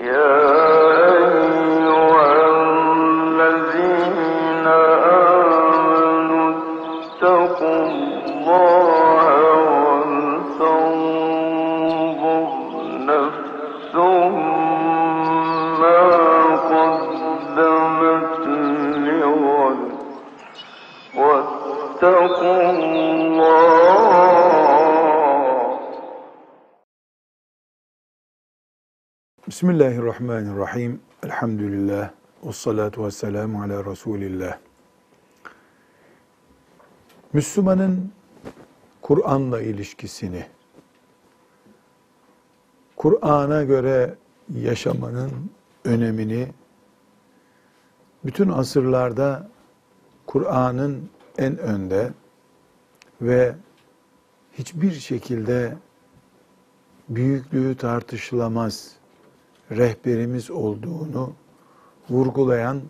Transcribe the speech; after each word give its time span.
Yeah. 0.00 0.57
Bismillahirrahmanirrahim. 29.68 31.00
Elhamdülillah. 31.22 32.10
Ve 32.44 32.52
salatu 32.52 33.04
ve 33.06 33.10
selamu 33.10 33.62
ala 33.62 33.84
Resulillah. 33.84 34.58
Müslümanın 37.32 38.12
Kur'an'la 39.02 39.60
ilişkisini, 39.60 40.46
Kur'an'a 42.96 43.64
göre 43.64 44.14
yaşamanın 44.54 45.50
önemini, 45.84 46.48
bütün 48.24 48.48
asırlarda 48.48 49.48
Kur'an'ın 50.26 51.10
en 51.38 51.58
önde 51.58 52.10
ve 53.22 53.54
hiçbir 54.52 54.92
şekilde 54.92 55.76
büyüklüğü 57.08 57.76
tartışılamaz 57.76 58.97
rehberimiz 59.70 60.50
olduğunu 60.50 61.32
vurgulayan 62.10 62.82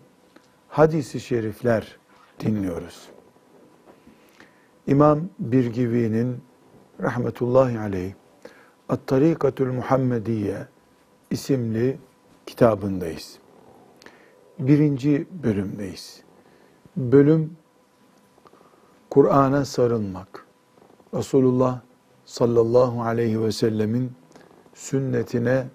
hadisi 0.67 1.19
şerifler 1.19 1.97
dinliyoruz. 2.39 3.09
İmam 4.87 5.19
Birgivi'nin 5.39 6.41
rahmetullahi 7.01 7.79
aleyh 7.79 8.13
At-Tarikatül 8.89 9.71
Muhammediye 9.71 10.67
isimli 11.29 11.97
kitabındayız. 12.45 13.39
Birinci 14.59 15.27
bölümdeyiz. 15.43 16.23
Bölüm 16.97 17.57
Kur'an'a 19.09 19.65
sarılmak. 19.65 20.45
Resulullah 21.13 21.79
sallallahu 22.25 23.03
aleyhi 23.03 23.43
ve 23.43 23.51
sellemin 23.51 24.11
sünnetine 24.73 25.67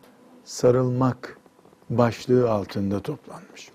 sarılmak 0.45 1.39
başlığı 1.91 2.51
altında 2.51 3.01
toplanmış. 3.01 3.73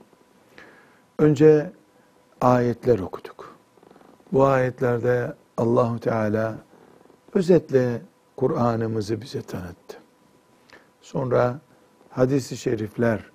Önce 1.19 1.71
ayetler 2.41 2.99
okuduk. 2.99 3.55
Bu 4.31 4.45
ayetlerde 4.45 5.35
Allahu 5.57 5.99
Teala 5.99 6.57
özetle 7.33 8.01
Kur'an'ımızı 8.37 9.21
bize 9.21 9.41
tanıttı. 9.41 9.97
Sonra 11.01 11.59
hadisi 12.09 12.57
şerifler 12.57 13.31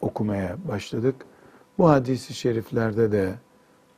okumaya 0.00 0.56
başladık. 0.68 1.16
Bu 1.78 1.88
hadisi 1.90 2.34
şeriflerde 2.34 3.12
de 3.12 3.34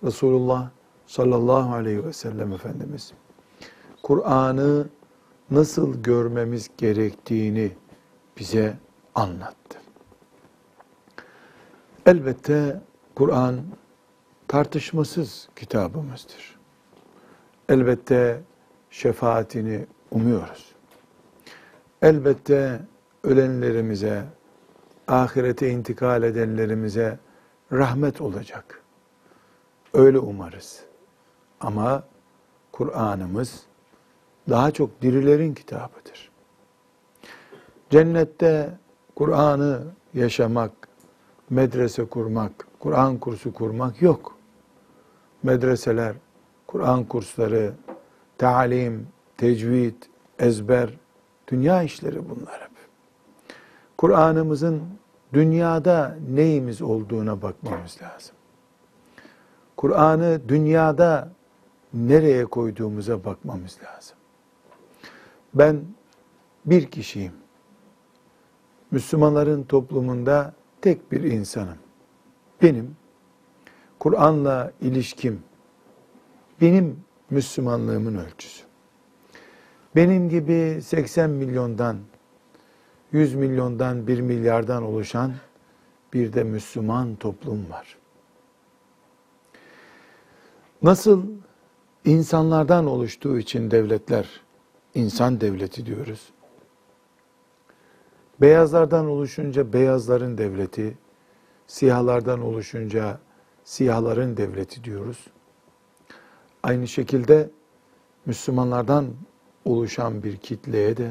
Resulullah 0.05 0.70
sallallahu 1.06 1.75
aleyhi 1.75 2.05
ve 2.06 2.12
sellem 2.12 2.53
Efendimiz 2.53 3.12
Kur'an'ı 4.03 4.86
nasıl 5.50 6.03
görmemiz 6.03 6.70
gerektiğini 6.78 7.72
bize 8.38 8.77
anlattı. 9.14 9.78
Elbette 12.06 12.80
Kur'an 13.14 13.60
tartışmasız 14.48 15.48
kitabımızdır. 15.56 16.58
Elbette 17.69 18.41
şefaatini 18.91 19.86
umuyoruz. 20.10 20.75
Elbette 22.03 22.81
ölenlerimize, 23.22 24.25
ahirete 25.09 25.70
intikal 25.70 26.22
edenlerimize 26.22 27.19
rahmet 27.72 28.20
olacak. 28.20 28.82
Öyle 29.94 30.19
umarız. 30.19 30.80
Ama 31.60 32.04
Kur'an'ımız 32.72 33.62
daha 34.48 34.70
çok 34.70 35.03
dirilerin 35.03 35.54
kitabıdır. 35.54 36.30
Cennette 37.94 38.71
Kur'an'ı 39.16 39.82
yaşamak, 40.15 40.72
medrese 41.50 42.05
kurmak, 42.05 42.66
Kur'an 42.78 43.19
kursu 43.19 43.53
kurmak 43.53 44.03
yok. 44.03 44.37
Medreseler, 45.43 46.16
Kur'an 46.66 47.04
kursları, 47.04 47.72
talim, 48.38 49.09
tecvid, 49.37 49.94
ezber, 50.38 50.91
dünya 51.49 51.83
işleri 51.83 52.28
bunlar 52.28 52.60
hep. 52.60 52.71
Kur'an'ımızın 53.99 54.83
dünyada 55.33 56.16
neyimiz 56.31 56.83
olduğuna 56.83 57.43
bakmamız 57.43 57.99
lazım. 58.03 58.37
Kur'an'ı 59.77 60.41
dünyada 60.49 61.28
nereye 61.93 62.44
koyduğumuza 62.44 63.25
bakmamız 63.25 63.78
lazım. 63.84 64.16
Ben 65.54 65.81
bir 66.66 66.91
kişiyim. 66.91 67.44
Müslümanların 68.94 69.62
toplumunda 69.62 70.55
tek 70.82 71.12
bir 71.12 71.22
insanım. 71.22 71.78
Benim 72.62 72.97
Kur'an'la 73.99 74.72
ilişkim, 74.81 75.43
benim 76.60 77.00
Müslümanlığımın 77.31 78.16
ölçüsü. 78.16 78.65
Benim 79.97 80.28
gibi 80.28 80.83
80 80.83 81.31
milyondan, 81.31 81.97
100 83.12 83.34
milyondan, 83.34 84.06
1 84.06 84.21
milyardan 84.21 84.83
oluşan 84.83 85.33
bir 86.12 86.33
de 86.33 86.44
Müslüman 86.44 87.16
toplum 87.16 87.71
var. 87.71 87.99
Nasıl 90.83 91.22
insanlardan 92.04 92.87
oluştuğu 92.87 93.38
için 93.38 93.71
devletler, 93.71 94.41
insan 94.94 95.41
devleti 95.41 95.87
diyoruz. 95.87 96.34
Beyazlardan 98.41 99.06
oluşunca 99.06 99.72
beyazların 99.72 100.39
devleti, 100.39 100.99
siyahlardan 101.67 102.41
oluşunca 102.41 103.19
siyahların 103.65 104.37
devleti 104.37 104.84
diyoruz. 104.84 105.27
Aynı 106.62 106.89
şekilde 106.89 107.50
Müslümanlardan 108.27 109.06
oluşan 109.65 110.22
bir 110.22 110.37
kitleye 110.37 110.97
de 110.97 111.11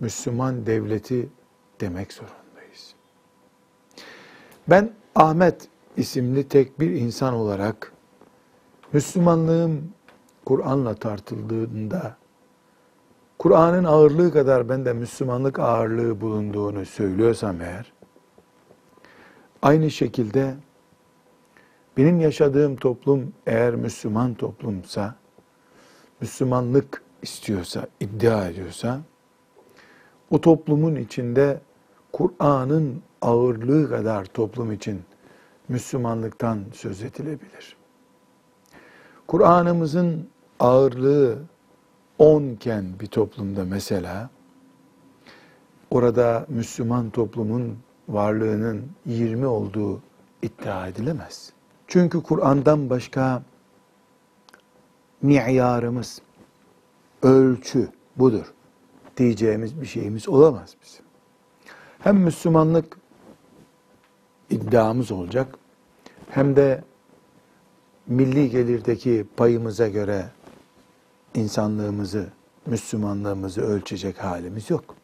Müslüman 0.00 0.66
devleti 0.66 1.28
demek 1.80 2.12
zorundayız. 2.12 2.94
Ben 4.68 4.92
Ahmet 5.14 5.68
isimli 5.96 6.48
tek 6.48 6.80
bir 6.80 6.90
insan 6.90 7.34
olarak 7.34 7.92
Müslümanlığım 8.92 9.92
Kur'an'la 10.44 10.94
tartıldığında 10.94 12.16
Kur'an'ın 13.38 13.84
ağırlığı 13.84 14.32
kadar 14.32 14.68
bende 14.68 14.92
Müslümanlık 14.92 15.58
ağırlığı 15.58 16.20
bulunduğunu 16.20 16.86
söylüyorsam 16.86 17.60
eğer, 17.60 17.92
aynı 19.62 19.90
şekilde 19.90 20.54
benim 21.96 22.20
yaşadığım 22.20 22.76
toplum 22.76 23.32
eğer 23.46 23.74
Müslüman 23.74 24.34
toplumsa, 24.34 25.14
Müslümanlık 26.20 27.02
istiyorsa, 27.22 27.86
iddia 28.00 28.48
ediyorsa, 28.48 29.00
o 30.30 30.40
toplumun 30.40 30.94
içinde 30.96 31.60
Kur'an'ın 32.12 33.02
ağırlığı 33.22 33.90
kadar 33.90 34.24
toplum 34.24 34.72
için 34.72 35.02
Müslümanlıktan 35.68 36.58
söz 36.72 37.02
edilebilir. 37.02 37.76
Kur'an'ımızın 39.26 40.28
ağırlığı 40.60 41.38
10 42.18 42.42
iken 42.42 42.84
bir 43.00 43.06
toplumda 43.06 43.64
mesela 43.64 44.30
orada 45.90 46.46
Müslüman 46.48 47.10
toplumun 47.10 47.78
varlığının 48.08 48.90
20 49.06 49.46
olduğu 49.46 50.00
iddia 50.42 50.88
edilemez. 50.88 51.52
Çünkü 51.86 52.22
Kur'an'dan 52.22 52.90
başka 52.90 53.42
mi'yarımız, 55.22 56.22
ölçü 57.22 57.88
budur 58.16 58.52
diyeceğimiz 59.16 59.80
bir 59.80 59.86
şeyimiz 59.86 60.28
olamaz 60.28 60.76
bizim. 60.82 61.04
Hem 61.98 62.16
Müslümanlık 62.16 62.98
iddiamız 64.50 65.12
olacak 65.12 65.54
hem 66.30 66.56
de 66.56 66.84
milli 68.06 68.50
gelirdeki 68.50 69.26
payımıza 69.36 69.88
göre 69.88 70.28
insanlığımızı, 71.34 72.28
Müslümanlığımızı 72.66 73.60
ölçecek 73.60 74.24
halimiz 74.24 74.70
yok. 74.70 74.94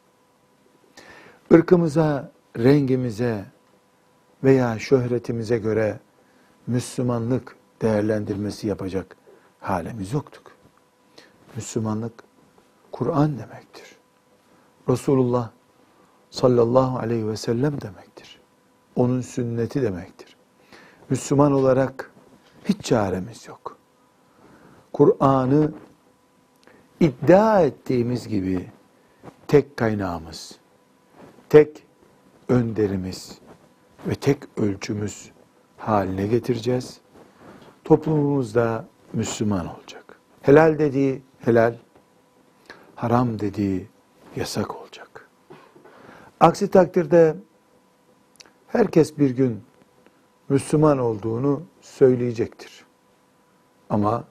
Irkımıza, 1.50 2.32
rengimize 2.58 3.44
veya 4.44 4.78
şöhretimize 4.78 5.58
göre 5.58 6.00
Müslümanlık 6.66 7.56
değerlendirmesi 7.82 8.66
yapacak 8.66 9.16
halimiz 9.60 10.12
yoktuk. 10.12 10.52
Müslümanlık 11.56 12.12
Kur'an 12.92 13.38
demektir. 13.38 13.96
Resulullah 14.88 15.50
sallallahu 16.30 16.98
aleyhi 16.98 17.28
ve 17.28 17.36
sellem 17.36 17.80
demektir. 17.80 18.40
Onun 18.96 19.20
sünneti 19.20 19.82
demektir. 19.82 20.36
Müslüman 21.10 21.52
olarak 21.52 22.10
hiç 22.64 22.84
çaremiz 22.84 23.48
yok. 23.48 23.76
Kur'an'ı 24.92 25.72
iddia 27.04 27.60
ettiğimiz 27.60 28.28
gibi 28.28 28.66
tek 29.48 29.76
kaynağımız, 29.76 30.58
tek 31.48 31.86
önderimiz 32.48 33.38
ve 34.06 34.14
tek 34.14 34.38
ölçümüz 34.56 35.30
haline 35.76 36.26
getireceğiz. 36.26 37.00
Toplumumuzda 37.84 38.84
Müslüman 39.12 39.76
olacak. 39.76 40.18
Helal 40.42 40.78
dediği 40.78 41.22
helal, 41.38 41.76
haram 42.94 43.38
dediği 43.38 43.86
yasak 44.36 44.76
olacak. 44.76 45.28
Aksi 46.40 46.70
takdirde 46.70 47.36
herkes 48.68 49.18
bir 49.18 49.30
gün 49.30 49.62
Müslüman 50.48 50.98
olduğunu 50.98 51.62
söyleyecektir. 51.80 52.84
Ama 53.90 54.24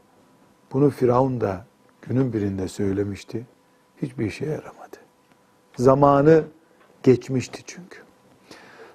bunu 0.72 0.90
Firavun 0.90 1.42
da 1.42 1.66
günün 2.08 2.34
birinde 2.34 2.68
söylemişti. 2.68 3.46
Hiçbir 4.02 4.26
işe 4.26 4.46
yaramadı. 4.46 4.98
Zamanı 5.76 6.44
geçmişti 7.04 7.64
çünkü. 7.66 8.00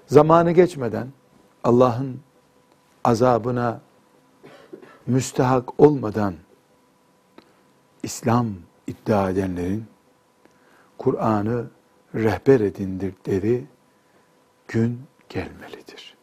Zamanı 0.06 0.52
geçmeden 0.52 1.08
Allah'ın 1.64 2.20
azabına 3.04 3.80
müstehak 5.06 5.80
olmadan 5.80 6.34
İslam 8.02 8.48
iddia 8.86 9.30
edenlerin 9.30 9.84
Kur'an'ı 10.98 11.66
rehber 12.14 12.60
edindikleri 12.60 13.64
gün 14.68 15.00
gelmelidir. 15.28 16.16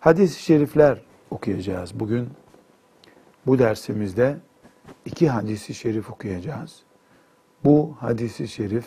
Hadis-i 0.00 0.42
şerifler 0.42 1.02
okuyacağız 1.30 2.00
bugün. 2.00 2.28
Bu 3.46 3.58
dersimizde 3.58 4.36
iki 5.04 5.28
hadisi 5.28 5.74
şerif 5.74 6.10
okuyacağız. 6.10 6.82
Bu 7.64 7.96
hadisi 8.00 8.48
şerif 8.48 8.86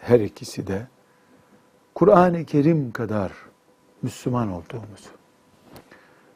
her 0.00 0.20
ikisi 0.20 0.66
de 0.66 0.86
Kur'an-ı 1.94 2.44
Kerim 2.44 2.92
kadar 2.92 3.32
Müslüman 4.02 4.48
olduğumuzu, 4.48 5.10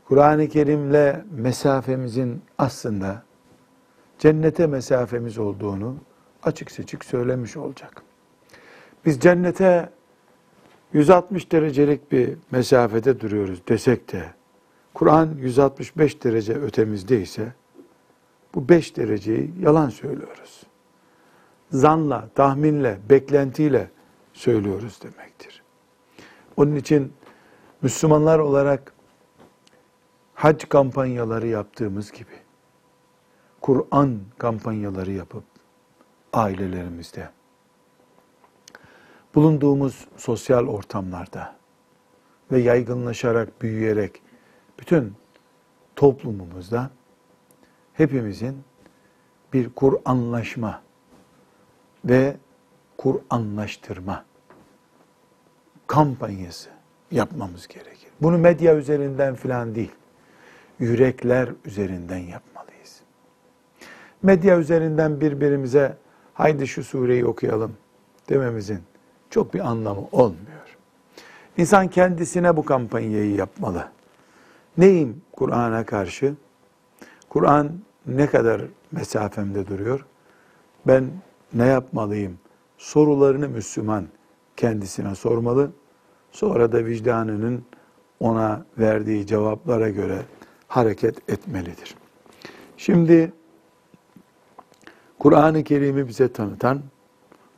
Kur'an-ı 0.05 0.49
Kerim'le 0.49 1.25
mesafemizin 1.31 2.43
aslında 2.59 3.23
cennete 4.19 4.67
mesafemiz 4.67 5.39
olduğunu 5.39 5.97
açık 6.43 6.71
seçik 6.71 7.05
söylemiş 7.05 7.57
olacak. 7.57 8.03
Biz 9.07 9.21
cennete 9.21 9.91
160 10.93 11.53
derecelik 11.53 12.13
bir 12.13 12.37
mesafede 12.51 13.21
duruyoruz 13.21 13.63
desek 13.69 14.13
de 14.13 14.25
Kur'an 14.95 15.35
165 15.39 16.25
derece 16.25 16.55
ötemizdeyse 16.55 17.53
bu 18.55 18.69
5 18.69 18.97
dereceyi 18.97 19.55
yalan 19.61 19.89
söylüyoruz. 19.89 20.63
Zanla, 21.71 22.29
tahminle, 22.35 22.99
beklentiyle 23.11 23.91
söylüyoruz 24.33 25.03
demektir. 25.03 25.63
Onun 26.57 26.77
için 26.77 27.13
Müslümanlar 27.83 28.39
olarak 28.39 28.93
hac 30.35 30.65
kampanyaları 30.69 31.47
yaptığımız 31.47 32.13
gibi 32.13 32.43
Kur'an 33.61 34.21
kampanyaları 34.39 35.13
yapıp 35.13 35.45
ailelerimizde 36.33 37.29
bulunduğumuz 39.35 40.09
sosyal 40.17 40.67
ortamlarda 40.67 41.57
ve 42.53 42.61
yaygınlaşarak 42.61 43.63
büyüyerek 43.63 44.23
bütün 44.79 45.15
toplumumuzda 45.97 46.91
hepimizin 47.95 48.57
bir 49.53 49.69
Kur'anlaşma 49.69 50.83
ve 52.05 52.37
Kur'anlaştırma 52.99 54.25
kampanyası 55.87 56.71
yapmamız 57.11 57.69
gerekir. 57.69 58.11
Bunu 58.23 58.39
medya 58.39 58.77
üzerinden 58.77 59.35
filan 59.35 59.75
değil, 59.75 59.93
yürekler 60.79 61.49
üzerinden 61.65 62.19
yapmalıyız. 62.19 63.01
Medya 64.23 64.59
üzerinden 64.59 65.21
birbirimize 65.21 65.97
haydi 66.35 66.67
şu 66.67 66.85
sureyi 66.85 67.27
okuyalım 67.27 67.77
dememizin 68.29 68.81
çok 69.31 69.55
bir 69.55 69.61
anlamı 69.61 70.01
olmuyor. 70.13 70.77
İnsan 71.57 71.89
kendisine 71.89 72.57
bu 72.57 72.65
kampanyayı 72.65 73.35
yapmalı. 73.35 73.89
Neyim 74.79 75.23
Kur'an'a 75.33 75.87
karşı? 75.87 76.35
Kur'an 77.33 77.73
ne 78.07 78.27
kadar 78.27 78.63
mesafemde 78.91 79.67
duruyor? 79.67 80.07
Ben 80.87 81.11
ne 81.55 81.67
yapmalıyım? 81.67 82.39
Sorularını 82.79 83.49
Müslüman 83.49 84.07
kendisine 84.57 85.15
sormalı. 85.15 85.71
Sonra 86.33 86.73
da 86.73 86.85
vicdanının 86.85 87.65
ona 88.21 88.65
verdiği 88.79 89.27
cevaplara 89.27 89.89
göre 89.89 90.23
hareket 90.69 91.31
etmelidir. 91.31 91.95
Şimdi 92.77 93.33
Kur'an-ı 95.19 95.65
Kerim'i 95.65 96.09
bize 96.09 96.33
tanıtan 96.33 96.83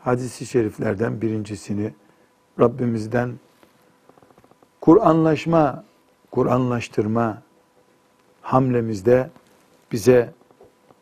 hadisi 0.00 0.46
şeriflerden 0.46 1.20
birincisini 1.20 1.94
Rabbimizden 2.60 3.32
Kur'anlaşma, 4.80 5.84
Kur'anlaştırma 6.30 7.42
hamlemizde 8.42 9.30
bize 9.94 10.32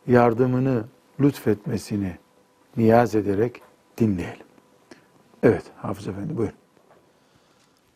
yardımını 0.07 0.85
lütfetmesini 1.21 2.17
niyaz 2.77 3.15
ederek 3.15 3.61
dinleyelim. 3.99 4.47
Evet 5.43 5.63
Hafız 5.77 6.09
Efendi 6.09 6.37
buyurun. 6.37 6.57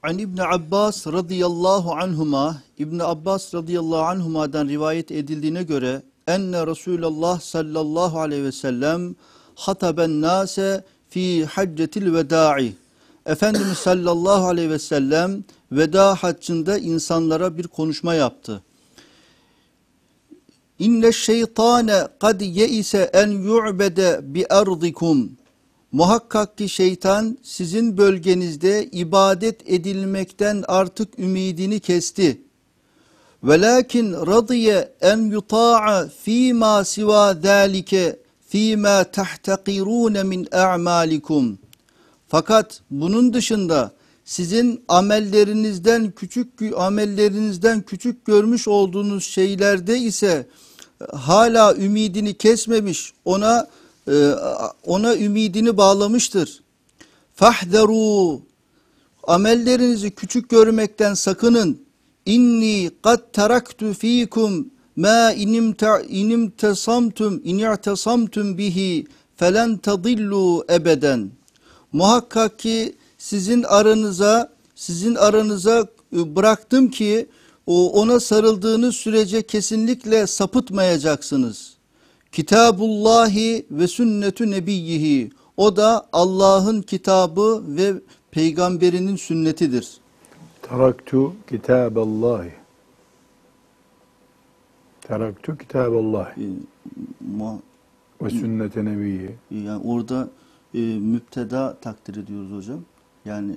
An 0.03 0.19
İbn 0.19 0.39
Abbas 0.39 1.07
radıyallahu 1.07 1.93
anhuma 1.93 2.63
İbn 2.79 2.99
Abbas 2.99 3.55
radıyallahu 3.55 4.03
anhuma'dan 4.03 4.69
rivayet 4.69 5.11
edildiğine 5.11 5.63
göre 5.63 6.03
enne 6.27 6.67
Resulullah 6.67 7.41
sallallahu 7.41 8.21
aleyhi 8.21 8.45
ve 8.45 8.53
sellem 8.53 9.15
hataben 9.55 10.21
nase 10.21 10.85
fi 11.09 11.45
haccetil 11.45 12.15
veda'i 12.15 12.73
Efendimiz 13.27 13.79
sallallahu 13.79 14.47
aleyhi 14.47 14.71
ve 14.71 14.79
sellem 14.79 15.45
veda 15.73 16.15
haccında 16.15 16.79
insanlara 16.79 17.59
bir 17.59 17.67
konuşma 17.69 18.15
yaptı. 18.15 18.63
İnne 20.79 21.13
şeytane 21.13 22.09
kad 22.21 22.41
yeise 22.41 23.11
en 23.13 23.29
yu'bede 23.29 24.21
bi 24.23 24.47
ardikum. 24.47 25.31
Muhakkak 25.93 26.59
ki 26.59 26.69
şeytan 26.69 27.39
sizin 27.43 27.99
bölgenizde 27.99 28.89
ibadet 28.93 29.71
edilmekten 29.71 30.65
artık 30.69 31.19
ümidini 31.19 31.81
kesti. 31.81 32.41
Velakin 33.45 34.13
radiye 34.13 34.93
en 35.01 35.19
yuta'a 35.19 36.09
fîmâ 36.09 36.85
sivâ 36.85 37.35
zâlike 37.35 38.21
fîmâ 38.49 39.05
tahtakirûne 39.05 40.23
min 40.23 40.49
a'mâlikum. 40.53 41.59
Fakat 42.29 42.81
bunun 42.91 43.35
dışında 43.35 43.93
sizin 44.25 44.85
amellerinizden 44.89 46.11
küçük 46.11 46.49
amellerinizden 46.77 47.83
küçük 47.83 48.25
görmüş 48.25 48.69
olduğunuz 48.69 49.25
şeylerde 49.25 49.99
ise 49.99 50.47
hala 51.13 51.75
ümidini 51.75 52.35
kesmemiş, 52.35 53.13
ona 53.25 53.69
e, 54.09 54.31
ona 54.87 55.17
ümidini 55.17 55.77
bağlamıştır. 55.77 56.63
Fahderu 57.35 58.41
amellerinizi 59.23 60.11
küçük 60.11 60.49
görmekten 60.49 61.15
sakının. 61.15 61.87
İnni 62.27 62.91
kad 63.03 63.21
teraktu 63.33 63.93
fikum 63.93 64.71
ma 64.97 65.33
inim 65.33 65.75
inim 66.09 66.51
tesamtum 66.51 67.41
in 67.45 68.59
bihi 68.59 69.07
felen 69.37 69.77
tadillu 69.79 70.65
ebeden. 70.71 71.31
Muhakkak 71.93 72.59
ki 72.59 72.97
sizin 73.19 73.63
aranıza 73.63 74.53
sizin 74.75 75.15
aranıza 75.15 75.87
bıraktım 76.13 76.91
ki 76.91 77.27
ona 77.67 78.21
sarıldığınız 78.21 78.97
sürece 78.97 79.43
kesinlikle 79.43 80.27
sapıtmayacaksınız. 80.27 81.75
Kitabullahi 82.33 83.67
ve 83.71 83.89
sünnetu 83.89 84.51
nebiyyihi. 84.51 85.31
O 85.57 85.77
da 85.77 86.07
Allah'ın 86.13 86.83
kitabı 86.83 87.63
ve 87.67 87.95
peygamberinin 88.31 89.17
sünnetidir. 89.17 89.97
Teraktu 90.63 91.33
kitaballahi. 91.51 92.53
Teraktu 95.01 95.59
kitaballahi 95.59 96.51
ve 98.23 98.31
sünnete 98.31 98.85
nebiyyi. 98.85 99.31
yani 99.51 99.83
orada 99.85 100.29
e, 100.75 100.79
müpteda 100.81 101.77
takdir 101.81 102.17
ediyoruz 102.17 102.53
hocam. 102.53 102.81
Yani 103.25 103.53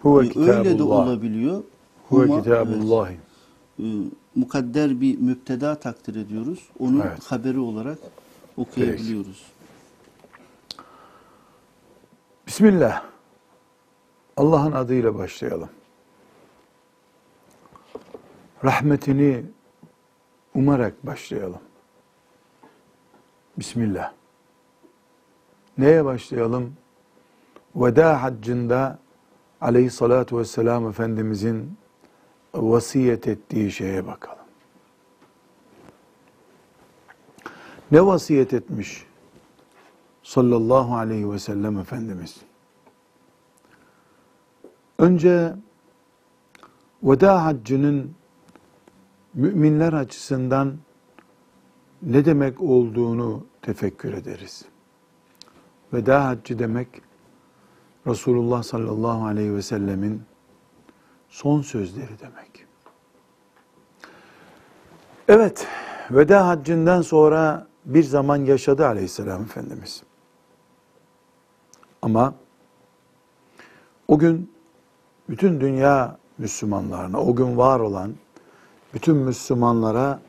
Huve 0.00 0.26
e, 0.26 0.38
öyle 0.38 0.78
de 0.78 0.82
olabiliyor. 0.82 1.62
Huve 2.08 2.38
kitabullahi. 2.38 3.10
evet, 3.10 3.31
e, 3.82 3.86
mukadder 4.34 5.00
bir 5.00 5.18
müpteda 5.18 5.80
takdir 5.80 6.16
ediyoruz. 6.16 6.68
Onu 6.78 7.02
Evet. 7.06 7.24
haberi 7.26 7.58
olarak 7.58 7.98
okuyabiliyoruz. 8.56 9.42
Bismillah. 12.46 13.02
Allah'ın 14.36 14.72
adıyla 14.72 15.14
başlayalım. 15.14 15.68
Rahmetini 18.64 19.44
umarak 20.54 21.06
başlayalım. 21.06 21.60
Bismillah. 23.58 24.12
Neye 25.78 26.04
başlayalım? 26.04 26.74
Veda 27.76 28.22
haccında 28.22 28.98
aleyhissalatu 29.60 30.38
vesselam 30.38 30.88
Efendimizin 30.88 31.76
vasiyet 32.54 33.28
ettiği 33.28 33.72
şeye 33.72 34.06
bakalım. 34.06 34.38
Ne 37.90 38.06
vasiyet 38.06 38.54
etmiş 38.54 39.06
sallallahu 40.22 40.96
aleyhi 40.96 41.32
ve 41.32 41.38
sellem 41.38 41.78
Efendimiz? 41.78 42.36
Önce 44.98 45.54
veda 47.02 47.44
haccının 47.44 48.14
müminler 49.34 49.92
açısından 49.92 50.76
ne 52.02 52.24
demek 52.24 52.60
olduğunu 52.60 53.46
tefekkür 53.62 54.12
ederiz. 54.12 54.64
Veda 55.92 56.24
haccı 56.24 56.58
demek 56.58 56.88
Resulullah 58.06 58.62
sallallahu 58.62 59.24
aleyhi 59.24 59.54
ve 59.54 59.62
sellemin 59.62 60.22
son 61.32 61.62
sözleri 61.62 62.18
demek. 62.20 62.66
Evet, 65.28 65.66
veda 66.10 66.48
haccından 66.48 67.02
sonra 67.02 67.66
bir 67.84 68.02
zaman 68.02 68.36
yaşadı 68.36 68.86
aleyhisselam 68.86 69.42
Efendimiz. 69.42 70.02
Ama 72.02 72.34
o 74.08 74.18
gün 74.18 74.52
bütün 75.28 75.60
dünya 75.60 76.18
Müslümanlarına, 76.38 77.20
o 77.20 77.36
gün 77.36 77.56
var 77.56 77.80
olan 77.80 78.14
bütün 78.94 79.16
Müslümanlara 79.16 80.20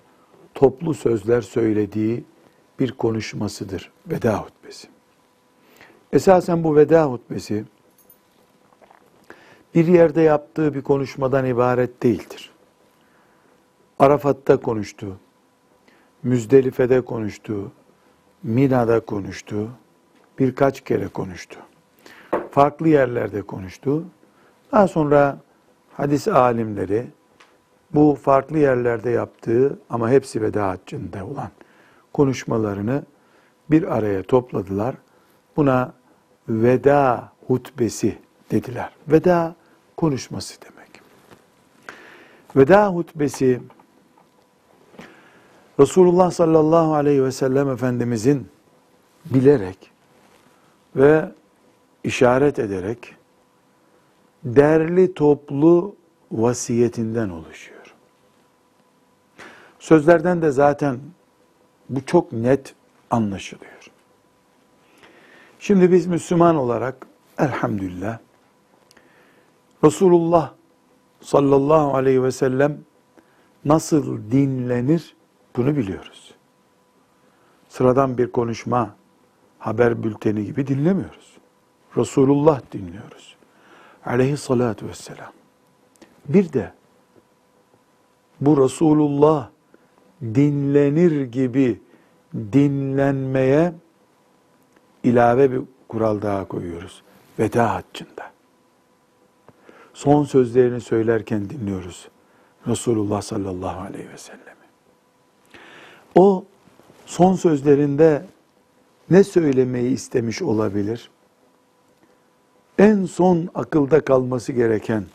toplu 0.54 0.94
sözler 0.94 1.42
söylediği 1.42 2.24
bir 2.80 2.92
konuşmasıdır 2.92 3.92
veda 4.08 4.38
hutbesi. 4.38 4.88
Esasen 6.14 6.64
bu 6.64 6.76
veda 6.76 7.06
hutbesi 7.06 7.66
bir 9.76 9.88
yerde 9.88 10.22
yaptığı 10.22 10.74
bir 10.74 10.82
konuşmadan 10.82 11.46
ibaret 11.46 12.04
değildir. 12.04 12.52
Arafat'ta 14.00 14.58
konuştu, 14.58 15.18
Müzdelife'de 16.24 17.02
konuştu, 17.02 17.72
Mina'da 18.44 19.00
konuştu, 19.00 19.70
birkaç 20.40 20.82
kere 20.82 21.08
konuştu. 21.08 21.60
Farklı 22.52 22.88
yerlerde 22.88 23.42
konuştu. 23.42 24.04
Daha 24.72 24.88
sonra 24.88 25.38
hadis 25.94 26.28
alimleri 26.28 27.08
bu 27.94 28.18
farklı 28.22 28.58
yerlerde 28.58 29.10
yaptığı 29.10 29.80
ama 29.90 30.10
hepsi 30.10 30.42
veda 30.42 30.70
haccında 30.70 31.26
olan 31.26 31.50
konuşmalarını 32.14 33.04
bir 33.72 33.98
araya 33.98 34.24
topladılar. 34.24 34.96
Buna 35.58 35.94
veda 36.50 37.32
hutbesi 37.48 38.18
dediler. 38.52 38.90
Veda 39.08 39.56
konuşması 40.04 40.62
demek. 40.62 40.90
Veda 42.56 42.88
hutbesi 42.88 43.62
Resulullah 45.80 46.32
sallallahu 46.32 46.94
aleyhi 46.94 47.24
ve 47.24 47.32
sellem 47.32 47.70
Efendimizin 47.70 48.48
bilerek 49.26 49.92
ve 50.96 51.32
işaret 52.04 52.60
ederek 52.60 53.16
derli 54.44 55.14
toplu 55.14 55.96
vasiyetinden 56.32 57.30
oluşuyor. 57.30 57.96
Sözlerden 59.80 60.42
de 60.42 60.52
zaten 60.52 61.00
bu 61.90 62.06
çok 62.06 62.34
net 62.34 62.76
anlaşılıyor. 63.10 63.92
Şimdi 65.60 65.92
biz 65.92 66.08
Müslüman 66.08 66.56
olarak 66.56 67.08
elhamdülillah 67.38 68.20
Resulullah 69.84 70.54
sallallahu 71.22 71.96
aleyhi 71.96 72.24
ve 72.24 72.32
sellem 72.32 72.78
nasıl 73.66 74.32
dinlenir 74.32 75.16
bunu 75.56 75.76
biliyoruz. 75.76 76.34
Sıradan 77.70 78.18
bir 78.18 78.32
konuşma, 78.32 78.96
haber 79.60 80.04
bülteni 80.04 80.46
gibi 80.46 80.68
dinlemiyoruz. 80.68 81.38
Resulullah 81.98 82.62
dinliyoruz. 82.72 83.36
Aleyhissalatu 84.06 84.88
vesselam. 84.88 85.32
Bir 86.28 86.54
de 86.54 86.74
bu 88.42 88.64
Resulullah 88.64 89.50
dinlenir 90.22 91.22
gibi 91.22 91.82
dinlenmeye 92.34 93.74
ilave 95.04 95.52
bir 95.52 95.62
kural 95.88 96.22
daha 96.22 96.48
koyuyoruz. 96.48 97.04
Veda 97.40 97.74
haccında. 97.74 98.33
Son 99.94 100.24
sözlerini 100.24 100.82
söylerken 100.82 101.50
dinliyoruz. 101.50 102.08
Resulullah 102.68 103.22
sallallahu 103.22 103.82
aleyhi 103.82 104.10
ve 104.10 104.18
sellem'i. 104.18 104.54
O 106.16 106.46
son 107.06 107.36
sözlerinde 107.36 108.26
ne 109.10 109.24
söylemeyi 109.24 109.92
istemiş 109.92 110.42
olabilir? 110.42 111.10
En 112.78 113.06
son 113.06 113.50
akılda 113.56 114.06
kalması 114.06 114.52
gereken, 114.52 115.06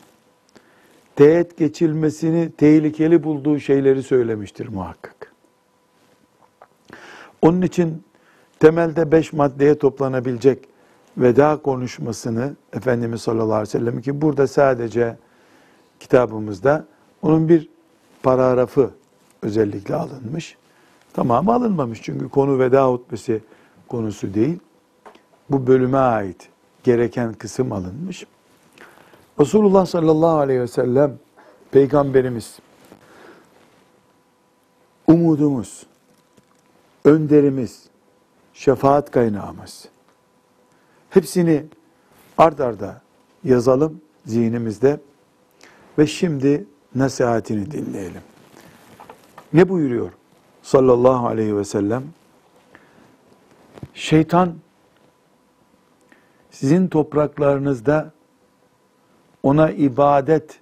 teğet 1.16 1.56
geçilmesini 1.56 2.52
tehlikeli 2.56 3.24
bulduğu 3.24 3.58
şeyleri 3.60 4.02
söylemiştir 4.02 4.68
muhakkak. 4.68 5.32
Onun 7.42 7.62
için 7.62 8.04
temelde 8.60 9.12
beş 9.12 9.32
maddeye 9.32 9.78
toplanabilecek 9.78 10.68
veda 11.18 11.56
konuşmasını 11.56 12.56
Efendimiz 12.72 13.22
sallallahu 13.22 13.54
aleyhi 13.54 13.68
ve 13.68 13.78
sellem 13.78 14.00
ki 14.00 14.22
burada 14.22 14.46
sadece 14.46 15.16
kitabımızda 16.00 16.84
onun 17.22 17.48
bir 17.48 17.68
paragrafı 18.22 18.90
özellikle 19.42 19.94
alınmış. 19.94 20.56
Tamamı 21.12 21.54
alınmamış 21.54 22.02
çünkü 22.02 22.28
konu 22.28 22.58
veda 22.58 22.88
hutbesi 22.88 23.42
konusu 23.88 24.34
değil. 24.34 24.58
Bu 25.50 25.66
bölüme 25.66 25.98
ait 25.98 26.48
gereken 26.84 27.32
kısım 27.32 27.72
alınmış. 27.72 28.26
Resulullah 29.40 29.86
sallallahu 29.86 30.36
aleyhi 30.38 30.60
ve 30.60 30.68
sellem 30.68 31.18
peygamberimiz 31.70 32.58
umudumuz, 35.06 35.86
önderimiz, 37.04 37.82
şefaat 38.54 39.10
kaynağımız. 39.10 39.88
Hepsini 41.10 41.64
ard 42.38 42.58
arda 42.58 43.00
yazalım 43.44 44.00
zihnimizde 44.26 45.00
ve 45.98 46.06
şimdi 46.06 46.66
nasihatini 46.94 47.70
dinleyelim. 47.70 48.22
Ne 49.52 49.68
buyuruyor 49.68 50.12
sallallahu 50.62 51.26
aleyhi 51.26 51.56
ve 51.56 51.64
sellem? 51.64 52.04
Şeytan 53.94 54.54
sizin 56.50 56.88
topraklarınızda 56.88 58.12
ona 59.42 59.70
ibadet 59.70 60.60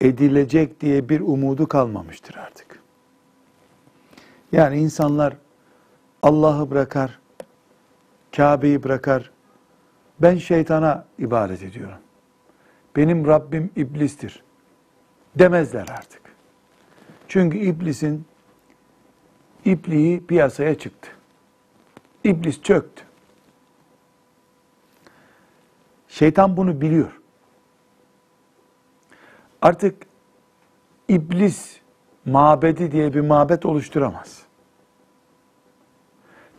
edilecek 0.00 0.80
diye 0.80 1.08
bir 1.08 1.20
umudu 1.20 1.68
kalmamıştır 1.68 2.34
artık. 2.34 2.80
Yani 4.52 4.78
insanlar 4.78 5.36
Allah'ı 6.22 6.70
bırakar, 6.70 7.20
Kabe'yi 8.36 8.82
bırakar, 8.82 9.30
ben 10.18 10.38
şeytana 10.38 11.04
ibadet 11.18 11.62
ediyorum. 11.62 11.98
Benim 12.96 13.26
Rabbim 13.26 13.70
iblistir 13.76 14.42
demezler 15.36 15.88
artık. 15.88 16.22
Çünkü 17.28 17.58
iblisin 17.58 18.24
ipliği 19.64 20.26
piyasaya 20.26 20.78
çıktı. 20.78 21.10
İblis 22.24 22.62
çöktü. 22.62 23.04
Şeytan 26.08 26.56
bunu 26.56 26.80
biliyor. 26.80 27.20
artık 29.64 30.06
iblis 31.08 31.80
mabedi 32.24 32.92
diye 32.92 33.14
bir 33.14 33.20
mabet 33.20 33.66
oluşturamaz. 33.66 34.42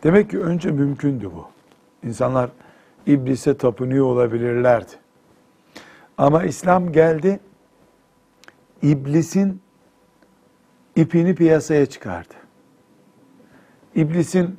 Demek 0.02 0.30
ki 0.30 0.40
önce 0.40 0.70
mümkündü 0.70 1.30
bu. 1.34 1.48
İnsanlar 2.06 2.50
iblise 3.06 3.56
tapınıyor 3.56 4.06
olabilirlerdi. 4.06 4.92
Ama 6.18 6.44
İslam 6.44 6.92
geldi, 6.92 7.40
iblisin 8.82 9.60
ipini 10.96 11.34
piyasaya 11.34 11.86
çıkardı. 11.86 12.34
İblisin 13.94 14.56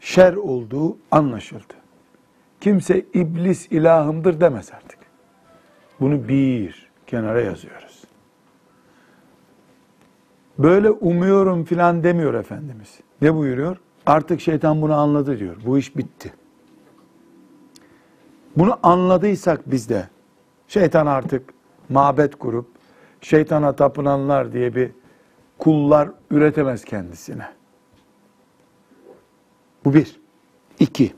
şer 0.00 0.34
olduğu 0.34 0.96
anlaşıldı. 1.10 1.74
Kimse 2.60 3.00
iblis 3.14 3.66
ilahımdır 3.72 4.40
demez 4.40 4.70
artık. 4.72 4.98
Bunu 6.00 6.28
bir 6.28 6.90
kenara 7.06 7.40
yazıyoruz. 7.40 8.04
Böyle 10.58 10.90
umuyorum 10.90 11.64
filan 11.64 12.02
demiyor 12.02 12.34
Efendimiz. 12.34 13.00
Ne 13.22 13.34
buyuruyor? 13.34 13.76
Artık 14.06 14.40
şeytan 14.40 14.82
bunu 14.82 14.94
anladı 14.94 15.38
diyor. 15.38 15.56
Bu 15.66 15.78
iş 15.78 15.96
bitti. 15.96 16.32
Bunu 18.56 18.78
anladıysak 18.82 19.70
biz 19.70 19.88
de 19.88 20.08
şeytan 20.68 21.06
artık 21.06 21.54
mabet 21.88 22.36
kurup 22.36 22.66
şeytana 23.20 23.76
tapınanlar 23.76 24.52
diye 24.52 24.74
bir 24.74 24.90
kullar 25.58 26.10
üretemez 26.30 26.84
kendisine. 26.84 27.48
Bu 29.84 29.94
bir. 29.94 30.20
İki. 30.80 31.14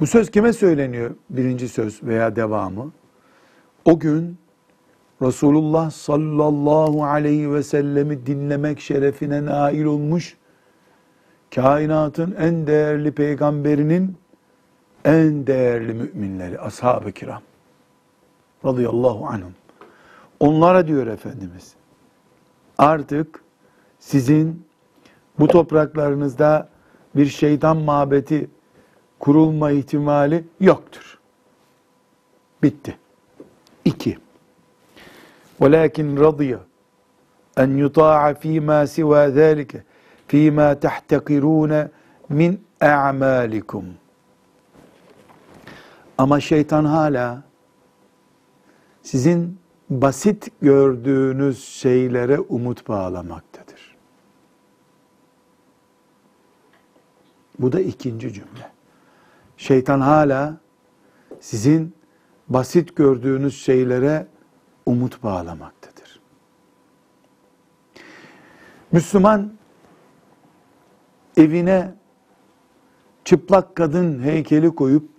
Bu 0.00 0.06
söz 0.06 0.30
kime 0.30 0.52
söyleniyor? 0.52 1.10
Birinci 1.30 1.68
söz 1.68 2.02
veya 2.02 2.36
devamı. 2.36 2.92
O 3.84 3.98
gün 3.98 4.36
Resulullah 5.22 5.90
sallallahu 5.90 7.04
aleyhi 7.04 7.52
ve 7.52 7.62
sellemi 7.62 8.26
dinlemek 8.26 8.80
şerefine 8.80 9.44
nail 9.44 9.84
olmuş, 9.84 10.36
kainatın 11.54 12.34
en 12.38 12.66
değerli 12.66 13.12
peygamberinin 13.12 14.16
en 15.05 15.47
değerli 15.47 15.93
müminleri, 15.93 16.59
ashab-ı 16.59 17.11
kiram. 17.11 17.41
Radıyallahu 18.65 19.27
anhum. 19.27 19.55
Onlara 20.39 20.87
diyor 20.87 21.07
Efendimiz, 21.07 21.73
artık 22.77 23.43
sizin 23.99 24.65
bu 25.39 25.47
topraklarınızda 25.47 26.69
bir 27.15 27.25
şeytan 27.25 27.77
mabeti 27.77 28.49
kurulma 29.19 29.71
ihtimali 29.71 30.43
yoktur. 30.59 31.19
Bitti. 32.63 32.97
İki. 33.85 34.17
وَلَكِنْ 35.61 36.07
رَضِيَ 36.25 36.57
أَنْ 37.57 37.69
يُطَاعَ 37.83 38.33
ف۪ي 38.41 38.59
مَا 38.69 38.79
سِوَى 38.95 39.23
ذَٰلِكَ 39.39 39.71
ف۪ي 40.29 40.51
مَا 40.57 40.69
تَحْتَقِرُونَ 40.85 41.73
مِنْ 42.39 42.51
اَعْمَالِكُمْ 42.81 43.83
ama 46.22 46.40
şeytan 46.40 46.84
hala 46.84 47.42
sizin 49.02 49.58
basit 49.90 50.48
gördüğünüz 50.60 51.64
şeylere 51.64 52.40
umut 52.40 52.88
bağlamaktadır. 52.88 53.96
Bu 57.58 57.72
da 57.72 57.80
ikinci 57.80 58.32
cümle. 58.32 58.70
Şeytan 59.56 60.00
hala 60.00 60.56
sizin 61.40 61.94
basit 62.48 62.96
gördüğünüz 62.96 63.62
şeylere 63.62 64.26
umut 64.86 65.22
bağlamaktadır. 65.22 66.20
Müslüman 68.92 69.52
evine 71.36 71.94
çıplak 73.24 73.76
kadın 73.76 74.22
heykeli 74.22 74.74
koyup 74.74 75.11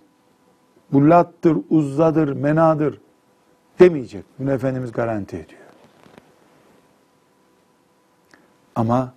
bu 0.94 1.10
lattır, 1.10 1.58
uzzadır, 1.70 2.34
menadır 2.34 3.02
demeyecek. 3.80 4.26
Bunu 4.40 4.52
Efendimiz 4.52 4.92
garanti 4.92 5.36
ediyor. 5.36 5.62
Ama 8.76 9.14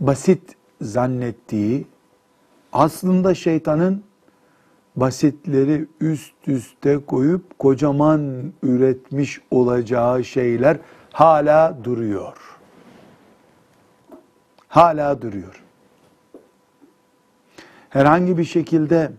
basit 0.00 0.56
zannettiği 0.80 1.86
aslında 2.72 3.34
şeytanın 3.34 4.04
basitleri 4.96 5.86
üst 6.00 6.34
üste 6.46 6.98
koyup 7.06 7.58
kocaman 7.58 8.52
üretmiş 8.62 9.40
olacağı 9.50 10.24
şeyler 10.24 10.76
hala 11.12 11.84
duruyor. 11.84 12.58
Hala 14.68 15.22
duruyor. 15.22 15.64
Herhangi 17.90 18.38
bir 18.38 18.44
şekilde 18.44 19.12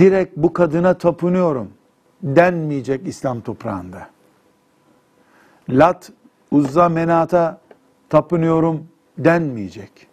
direkt 0.00 0.36
bu 0.36 0.52
kadına 0.52 0.98
tapınıyorum 0.98 1.70
denmeyecek 2.22 3.08
İslam 3.08 3.40
toprağında. 3.40 4.10
Lat, 5.68 6.12
Uzza, 6.50 6.88
Menat'a 6.88 7.60
tapınıyorum 8.08 8.88
denmeyecek. 9.18 10.06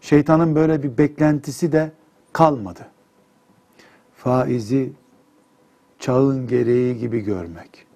Şeytanın 0.00 0.54
böyle 0.54 0.82
bir 0.82 0.98
beklentisi 0.98 1.72
de 1.72 1.92
kalmadı. 2.32 2.86
Faizi 4.16 4.92
çağın 5.98 6.46
gereği 6.46 6.98
gibi 6.98 7.20
görmek. 7.20 7.86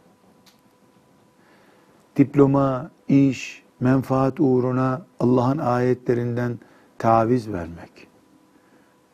Diploma, 2.17 2.91
iş, 3.09 3.65
menfaat 3.81 4.41
uğruna 4.41 5.07
Allah'ın 5.21 5.59
ayetlerinden 5.59 6.59
taviz 6.99 7.53
vermek. 7.53 8.08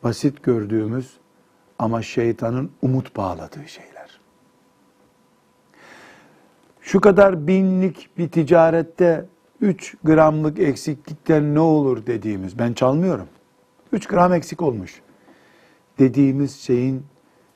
Basit 0.05 0.43
gördüğümüz 0.43 1.17
ama 1.79 2.01
şeytanın 2.01 2.71
umut 2.81 3.17
bağladığı 3.17 3.67
şeyler. 3.67 4.19
Şu 6.81 7.01
kadar 7.01 7.47
binlik 7.47 8.09
bir 8.17 8.29
ticarette 8.29 9.25
3 9.61 9.95
gramlık 10.03 10.59
eksiklikten 10.59 11.55
ne 11.55 11.59
olur 11.59 12.05
dediğimiz, 12.05 12.59
ben 12.59 12.73
çalmıyorum. 12.73 13.27
3 13.91 14.07
gram 14.07 14.33
eksik 14.33 14.61
olmuş. 14.61 15.01
Dediğimiz 15.99 16.55
şeyin 16.55 17.05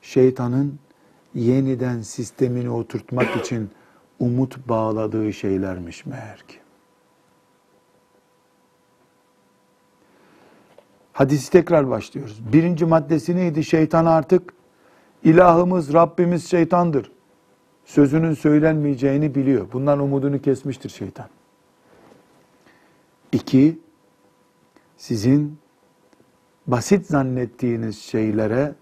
şeytanın 0.02 0.78
yeniden 1.34 2.02
sistemini 2.02 2.70
oturtmak 2.70 3.36
için 3.36 3.70
umut 4.18 4.68
bağladığı 4.68 5.32
şeylermiş 5.32 6.06
meğer 6.06 6.38
ki. 6.48 6.56
Hadisi 11.20 11.50
tekrar 11.50 11.90
başlıyoruz. 11.90 12.52
Birinci 12.52 12.84
maddesi 12.84 13.36
neydi? 13.36 13.64
Şeytan 13.64 14.06
artık 14.06 14.54
ilahımız, 15.24 15.92
Rabbimiz 15.92 16.50
şeytandır. 16.50 17.12
Sözünün 17.84 18.34
söylenmeyeceğini 18.34 19.34
biliyor. 19.34 19.72
Bundan 19.72 19.98
umudunu 19.98 20.42
kesmiştir 20.42 20.88
şeytan. 20.88 21.28
İki, 23.32 23.78
sizin 24.96 25.58
basit 26.66 27.06
zannettiğiniz 27.06 27.98
şeylere 27.98 28.74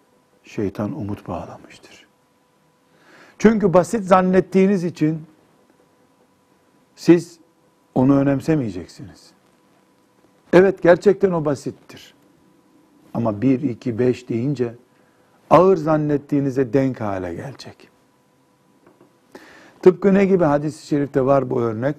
şeytan 0.44 0.92
umut 0.92 1.29
bağlamıştır. 1.29 2.07
Çünkü 3.38 3.74
basit 3.74 4.05
zannettiğiniz 4.05 4.85
için 4.85 5.22
siz 6.96 7.38
onu 7.94 8.18
önemsemeyeceksiniz. 8.18 9.31
Evet 10.53 10.83
gerçekten 10.83 11.33
o 11.33 11.44
basittir. 11.44 12.17
Ama 13.14 13.42
bir, 13.42 13.62
iki, 13.62 13.99
beş 13.99 14.29
deyince 14.29 14.75
ağır 15.51 15.77
zannettiğinize 15.77 16.73
denk 16.73 17.01
hale 17.01 17.35
gelecek. 17.35 17.88
Tıpkı 19.83 20.14
ne 20.14 20.25
gibi 20.25 20.44
hadis-i 20.44 20.87
şerifte 20.87 21.25
var 21.25 21.51
bu 21.51 21.61
örnek? 21.61 21.97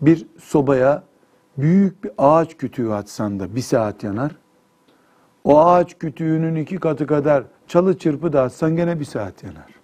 Bir 0.00 0.26
sobaya 0.38 1.02
büyük 1.58 2.04
bir 2.04 2.10
ağaç 2.18 2.56
kütüğü 2.56 2.90
atsan 2.90 3.40
da 3.40 3.56
bir 3.56 3.60
saat 3.60 4.02
yanar. 4.02 4.36
O 5.44 5.60
ağaç 5.60 5.98
kütüğünün 5.98 6.54
iki 6.54 6.76
katı 6.76 7.06
kadar 7.06 7.44
çalı 7.66 7.98
çırpı 7.98 8.32
da 8.32 8.42
atsan 8.42 8.76
gene 8.76 9.00
bir 9.00 9.04
saat 9.04 9.42
yanar. 9.42 9.74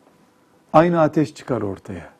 Aynı 0.72 1.00
ateş 1.00 1.34
çıkar 1.34 1.62
ortaya. 1.62 2.12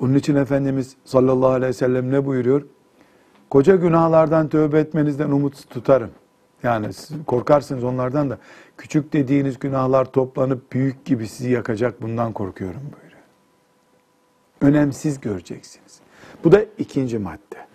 Onun 0.00 0.14
için 0.14 0.36
Efendimiz 0.36 0.96
sallallahu 1.04 1.50
aleyhi 1.50 1.68
ve 1.68 1.72
sellem 1.72 2.10
ne 2.10 2.26
buyuruyor? 2.26 2.62
Koca 3.50 3.76
günahlardan 3.76 4.48
tövbe 4.48 4.80
etmenizden 4.80 5.30
umut 5.30 5.70
tutarım. 5.70 6.10
Yani 6.62 6.88
korkarsınız 7.26 7.84
onlardan 7.84 8.30
da 8.30 8.38
küçük 8.76 9.12
dediğiniz 9.12 9.58
günahlar 9.58 10.04
toplanıp 10.04 10.72
büyük 10.72 11.04
gibi 11.04 11.28
sizi 11.28 11.50
yakacak 11.50 12.02
bundan 12.02 12.32
korkuyorum 12.32 12.82
buyuruyor. 12.82 13.22
Önemsiz 14.60 15.20
göreceksiniz. 15.20 16.00
Bu 16.44 16.52
da 16.52 16.64
ikinci 16.78 17.18
madde. 17.18 17.66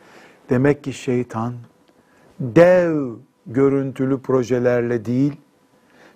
Demek 0.49 0.83
ki 0.83 0.93
şeytan 0.93 1.53
dev 2.39 3.13
görüntülü 3.45 4.21
projelerle 4.21 5.05
değil, 5.05 5.33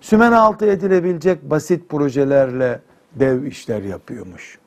sümen 0.00 0.32
altı 0.32 0.66
edilebilecek 0.66 1.42
basit 1.42 1.88
projelerle 1.88 2.80
dev 3.14 3.42
işler 3.42 3.82
yapıyormuş. 3.82 4.58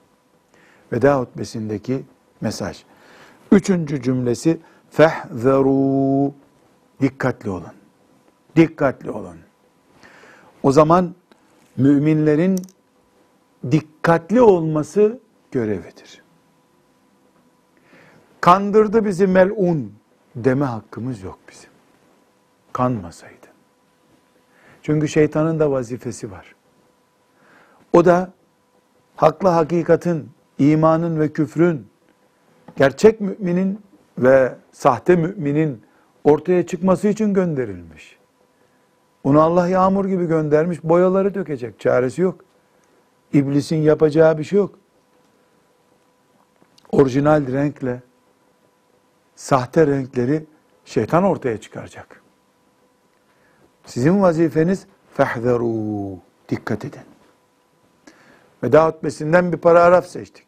Veda 0.93 1.19
hutbesindeki 1.19 2.01
mesaj. 2.41 2.83
Üçüncü 3.51 4.01
cümlesi 4.01 4.59
fehzeru 4.91 6.33
dikkatli 7.01 7.49
olun. 7.49 7.73
Dikkatli 8.55 9.11
olun. 9.11 9.37
O 10.63 10.71
zaman 10.71 11.15
müminlerin 11.77 12.61
dikkatli 13.71 14.41
olması 14.41 15.19
görevidir. 15.51 16.23
Kandırdı 18.41 19.05
bizi 19.05 19.27
melun 19.27 19.93
deme 20.35 20.65
hakkımız 20.65 21.21
yok 21.21 21.39
bizim. 21.49 21.69
Kanmasaydı. 22.73 23.35
Çünkü 24.83 25.07
şeytanın 25.07 25.59
da 25.59 25.71
vazifesi 25.71 26.31
var. 26.31 26.55
O 27.93 28.05
da 28.05 28.31
hakla 29.15 29.55
hakikatin, 29.55 30.29
imanın 30.59 31.19
ve 31.19 31.33
küfrün, 31.33 31.87
gerçek 32.77 33.21
müminin 33.21 33.81
ve 34.17 34.55
sahte 34.79 35.15
müminin 35.15 35.81
ortaya 36.23 36.65
çıkması 36.65 37.07
için 37.07 37.33
gönderilmiş. 37.33 38.17
Onu 39.23 39.41
Allah 39.41 39.67
yağmur 39.67 40.05
gibi 40.05 40.25
göndermiş, 40.25 40.83
boyaları 40.83 41.33
dökecek, 41.33 41.79
çaresi 41.79 42.21
yok. 42.21 42.45
İblisin 43.33 43.75
yapacağı 43.75 44.37
bir 44.37 44.43
şey 44.43 44.57
yok. 44.57 44.79
Orijinal 46.91 47.47
renkle 47.51 48.01
sahte 49.35 49.87
renkleri 49.87 50.45
şeytan 50.85 51.23
ortaya 51.23 51.61
çıkaracak. 51.61 52.21
Sizin 53.85 54.21
vazifeniz 54.21 54.85
fehzeru. 55.13 56.17
Dikkat 56.49 56.85
edin. 56.85 57.01
Veda 58.63 58.87
hutbesinden 58.87 59.51
bir 59.51 59.57
paragraf 59.57 60.07
seçtik. 60.07 60.45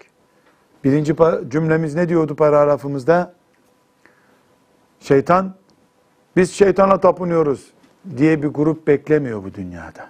Birinci 0.84 1.16
cümlemiz 1.50 1.96
ne 1.96 2.10
diyordu 2.10 2.36
paragrafımızda? 2.36 3.41
Şeytan, 5.02 5.56
biz 6.36 6.52
şeytana 6.52 7.00
tapınıyoruz 7.00 7.72
diye 8.18 8.44
bir 8.44 8.48
grup 8.48 8.88
beklemiyor 8.88 9.44
bu 9.44 9.54
dünyada. 9.54 10.10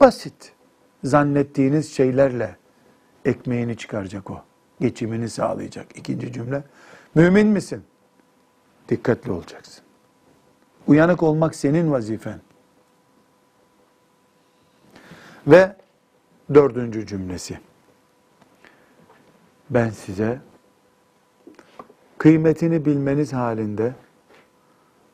Basit. 0.00 0.52
Zannettiğiniz 1.04 1.92
şeylerle 1.92 2.56
ekmeğini 3.24 3.76
çıkaracak 3.76 4.30
o. 4.30 4.42
Geçimini 4.80 5.28
sağlayacak. 5.28 5.98
İkinci 5.98 6.32
cümle. 6.32 6.62
Mümin 7.14 7.46
misin? 7.46 7.84
Dikkatli 8.88 9.32
olacaksın. 9.32 9.84
Uyanık 10.86 11.22
olmak 11.22 11.54
senin 11.54 11.92
vazifen. 11.92 12.40
Ve 15.46 15.76
dördüncü 16.54 17.06
cümlesi. 17.06 17.58
Ben 19.70 19.90
size 19.90 20.40
kıymetini 22.26 22.84
bilmeniz 22.84 23.32
halinde 23.32 23.94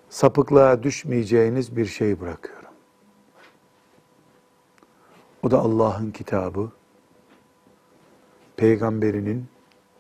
sapıklığa 0.09 0.83
düşmeyeceğiniz 0.83 1.77
bir 1.77 1.87
şey 1.87 2.21
bırakıyorum. 2.21 2.71
O 5.43 5.51
da 5.51 5.59
Allah'ın 5.59 6.11
kitabı, 6.11 6.73
peygamberinin 8.57 9.47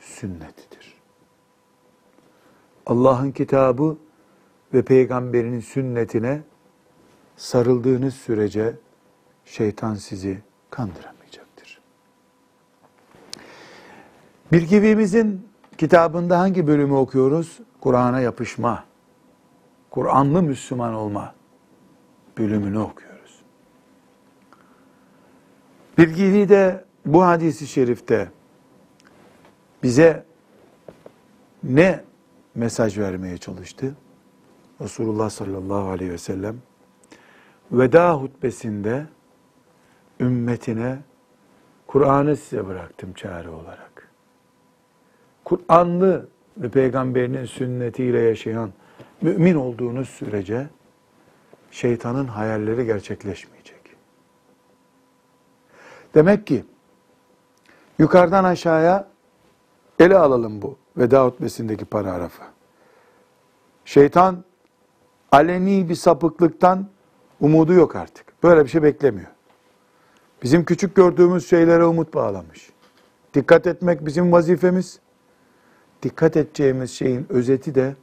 sünnetidir. 0.00 0.94
Allah'ın 2.86 3.32
kitabı 3.32 3.96
ve 4.74 4.82
peygamberinin 4.82 5.60
sünnetine 5.60 6.42
sarıldığınız 7.36 8.14
sürece 8.14 8.76
şeytan 9.44 9.94
sizi 9.94 10.42
kandıramayacaktır. 10.70 11.80
Bir 14.52 14.62
gibimizin 14.62 15.51
kitabında 15.82 16.38
hangi 16.38 16.66
bölümü 16.66 16.94
okuyoruz? 16.94 17.60
Kur'an'a 17.80 18.20
yapışma, 18.20 18.84
Kur'anlı 19.90 20.42
Müslüman 20.42 20.94
olma 20.94 21.34
bölümünü 22.38 22.78
okuyoruz. 22.78 23.42
Bir 25.98 26.08
gibi 26.08 26.48
de 26.48 26.84
bu 27.06 27.24
hadisi 27.24 27.66
şerifte 27.66 28.30
bize 29.82 30.24
ne 31.62 32.04
mesaj 32.54 32.98
vermeye 32.98 33.38
çalıştı? 33.38 33.94
Resulullah 34.80 35.30
sallallahu 35.30 35.90
aleyhi 35.90 36.12
ve 36.12 36.18
sellem 36.18 36.56
veda 37.72 38.14
hutbesinde 38.14 39.06
ümmetine 40.20 40.98
Kur'an'ı 41.86 42.36
size 42.36 42.66
bıraktım 42.66 43.12
çare 43.12 43.48
olarak. 43.50 43.91
Kur'anlı 45.44 46.28
ve 46.56 46.68
peygamberinin 46.68 47.44
sünnetiyle 47.44 48.20
yaşayan 48.20 48.70
mümin 49.22 49.54
olduğunuz 49.54 50.08
sürece 50.08 50.66
şeytanın 51.70 52.26
hayalleri 52.26 52.86
gerçekleşmeyecek. 52.86 53.80
Demek 56.14 56.46
ki 56.46 56.64
yukarıdan 57.98 58.44
aşağıya 58.44 59.08
ele 59.98 60.16
alalım 60.18 60.62
bu 60.62 60.76
veda 60.96 61.24
hutbesindeki 61.24 61.84
paragrafı. 61.84 62.42
Şeytan 63.84 64.44
aleni 65.32 65.88
bir 65.88 65.94
sapıklıktan 65.94 66.88
umudu 67.40 67.72
yok 67.72 67.96
artık. 67.96 68.42
Böyle 68.42 68.64
bir 68.64 68.70
şey 68.70 68.82
beklemiyor. 68.82 69.28
Bizim 70.42 70.64
küçük 70.64 70.94
gördüğümüz 70.94 71.48
şeylere 71.50 71.84
umut 71.84 72.14
bağlamış. 72.14 72.70
Dikkat 73.34 73.66
etmek 73.66 74.06
bizim 74.06 74.32
vazifemiz. 74.32 74.98
Dikkat 76.02 76.36
edeceğimiz 76.36 76.90
şeyin 76.90 77.26
özeti 77.28 77.74
de 77.74 77.94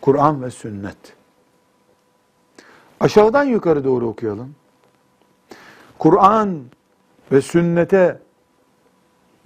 Kur'an 0.00 0.42
ve 0.42 0.50
sünnet. 0.50 0.96
Aşağıdan 3.00 3.44
yukarı 3.44 3.84
doğru 3.84 4.06
okuyalım. 4.06 4.54
Kur'an 5.98 6.64
ve 7.32 7.40
sünnete 7.40 8.20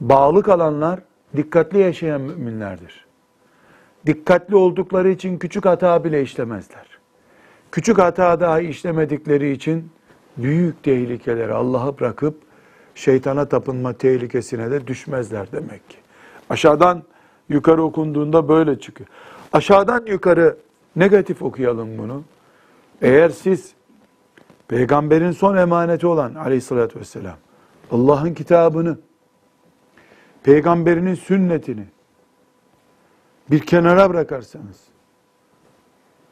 bağlı 0.00 0.42
kalanlar 0.42 1.00
dikkatli 1.36 1.78
yaşayan 1.78 2.20
müminlerdir. 2.20 3.06
Dikkatli 4.06 4.56
oldukları 4.56 5.10
için 5.10 5.38
küçük 5.38 5.64
hata 5.64 6.04
bile 6.04 6.22
işlemezler. 6.22 6.86
Küçük 7.72 7.98
hata 7.98 8.40
dahi 8.40 8.66
işlemedikleri 8.66 9.52
için 9.52 9.90
büyük 10.36 10.82
tehlikeleri 10.82 11.52
Allah'a 11.52 11.98
bırakıp 11.98 12.42
şeytana 12.94 13.48
tapınma 13.48 13.92
tehlikesine 13.92 14.70
de 14.70 14.86
düşmezler 14.86 15.52
demek 15.52 15.90
ki. 15.90 16.01
Aşağıdan 16.52 17.02
yukarı 17.48 17.82
okunduğunda 17.82 18.48
böyle 18.48 18.80
çıkıyor. 18.80 19.08
Aşağıdan 19.52 20.06
yukarı 20.06 20.56
negatif 20.96 21.42
okuyalım 21.42 21.98
bunu. 21.98 22.22
Eğer 23.02 23.28
siz 23.28 23.72
peygamberin 24.68 25.30
son 25.30 25.56
emaneti 25.56 26.06
olan 26.06 26.34
aleyhissalatü 26.34 27.00
vesselam 27.00 27.36
Allah'ın 27.90 28.34
kitabını 28.34 28.98
peygamberinin 30.42 31.14
sünnetini 31.14 31.84
bir 33.50 33.60
kenara 33.60 34.10
bırakarsanız 34.10 34.80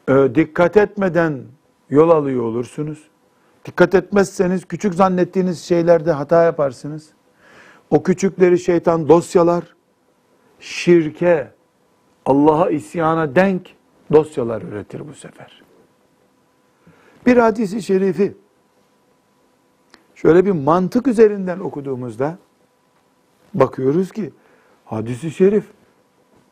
e, 0.09 0.35
dikkat 0.35 0.77
etmeden 0.77 1.41
yol 1.89 2.09
alıyor 2.09 2.43
olursunuz. 2.43 3.07
Dikkat 3.65 3.95
etmezseniz 3.95 4.65
küçük 4.65 4.93
zannettiğiniz 4.93 5.63
şeylerde 5.63 6.11
hata 6.11 6.43
yaparsınız. 6.43 7.09
O 7.89 8.03
küçükleri 8.03 8.59
şeytan 8.59 9.09
dosyalar, 9.09 9.63
şirke, 10.61 11.51
Allah'a 12.25 12.69
isyana 12.69 13.35
denk 13.35 13.75
dosyalar 14.13 14.61
üretir 14.61 15.07
bu 15.07 15.13
sefer. 15.13 15.61
Bir 17.25 17.37
hadisi 17.37 17.81
şerifi 17.81 18.33
şöyle 20.15 20.45
bir 20.45 20.51
mantık 20.51 21.07
üzerinden 21.07 21.59
okuduğumuzda 21.59 22.37
bakıyoruz 23.53 24.11
ki 24.11 24.33
hadisi 24.85 25.31
şerif 25.31 25.65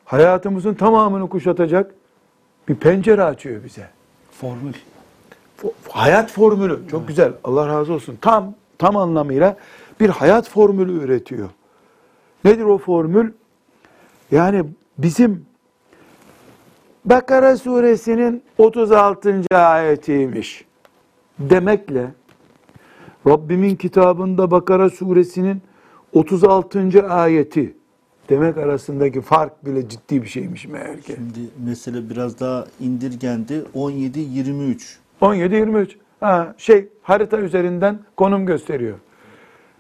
hayatımızın 0.06 0.74
tamamını 0.74 1.30
kuşatacak 1.30 1.96
bir 2.68 2.76
pencere 2.76 3.24
açıyor 3.24 3.64
bize. 3.64 3.90
Formül. 4.32 4.74
Hayat 5.90 6.32
formülü. 6.32 6.80
Çok 6.92 7.08
güzel. 7.08 7.34
Allah 7.44 7.68
razı 7.68 7.94
olsun. 7.94 8.18
Tam 8.22 8.54
tam 8.78 8.98
anlamıyla 8.98 9.58
bir 10.00 10.10
hayat 10.10 10.50
formülü 10.50 11.04
üretiyor. 11.04 11.50
Nedir 12.46 12.64
o 12.64 12.78
formül? 12.78 13.32
Yani 14.32 14.64
bizim 14.98 15.46
Bakara 17.06 17.58
suresinin 17.58 18.44
36. 18.58 19.42
ayetiymiş 19.52 20.66
demekle 21.40 22.08
Rabbimin 23.28 23.76
kitabında 23.76 24.52
Bakara 24.52 24.90
suresinin 24.90 25.62
36. 26.14 27.08
ayeti 27.10 27.76
demek 28.30 28.58
arasındaki 28.58 29.22
fark 29.22 29.66
bile 29.66 29.90
ciddi 29.90 30.22
bir 30.22 30.28
şeymiş 30.28 30.66
meğer 30.66 31.02
ki. 31.02 31.14
Şimdi 31.16 31.40
mesele 31.66 32.10
biraz 32.10 32.40
daha 32.40 32.66
indirgendi. 32.80 33.64
17-23. 33.76 34.98
17-23. 35.22 35.90
Ha, 36.20 36.56
şey 36.58 36.88
harita 37.02 37.38
üzerinden 37.38 38.00
konum 38.18 38.46
gösteriyor. 38.46 38.98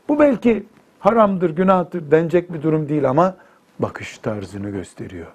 Bu 0.09 0.19
belki 0.19 0.63
haramdır, 0.99 1.49
günahtır 1.49 2.11
denecek 2.11 2.53
bir 2.53 2.61
durum 2.61 2.89
değil 2.89 3.09
ama 3.09 3.35
bakış 3.79 4.17
tarzını 4.17 4.69
gösteriyor. 4.69 5.27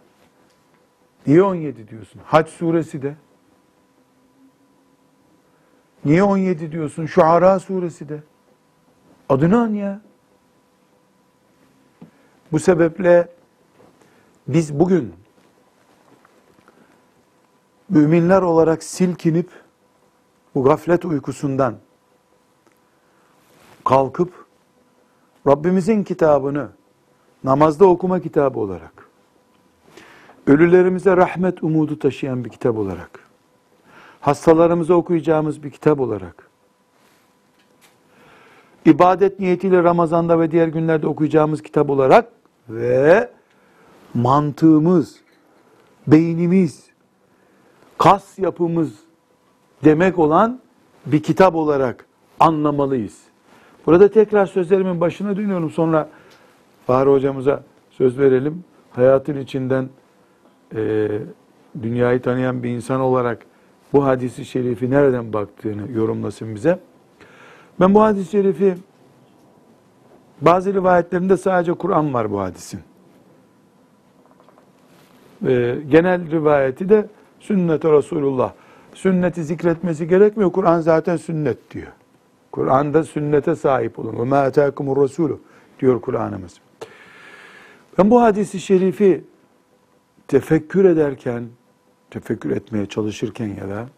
Niye 1.26 1.42
17 1.42 1.88
diyorsun? 1.88 2.20
Hac 2.24 2.48
suresi 2.48 3.02
de. 3.02 3.16
Niye 6.04 6.22
17 6.22 6.72
diyorsun? 6.72 7.06
Şuara 7.06 7.60
suresi 7.60 8.08
de. 8.08 8.22
Adını 9.28 9.60
an 9.60 9.68
ya. 9.68 10.00
Bu 12.52 12.58
sebeple 12.58 13.28
biz 14.48 14.80
bugün 14.80 15.14
müminler 17.88 18.42
olarak 18.42 18.82
silkinip 18.82 19.50
bu 20.54 20.64
gaflet 20.64 21.04
uykusundan 21.04 21.76
kalkıp 23.84 24.46
Rabbimizin 25.46 26.04
kitabını 26.04 26.68
namazda 27.44 27.86
okuma 27.86 28.20
kitabı 28.20 28.60
olarak 28.60 29.08
ölülerimize 30.46 31.16
rahmet 31.16 31.62
umudu 31.62 31.98
taşıyan 31.98 32.44
bir 32.44 32.50
kitap 32.50 32.78
olarak 32.78 33.20
hastalarımıza 34.20 34.94
okuyacağımız 34.94 35.62
bir 35.62 35.70
kitap 35.70 36.00
olarak 36.00 36.48
ibadet 38.84 39.40
niyetiyle 39.40 39.82
Ramazan'da 39.82 40.40
ve 40.40 40.50
diğer 40.50 40.68
günlerde 40.68 41.06
okuyacağımız 41.06 41.62
kitap 41.62 41.90
olarak 41.90 42.28
ve 42.68 43.30
mantığımız, 44.14 45.16
beynimiz, 46.06 46.84
kas 47.98 48.38
yapımız 48.38 48.92
demek 49.84 50.18
olan 50.18 50.60
bir 51.06 51.22
kitap 51.22 51.54
olarak 51.54 52.06
anlamalıyız. 52.40 53.18
Burada 53.86 54.08
tekrar 54.08 54.46
sözlerimin 54.46 55.00
başına 55.00 55.36
dönüyorum. 55.36 55.70
Sonra 55.70 56.08
Fahri 56.86 57.10
hocamıza 57.10 57.62
söz 57.90 58.18
verelim. 58.18 58.64
Hayatın 58.90 59.38
içinden 59.38 59.88
e, 60.74 61.08
dünyayı 61.82 62.22
tanıyan 62.22 62.62
bir 62.62 62.70
insan 62.70 63.00
olarak 63.00 63.46
bu 63.92 64.04
hadisi 64.04 64.44
şerifi 64.44 64.90
nereden 64.90 65.32
baktığını 65.32 65.92
yorumlasın 65.92 66.54
bize. 66.54 66.78
Ben 67.80 67.94
bu 67.94 68.02
hadis-i 68.02 68.30
şerifi 68.30 68.74
bazı 70.40 70.74
rivayetlerinde 70.74 71.36
sadece 71.36 71.72
Kur'an 71.72 72.14
var 72.14 72.30
bu 72.30 72.40
hadisin. 72.40 72.80
Ee, 75.46 75.76
genel 75.88 76.30
rivayeti 76.30 76.88
de 76.88 77.06
sünnet 77.40 77.84
Resulullah. 77.84 78.52
Sünneti 78.94 79.44
zikretmesi 79.44 80.08
gerekmiyor. 80.08 80.52
Kur'an 80.52 80.80
zaten 80.80 81.16
sünnet 81.16 81.70
diyor. 81.70 81.92
Kur'an'da 82.52 83.04
sünnete 83.04 83.56
sahip 83.56 83.98
olun. 83.98 84.28
Ma 84.28 84.46
etâkumur 84.46 85.02
Resulü 85.04 85.36
diyor 85.80 86.00
Kur'an'ımız. 86.00 86.60
Ben 87.98 88.10
bu 88.10 88.22
hadisi 88.22 88.60
şerifi 88.60 89.24
tefekkür 90.28 90.84
ederken, 90.84 91.48
tefekkür 92.10 92.50
etmeye 92.50 92.86
çalışırken 92.86 93.46
ya 93.48 93.68
da 93.68 93.88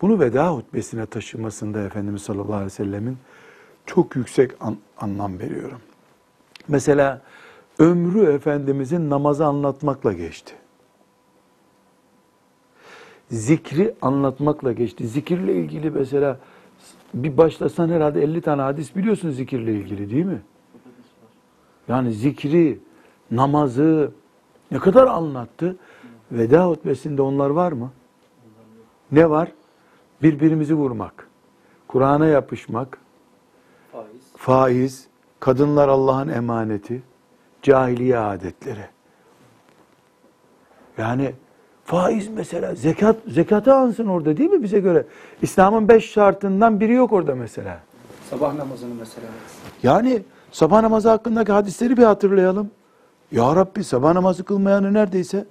bunu 0.00 0.20
veda 0.20 0.50
hutbesine 0.54 1.06
taşımasında 1.06 1.80
Efendimiz 1.80 2.22
sallallahu 2.22 2.52
aleyhi 2.52 2.64
ve 2.66 2.70
sellemin 2.70 3.18
çok 3.86 4.16
yüksek 4.16 4.50
an- 4.60 4.78
anlam 4.98 5.38
veriyorum. 5.38 5.80
Mesela 6.68 7.22
ömrü 7.78 8.32
Efendimizin 8.32 9.10
namazı 9.10 9.46
anlatmakla 9.46 10.12
geçti. 10.12 10.54
Zikri 13.30 13.94
anlatmakla 14.02 14.72
geçti. 14.72 15.06
Zikirle 15.08 15.54
ilgili 15.54 15.90
mesela 15.90 16.38
bir 17.14 17.36
başlasan 17.36 17.88
herhalde 17.88 18.22
50 18.22 18.40
tane 18.40 18.62
hadis 18.62 18.96
biliyorsun 18.96 19.30
zikirle 19.30 19.72
ilgili 19.72 20.10
değil 20.10 20.24
mi? 20.24 20.42
Yani 21.88 22.12
zikri, 22.12 22.78
namazı 23.30 24.12
ne 24.70 24.78
kadar 24.78 25.06
anlattı? 25.06 25.76
Veda 26.32 26.68
hutbesinde 26.68 27.22
onlar 27.22 27.50
var 27.50 27.72
mı? 27.72 27.92
Ne 29.12 29.30
var? 29.30 29.52
Birbirimizi 30.22 30.74
vurmak, 30.74 31.28
Kur'an'a 31.88 32.26
yapışmak, 32.26 32.98
faiz, 34.36 35.08
kadınlar 35.40 35.88
Allah'ın 35.88 36.28
emaneti, 36.28 37.02
cahiliye 37.62 38.18
adetleri. 38.18 38.88
Yani 40.98 41.34
faiz 41.86 42.28
mesela, 42.28 42.74
zekat, 42.74 43.16
zekatı 43.28 43.74
ansın 43.74 44.06
orada 44.06 44.36
değil 44.36 44.50
mi 44.50 44.62
bize 44.62 44.80
göre? 44.80 45.04
İslam'ın 45.42 45.88
beş 45.88 46.10
şartından 46.10 46.80
biri 46.80 46.92
yok 46.92 47.12
orada 47.12 47.34
mesela. 47.34 47.80
Sabah 48.30 48.54
namazını 48.54 48.94
mesela. 48.94 49.26
Yani 49.82 50.22
sabah 50.52 50.80
namazı 50.82 51.08
hakkındaki 51.08 51.52
hadisleri 51.52 51.96
bir 51.96 52.02
hatırlayalım. 52.02 52.70
Ya 53.32 53.56
Rabbi 53.56 53.84
sabah 53.84 54.12
namazı 54.12 54.44
kılmayanı 54.44 54.94
neredeyse 54.94 55.44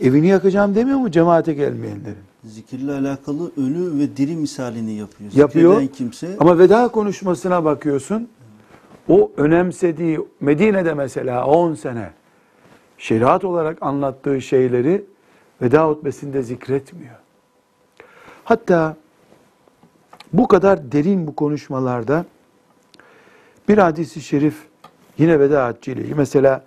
evini 0.00 0.26
yakacağım 0.26 0.74
demiyor 0.74 0.98
mu 0.98 1.10
cemaate 1.10 1.54
gelmeyenlerin? 1.54 2.16
Zikirle 2.44 2.92
alakalı 2.92 3.50
ölü 3.56 3.98
ve 3.98 4.16
diri 4.16 4.36
misalini 4.36 4.92
yapıyor. 4.92 5.32
Yapıyor. 5.32 5.86
Kimse 5.86 6.28
Ama 6.40 6.58
veda 6.58 6.88
konuşmasına 6.88 7.64
bakıyorsun. 7.64 8.28
O 9.08 9.32
önemsediği 9.36 10.20
Medine'de 10.40 10.94
mesela 10.94 11.46
10 11.46 11.74
sene 11.74 12.10
şeriat 12.98 13.44
olarak 13.44 13.78
anlattığı 13.80 14.40
şeyleri 14.40 15.04
veda 15.62 15.88
hutbesinde 15.88 16.42
zikretmiyor. 16.42 17.14
Hatta 18.44 18.96
bu 20.32 20.48
kadar 20.48 20.92
derin 20.92 21.26
bu 21.26 21.36
konuşmalarda 21.36 22.24
bir 23.68 23.78
hadisi 23.78 24.20
şerif 24.20 24.56
yine 25.18 25.40
veda 25.40 25.64
haccı 25.64 25.90
ile. 25.90 26.14
Mesela 26.14 26.64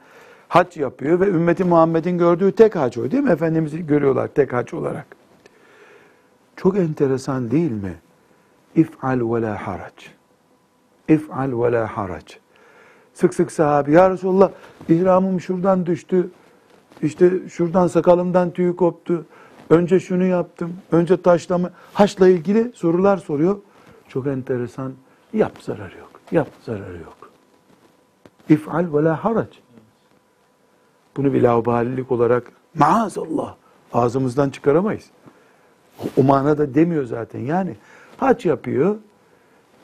hac 0.47 0.78
yapıyor 0.78 1.19
ve 1.19 1.28
ümmeti 1.28 1.63
Muhammed'in 1.63 2.17
gördüğü 2.17 2.52
tek 2.52 2.75
hac 2.75 2.97
o 2.97 3.12
değil 3.12 3.23
mi? 3.23 3.32
Efendimiz'i 3.32 3.88
görüyorlar 3.88 4.28
tek 4.28 4.54
hac 4.54 4.73
olarak. 4.73 5.06
Çok 6.56 6.78
enteresan 6.78 7.52
değil 7.52 7.71
mi? 7.71 7.93
İf'al 8.75 9.36
ve 9.36 9.41
la 9.41 9.67
harac. 9.67 10.06
İf'al 11.08 11.63
ve 11.63 11.71
la 11.71 11.97
harac. 11.97 12.34
Sık 13.13 13.34
sık 13.34 13.52
sahabi, 13.52 13.91
ya 13.91 14.10
Resulallah 14.10 14.52
ihramım 14.89 15.41
şuradan 15.41 15.86
düştü. 15.86 16.30
İşte 17.02 17.50
şuradan 17.50 17.88
sakalımdan 17.88 18.52
tüy 18.52 18.76
koptu. 18.76 19.26
Önce 19.70 20.00
şunu 20.00 20.24
yaptım. 20.24 20.74
Önce 20.92 21.22
taşlama. 21.22 21.72
Haçla 21.94 22.28
ilgili 22.28 22.72
sorular 22.76 23.18
soruyor. 23.18 23.58
Çok 24.08 24.28
enteresan. 24.28 24.94
Yap 25.34 25.52
zararı 25.62 25.98
yok. 25.98 26.12
Yap 26.32 26.48
zararı 26.66 26.98
yok. 26.98 27.18
İf'al 28.50 28.94
ve 28.94 29.04
la 29.04 29.24
harac. 29.24 29.50
Bunu 31.18 31.34
bir 31.34 31.42
laubalilik 31.42 32.12
olarak 32.12 32.52
maazallah 32.76 33.56
ağzımızdan 33.94 34.50
çıkaramayız. 34.50 35.06
O 36.18 36.24
manada 36.24 36.74
demiyor 36.74 37.06
zaten. 37.06 37.40
Yani 37.40 37.76
haç 38.18 38.46
yapıyor. 38.46 38.96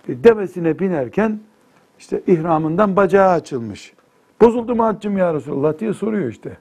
E, 0.08 0.24
Devesine 0.24 0.80
binerken 0.80 1.40
işte 2.00 2.22
ihramından 2.28 2.96
bacağı 2.96 3.30
açılmış. 3.30 3.94
Bozuldu 4.42 4.76
mu 4.76 4.86
haccım 4.86 5.18
ya 5.18 5.34
Resulullah 5.34 5.80
diye 5.80 5.94
soruyor 5.94 6.30
işte. 6.30 6.58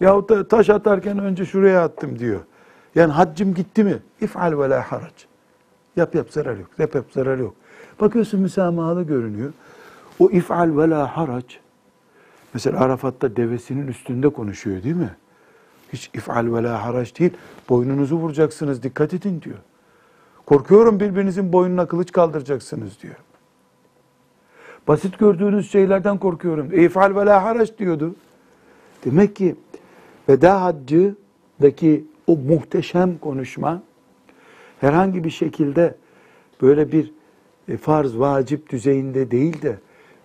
Yahut 0.00 0.28
da 0.28 0.48
taş 0.48 0.70
atarken 0.70 1.18
önce 1.18 1.46
şuraya 1.46 1.84
attım 1.84 2.18
diyor. 2.18 2.40
Yani 2.94 3.12
haccım 3.12 3.54
gitti 3.54 3.84
mi? 3.84 3.98
İf'al 4.20 4.58
ve 4.60 4.68
la 4.68 4.92
harac. 4.92 5.24
Yap 5.96 6.14
yap 6.14 6.26
zarar 6.30 6.56
yok. 6.56 6.70
Yap 6.78 6.94
yap 6.94 7.04
zarar 7.10 7.38
yok. 7.38 7.54
Bakıyorsun 8.00 8.40
müsamahalı 8.40 9.02
görünüyor. 9.02 9.52
O 10.18 10.30
if'al 10.30 10.78
ve 10.78 10.90
la 10.90 11.16
harac. 11.16 11.54
Mesela 12.54 12.80
Arafat'ta 12.80 13.36
devesinin 13.36 13.86
üstünde 13.86 14.28
konuşuyor 14.28 14.82
değil 14.82 14.96
mi? 14.96 15.16
Hiç 15.92 16.10
if'al 16.14 16.54
ve 16.54 16.62
la 16.62 16.84
harac 16.84 17.18
değil. 17.18 17.32
Boynunuzu 17.68 18.16
vuracaksınız 18.16 18.82
dikkat 18.82 19.14
edin 19.14 19.42
diyor. 19.42 19.58
Korkuyorum 20.46 21.00
birbirinizin 21.00 21.52
boynuna 21.52 21.86
kılıç 21.86 22.12
kaldıracaksınız 22.12 23.02
diyor. 23.02 23.14
Basit 24.88 25.18
gördüğünüz 25.18 25.72
şeylerden 25.72 26.18
korkuyorum. 26.18 26.68
E, 26.72 26.84
if'al 26.84 27.16
ve 27.16 27.26
la 27.26 27.44
harac 27.44 27.78
diyordu. 27.78 28.14
Demek 29.04 29.36
ki 29.36 29.56
veda 30.28 30.62
haccıdaki 30.62 32.04
o 32.26 32.36
muhteşem 32.36 33.18
konuşma 33.18 33.82
herhangi 34.80 35.24
bir 35.24 35.30
şekilde 35.30 35.94
böyle 36.62 36.92
bir 36.92 37.12
e, 37.68 37.76
farz, 37.76 38.18
vacip 38.18 38.70
düzeyinde 38.70 39.30
değil 39.30 39.62
de 39.62 39.78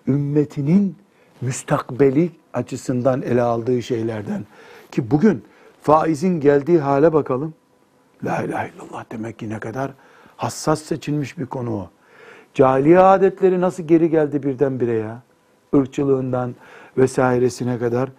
ümmetinin 0.07 0.95
müstakbeli 1.41 2.31
açısından 2.53 3.21
ele 3.21 3.41
aldığı 3.41 3.81
şeylerden 3.81 4.45
ki 4.91 5.11
bugün 5.11 5.43
faizin 5.81 6.39
geldiği 6.39 6.79
hale 6.79 7.13
bakalım. 7.13 7.53
La 8.23 8.43
ilahe 8.43 8.69
illallah 8.69 9.05
demek 9.11 9.39
ki 9.39 9.49
ne 9.49 9.59
kadar 9.59 9.91
hassas 10.37 10.81
seçilmiş 10.81 11.37
bir 11.37 11.45
konu 11.45 11.75
o. 11.75 11.89
Cahiliye 12.53 12.99
adetleri 12.99 13.61
nasıl 13.61 13.83
geri 13.83 14.09
geldi 14.09 14.43
birdenbire 14.43 14.93
ya? 14.93 15.21
Irkçılığından 15.73 16.55
vesairesine 16.97 17.79
kadar 17.79 18.09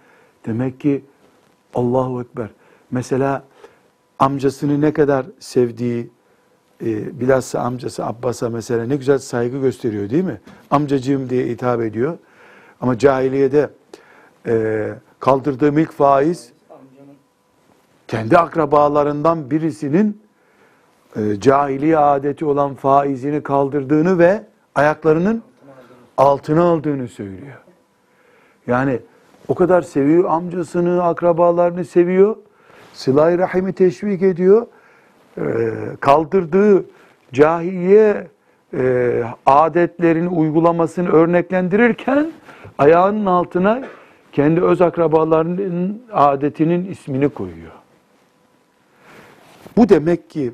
demek 0.47 0.81
ki 0.81 1.05
Allahu 1.75 2.23
Ekber. 2.23 2.49
Mesela 2.91 3.43
amcasını 4.19 4.81
ne 4.81 4.93
kadar 4.93 5.27
sevdiği, 5.39 6.11
e, 6.83 7.21
bilhassa 7.21 7.61
amcası 7.61 8.07
Abbas'a 8.07 8.49
mesela 8.49 8.87
ne 8.87 8.97
güzel 8.97 9.19
saygı 9.19 9.59
gösteriyor 9.61 10.11
değil 10.11 10.25
mi? 10.25 10.41
Amcacığım 10.71 11.31
diye 11.31 11.47
hitap 11.47 11.81
ediyor. 11.81 12.19
Ama 12.81 12.99
cahiliyede 12.99 13.71
e, 14.47 14.95
kaldırdığım 15.21 15.79
ilk 15.79 15.93
faiz 15.93 16.53
kendi 18.09 18.39
akrabalarından 18.39 19.51
birisinin 19.51 20.23
e, 21.17 21.41
cahiliye 21.41 21.99
adeti 21.99 22.45
olan 22.45 22.75
faizini 22.75 23.43
kaldırdığını 23.43 24.19
ve 24.19 24.47
ayaklarının 24.75 25.43
altına 26.17 26.63
aldığını 26.63 27.09
söylüyor. 27.09 27.59
Yani 28.67 29.01
o 29.49 29.55
kadar 29.55 29.83
seviyor 29.83 30.25
amcasını, 30.25 31.03
akrabalarını 31.03 31.85
seviyor. 31.85 32.37
Sıla-i 32.93 33.39
Rahim'i 33.39 33.73
teşvik 33.73 34.23
ediyor. 34.23 34.67
E, 35.39 35.43
kaldırdığı 36.01 36.85
cahiliye 37.33 38.29
e, 38.75 39.25
adetlerini 39.47 40.29
uygulamasını 40.29 41.09
örneklendirirken 41.09 42.31
ayağının 42.79 43.27
altına 43.27 43.83
kendi 44.33 44.61
öz 44.61 44.81
akrabalarının 44.81 46.03
adetinin 46.13 46.91
ismini 46.91 47.29
koyuyor. 47.29 47.73
Bu 49.77 49.89
demek 49.89 50.31
ki 50.31 50.53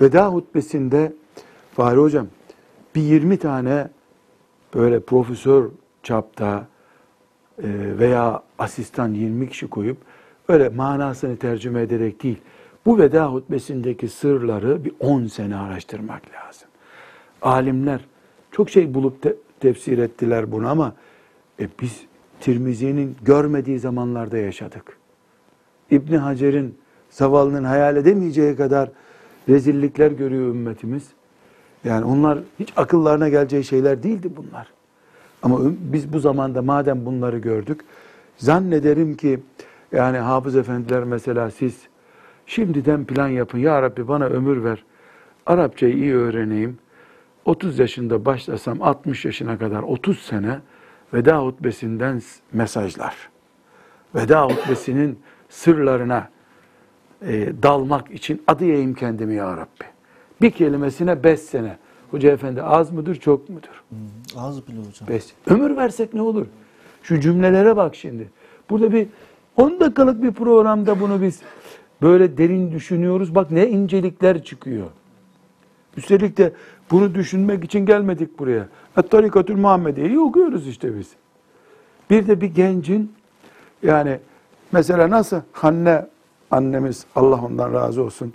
veda 0.00 0.26
hutbesinde 0.26 1.12
Fahri 1.74 1.96
Hocam 1.96 2.26
bir 2.94 3.02
20 3.02 3.36
tane 3.36 3.88
böyle 4.74 5.00
profesör 5.00 5.68
çapta 6.02 6.66
veya 7.98 8.42
asistan 8.58 9.14
20 9.14 9.48
kişi 9.48 9.68
koyup 9.68 9.96
öyle 10.48 10.68
manasını 10.68 11.36
tercüme 11.36 11.82
ederek 11.82 12.22
değil. 12.22 12.38
Bu 12.86 12.98
veda 12.98 13.32
hutbesindeki 13.32 14.08
sırları 14.08 14.84
bir 14.84 14.92
10 15.00 15.26
sene 15.26 15.56
araştırmak 15.56 16.22
lazım. 16.22 16.68
Alimler 17.42 18.00
çok 18.52 18.70
şey 18.70 18.94
bulup 18.94 19.22
te- 19.22 19.36
tefsir 19.60 19.98
ettiler 19.98 20.52
bunu 20.52 20.68
ama 20.68 20.92
e, 21.60 21.68
biz 21.82 22.00
Tirmizi'nin 22.40 23.16
görmediği 23.22 23.78
zamanlarda 23.78 24.38
yaşadık. 24.38 24.98
İbni 25.90 26.16
Hacer'in 26.18 26.78
zavallının 27.10 27.64
hayal 27.64 27.96
edemeyeceği 27.96 28.56
kadar 28.56 28.90
rezillikler 29.48 30.10
görüyor 30.10 30.48
ümmetimiz. 30.48 31.08
Yani 31.84 32.04
onlar 32.04 32.38
hiç 32.60 32.72
akıllarına 32.76 33.28
geleceği 33.28 33.64
şeyler 33.64 34.02
değildi 34.02 34.30
bunlar. 34.36 34.77
Ama 35.42 35.58
biz 35.80 36.12
bu 36.12 36.20
zamanda 36.20 36.62
madem 36.62 37.06
bunları 37.06 37.38
gördük, 37.38 37.80
zannederim 38.36 39.16
ki 39.16 39.40
yani 39.92 40.18
hafız 40.18 40.56
efendiler 40.56 41.04
mesela 41.04 41.50
siz 41.50 41.82
şimdiden 42.46 43.04
plan 43.04 43.28
yapın. 43.28 43.58
Ya 43.58 43.82
Rabbi 43.82 44.08
bana 44.08 44.24
ömür 44.24 44.64
ver. 44.64 44.84
Arapçayı 45.46 45.94
iyi 45.94 46.14
öğreneyim. 46.14 46.78
30 47.44 47.78
yaşında 47.78 48.24
başlasam 48.24 48.82
60 48.82 49.24
yaşına 49.24 49.58
kadar 49.58 49.82
30 49.82 50.18
sene 50.18 50.60
veda 51.14 51.38
hutbesinden 51.38 52.22
mesajlar. 52.52 53.28
Veda 54.14 54.46
hutbesinin 54.46 55.18
sırlarına 55.48 56.28
e, 57.22 57.52
dalmak 57.62 58.10
için 58.10 58.42
adayayım 58.46 58.94
kendimi 58.94 59.34
ya 59.34 59.56
Rabbi. 59.56 59.84
Bir 60.40 60.50
kelimesine 60.50 61.24
beş 61.24 61.40
sene. 61.40 61.76
Hoca 62.10 62.30
efendi 62.30 62.62
az 62.62 62.92
mıdır 62.92 63.14
çok 63.14 63.48
mudur? 63.48 63.82
Az 64.36 64.68
bile 64.68 64.78
hocam. 64.78 65.08
Beş. 65.08 65.24
Ömür 65.46 65.76
versek 65.76 66.14
ne 66.14 66.22
olur? 66.22 66.46
Şu 67.02 67.20
cümlelere 67.20 67.76
bak 67.76 67.94
şimdi. 67.94 68.30
Burada 68.70 68.92
bir 68.92 69.08
10 69.56 69.80
dakikalık 69.80 70.22
bir 70.22 70.32
programda 70.32 71.00
bunu 71.00 71.22
biz 71.22 71.40
böyle 72.02 72.38
derin 72.38 72.72
düşünüyoruz. 72.72 73.34
Bak 73.34 73.50
ne 73.50 73.68
incelikler 73.68 74.44
çıkıyor. 74.44 74.86
Üstelik 75.96 76.36
de 76.36 76.52
bunu 76.90 77.14
düşünmek 77.14 77.64
için 77.64 77.86
gelmedik 77.86 78.38
buraya. 78.38 78.68
Et-Tarikatül 78.96 79.56
Muhammediye'yi 79.56 80.20
okuyoruz 80.20 80.68
işte 80.68 80.98
biz. 80.98 81.10
Bir 82.10 82.26
de 82.26 82.40
bir 82.40 82.46
gencin 82.46 83.12
yani 83.82 84.18
mesela 84.72 85.10
nasıl 85.10 85.40
Hanne 85.52 86.06
annemiz 86.50 87.06
Allah 87.16 87.44
ondan 87.44 87.72
razı 87.72 88.02
olsun 88.02 88.34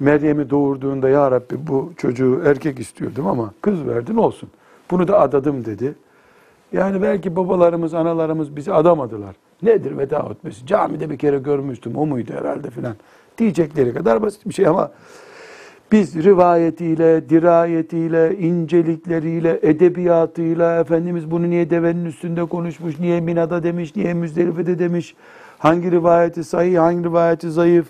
Meryem'i 0.00 0.50
doğurduğunda 0.50 1.08
ya 1.08 1.30
Rabbi 1.30 1.66
bu 1.66 1.92
çocuğu 1.96 2.42
erkek 2.44 2.78
istiyordum 2.78 3.26
ama 3.26 3.54
kız 3.60 3.86
verdin 3.86 4.16
olsun. 4.16 4.48
Bunu 4.90 5.08
da 5.08 5.20
adadım 5.20 5.64
dedi. 5.64 5.94
Yani 6.72 7.02
belki 7.02 7.36
babalarımız, 7.36 7.94
analarımız 7.94 8.56
bizi 8.56 8.72
adamadılar. 8.72 9.36
Nedir 9.62 9.98
veda 9.98 10.20
hutbesi? 10.20 10.66
Camide 10.66 11.10
bir 11.10 11.18
kere 11.18 11.38
görmüştüm, 11.38 11.96
o 11.96 12.06
muydu 12.06 12.32
herhalde 12.32 12.70
filan. 12.70 12.94
Diyecekleri 13.38 13.94
kadar 13.94 14.22
basit 14.22 14.48
bir 14.48 14.54
şey 14.54 14.66
ama 14.66 14.90
biz 15.92 16.24
rivayetiyle, 16.24 17.28
dirayetiyle, 17.28 18.38
incelikleriyle, 18.38 19.58
edebiyatıyla, 19.62 20.80
Efendimiz 20.80 21.30
bunu 21.30 21.50
niye 21.50 21.70
devenin 21.70 22.04
üstünde 22.04 22.44
konuşmuş, 22.44 22.98
niye 22.98 23.20
Mina'da 23.20 23.62
demiş, 23.62 23.96
niye 23.96 24.14
Müzdelife'de 24.14 24.78
demiş, 24.78 25.14
hangi 25.58 25.90
rivayeti 25.90 26.44
sahih, 26.44 26.78
hangi 26.78 27.04
rivayeti 27.04 27.50
zayıf, 27.50 27.86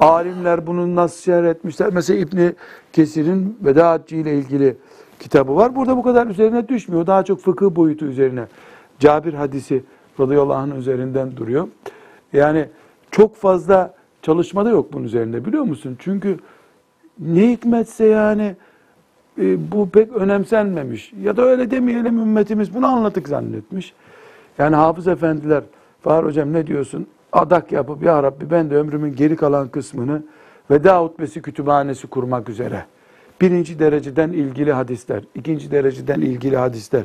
alimler 0.00 0.66
bunu 0.66 0.96
nasıl 0.96 1.22
şerh 1.22 1.46
etmişler. 1.46 1.90
Mesela 1.92 2.20
İbni 2.20 2.52
Kesir'in 2.92 3.58
Veda 3.64 3.90
Haccı 3.90 4.16
ile 4.16 4.34
ilgili 4.34 4.76
kitabı 5.20 5.56
var. 5.56 5.76
Burada 5.76 5.96
bu 5.96 6.02
kadar 6.02 6.26
üzerine 6.26 6.68
düşmüyor. 6.68 7.06
Daha 7.06 7.24
çok 7.24 7.40
fıkıh 7.40 7.70
boyutu 7.70 8.04
üzerine. 8.04 8.46
Cabir 8.98 9.34
hadisi 9.34 9.82
radıyallahu 10.20 10.54
anh 10.54 10.76
üzerinden 10.76 11.36
duruyor. 11.36 11.68
Yani 12.32 12.66
çok 13.10 13.36
fazla 13.36 13.94
çalışma 14.22 14.64
da 14.64 14.70
yok 14.70 14.92
bunun 14.92 15.04
üzerinde 15.04 15.44
biliyor 15.44 15.64
musun? 15.64 15.96
Çünkü 15.98 16.38
ne 17.18 17.50
hikmetse 17.50 18.06
yani 18.06 18.56
e, 19.38 19.72
bu 19.72 19.90
pek 19.90 20.12
önemsenmemiş. 20.12 21.12
Ya 21.22 21.36
da 21.36 21.42
öyle 21.42 21.70
demeyelim 21.70 22.18
ümmetimiz 22.18 22.74
bunu 22.74 22.86
anlatık 22.86 23.28
zannetmiş. 23.28 23.94
Yani 24.58 24.76
hafız 24.76 25.08
efendiler, 25.08 25.62
Fahri 26.02 26.26
hocam 26.26 26.52
ne 26.52 26.66
diyorsun? 26.66 27.06
Adak 27.32 27.72
yapıp 27.72 28.02
ya 28.02 28.22
Rabbi 28.22 28.50
ben 28.50 28.70
de 28.70 28.76
ömrümün 28.76 29.16
geri 29.16 29.36
kalan 29.36 29.68
kısmını 29.68 30.22
veda 30.70 31.02
hutbesi 31.02 31.42
kütüphanesi 31.42 32.06
kurmak 32.06 32.48
üzere. 32.48 32.84
Birinci 33.40 33.78
dereceden 33.78 34.32
ilgili 34.32 34.72
hadisler, 34.72 35.22
ikinci 35.34 35.70
dereceden 35.70 36.20
ilgili 36.20 36.56
hadisler, 36.56 37.02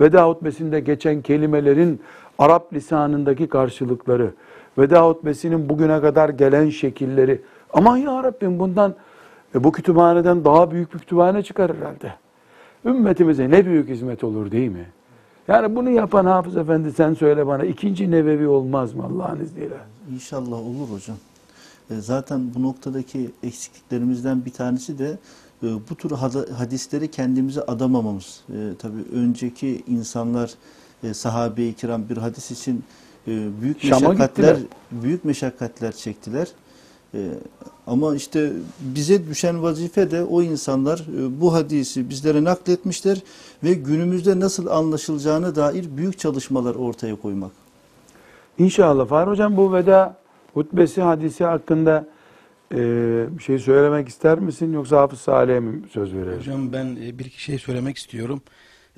veda 0.00 0.28
hutbesinde 0.28 0.80
geçen 0.80 1.22
kelimelerin 1.22 2.00
Arap 2.38 2.72
lisanındaki 2.72 3.48
karşılıkları, 3.48 4.30
veda 4.78 5.08
hutbesinin 5.08 5.68
bugüne 5.68 6.00
kadar 6.00 6.28
gelen 6.28 6.68
şekilleri. 6.70 7.40
Aman 7.72 7.96
ya 7.96 8.22
Rabbim 8.22 8.58
bundan 8.58 8.94
e, 9.54 9.64
bu 9.64 9.72
kütüphaneden 9.72 10.44
daha 10.44 10.70
büyük 10.70 10.94
bir 10.94 10.98
kütüphane 10.98 11.42
çıkar 11.42 11.76
herhalde. 11.76 12.14
Ümmetimize 12.84 13.50
ne 13.50 13.66
büyük 13.66 13.88
hizmet 13.88 14.24
olur 14.24 14.50
değil 14.50 14.70
mi? 14.70 14.86
Yani 15.48 15.76
bunu 15.76 15.90
yapan 15.90 16.24
Hafız 16.26 16.56
Efendi 16.56 16.92
sen 16.92 17.14
söyle 17.14 17.46
bana 17.46 17.64
ikinci 17.64 18.10
nevevi 18.10 18.48
olmaz 18.48 18.94
mı 18.94 19.04
Allah'ın 19.04 19.40
izniyle? 19.40 19.74
İnşallah 20.14 20.52
olur 20.58 20.88
hocam. 20.94 21.16
E, 21.90 21.94
Zaten 22.00 22.54
bu 22.54 22.62
noktadaki 22.62 23.30
eksikliklerimizden 23.42 24.44
bir 24.44 24.50
tanesi 24.50 24.98
de 24.98 25.18
e, 25.62 25.66
bu 25.90 25.94
tür 25.94 26.10
hadisleri 26.56 27.10
kendimize 27.10 27.62
adamamamız. 27.62 28.40
E, 28.48 28.54
Tabii 28.78 29.02
önceki 29.14 29.82
insanlar 29.86 30.50
sahabe-i 31.12 31.74
kiram 31.74 32.08
bir 32.08 32.16
hadis 32.16 32.50
için 32.50 32.84
büyük 33.60 33.82
Şam'a 33.82 34.08
meşakkatler 34.08 34.54
gittiler. 34.54 34.70
büyük 34.92 35.24
meşakkatler 35.24 35.92
çektiler. 35.92 36.48
E, 37.14 37.18
Ama 37.86 38.16
işte 38.16 38.52
bize 38.80 39.28
düşen 39.28 39.62
vazife 39.62 40.10
de 40.10 40.24
o 40.24 40.42
insanlar 40.42 40.98
e, 40.98 41.40
bu 41.40 41.52
hadisi 41.54 42.10
bizlere 42.10 42.44
nakletmişler 42.44 43.18
ve 43.64 43.74
günümüzde 43.74 44.40
nasıl 44.40 44.66
anlaşılacağına 44.66 45.56
dair 45.56 45.96
büyük 45.96 46.18
çalışmalar 46.18 46.74
ortaya 46.74 47.16
koymak. 47.16 47.50
İnşallah. 48.58 49.06
Fahri 49.08 49.30
Hocam 49.30 49.56
bu 49.56 49.72
veda 49.72 50.16
hutbesi 50.54 51.02
hadisi 51.02 51.44
hakkında 51.44 52.06
e, 52.74 52.78
bir 53.38 53.42
şey 53.42 53.58
söylemek 53.58 54.08
ister 54.08 54.38
misin? 54.38 54.72
Yoksa 54.72 54.96
Hafız 55.00 55.20
Salih'e 55.20 55.60
mi 55.60 55.82
söz 55.92 56.14
verelim? 56.14 56.38
Hocam 56.38 56.72
ben 56.72 56.96
e, 57.02 57.18
bir 57.18 57.24
iki 57.24 57.42
şey 57.42 57.58
söylemek 57.58 57.96
istiyorum. 57.96 58.42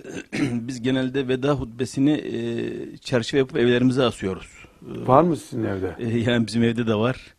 Biz 0.41 0.83
genelde 0.83 1.29
veda 1.29 1.53
hutbesini 1.53 2.13
e, 2.13 2.97
çerçeve 2.97 3.39
yapıp 3.39 3.57
evlerimize 3.57 4.03
asıyoruz. 4.03 4.67
Var 4.83 5.23
mı 5.23 5.37
sizin 5.37 5.65
evde? 5.65 5.97
e, 5.99 6.19
yani 6.19 6.47
bizim 6.47 6.63
evde 6.63 6.87
de 6.87 6.95
var. 6.95 7.34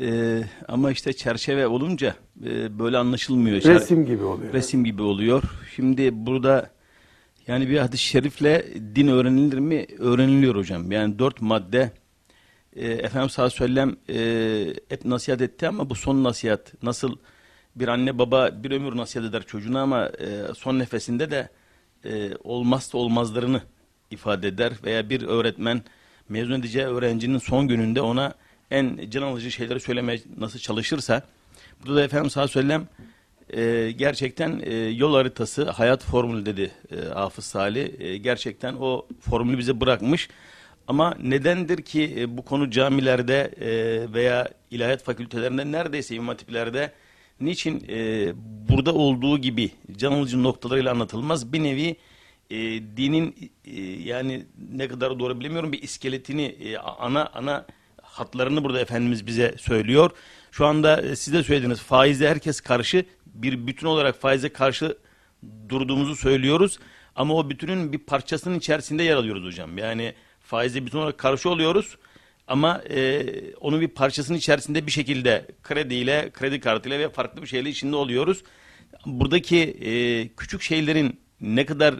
E, 0.00 0.40
ama 0.68 0.90
işte 0.90 1.12
çerçeve 1.12 1.66
olunca 1.66 2.14
e, 2.44 2.78
böyle 2.78 2.98
anlaşılmıyor. 2.98 3.62
Resim 3.62 4.06
gibi 4.06 4.24
oluyor. 4.24 4.52
resim 4.52 4.84
gibi 4.84 5.02
oluyor. 5.02 5.42
Şimdi 5.76 6.26
burada 6.26 6.70
yani 7.46 7.68
bir 7.68 7.78
hadis-i 7.78 8.04
şerifle 8.04 8.66
din 8.94 9.08
öğrenilir 9.08 9.58
mi? 9.58 9.86
Öğreniliyor 9.98 10.56
hocam. 10.56 10.92
Yani 10.92 11.18
dört 11.18 11.40
madde 11.40 11.90
e, 12.76 12.88
Efendimiz 12.88 13.32
sallallahu 13.32 13.64
aleyhi 13.64 13.70
ve 13.70 13.74
sellem 13.74 13.96
e, 14.08 14.74
hep 14.88 15.04
nasihat 15.04 15.40
etti 15.40 15.68
ama 15.68 15.90
bu 15.90 15.94
son 15.94 16.24
nasihat 16.24 16.82
nasıl 16.82 17.16
bir 17.76 17.88
anne 17.88 18.18
baba 18.18 18.50
bir 18.62 18.70
ömür 18.70 18.96
nasihat 18.96 19.26
eder 19.26 19.42
çocuğuna 19.42 19.82
ama 19.82 20.06
e, 20.06 20.54
son 20.54 20.78
nefesinde 20.78 21.30
de 21.30 21.48
e, 22.04 22.30
olmazsa 22.44 22.98
olmazlarını 22.98 23.62
ifade 24.10 24.48
eder 24.48 24.72
veya 24.84 25.10
bir 25.10 25.22
öğretmen 25.22 25.82
mezun 26.28 26.60
edeceği 26.60 26.86
öğrencinin 26.86 27.38
son 27.38 27.68
gününde 27.68 28.00
ona 28.00 28.34
en 28.70 29.10
can 29.10 29.22
alıcı 29.22 29.50
şeyleri 29.50 29.80
söylemeye 29.80 30.20
nasıl 30.36 30.58
çalışırsa 30.58 31.22
burada 31.80 31.96
da 31.96 32.04
Efendimiz 32.04 32.36
ve 32.36 32.48
sellem 32.48 32.88
e, 33.50 33.90
gerçekten 33.90 34.60
e, 34.64 34.74
yol 34.74 35.14
haritası, 35.14 35.70
hayat 35.70 36.04
formülü 36.04 36.46
dedi 36.46 36.70
e, 36.90 37.08
Hafız 37.08 37.44
Salih. 37.44 38.00
E, 38.00 38.16
gerçekten 38.16 38.74
o 38.74 39.06
formülü 39.20 39.58
bize 39.58 39.80
bırakmış. 39.80 40.28
Ama 40.86 41.16
nedendir 41.22 41.82
ki 41.82 42.14
e, 42.18 42.36
bu 42.36 42.44
konu 42.44 42.70
camilerde 42.70 43.54
e, 43.60 43.68
veya 44.12 44.48
ilahiyat 44.70 45.02
fakültelerinde 45.02 45.72
neredeyse 45.72 46.14
imam 46.14 46.28
hatiplerde 46.28 46.92
niçin 47.40 47.84
e, 47.88 48.32
burada 48.68 48.94
olduğu 48.94 49.38
gibi 49.38 49.70
can 49.96 50.12
alıcı 50.12 50.42
noktalarıyla 50.42 50.92
anlatılmaz? 50.92 51.52
Bir 51.52 51.62
nevi 51.62 51.96
e, 52.50 52.56
dinin 52.96 53.52
e, 53.64 53.80
yani 53.82 54.46
ne 54.72 54.88
kadar 54.88 55.18
doğru 55.18 55.40
bilemiyorum 55.40 55.72
bir 55.72 55.82
iskeletini 55.82 56.42
e, 56.42 56.78
ana 56.78 57.26
ana 57.26 57.66
hatlarını 58.20 58.64
burada 58.64 58.80
Efendimiz 58.80 59.26
bize 59.26 59.54
söylüyor. 59.58 60.10
Şu 60.50 60.66
anda 60.66 61.02
e, 61.02 61.16
siz 61.16 61.34
de 61.34 61.42
söylediniz 61.42 61.80
faize 61.80 62.28
herkes 62.28 62.60
karşı 62.60 63.04
bir 63.26 63.66
bütün 63.66 63.86
olarak 63.86 64.20
faize 64.20 64.48
karşı 64.48 64.98
durduğumuzu 65.68 66.16
söylüyoruz. 66.16 66.78
Ama 67.16 67.34
o 67.34 67.50
bütünün 67.50 67.92
bir 67.92 67.98
parçasının 67.98 68.58
içerisinde 68.58 69.02
yer 69.02 69.16
alıyoruz 69.16 69.44
hocam. 69.44 69.78
Yani 69.78 70.14
faize 70.40 70.86
bütün 70.86 70.98
olarak 70.98 71.18
karşı 71.18 71.50
oluyoruz. 71.50 71.96
Ama 72.46 72.82
e, 72.90 73.26
onun 73.60 73.80
bir 73.80 73.88
parçasının 73.88 74.38
içerisinde 74.38 74.86
bir 74.86 74.90
şekilde 74.90 75.46
krediyle, 75.62 76.30
kredi 76.32 76.60
kartıyla 76.60 76.98
ve 76.98 77.08
farklı 77.08 77.42
bir 77.42 77.46
şeyle 77.46 77.70
içinde 77.70 77.96
oluyoruz. 77.96 78.42
Buradaki 79.06 79.58
e, 79.58 80.28
küçük 80.28 80.62
şeylerin 80.62 81.20
ne 81.40 81.66
kadar 81.66 81.94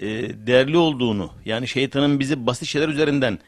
e, 0.00 0.06
değerli 0.46 0.76
olduğunu, 0.76 1.30
yani 1.44 1.68
şeytanın 1.68 2.20
bizi 2.20 2.46
basit 2.46 2.68
şeyler 2.68 2.88
üzerinden 2.88 3.38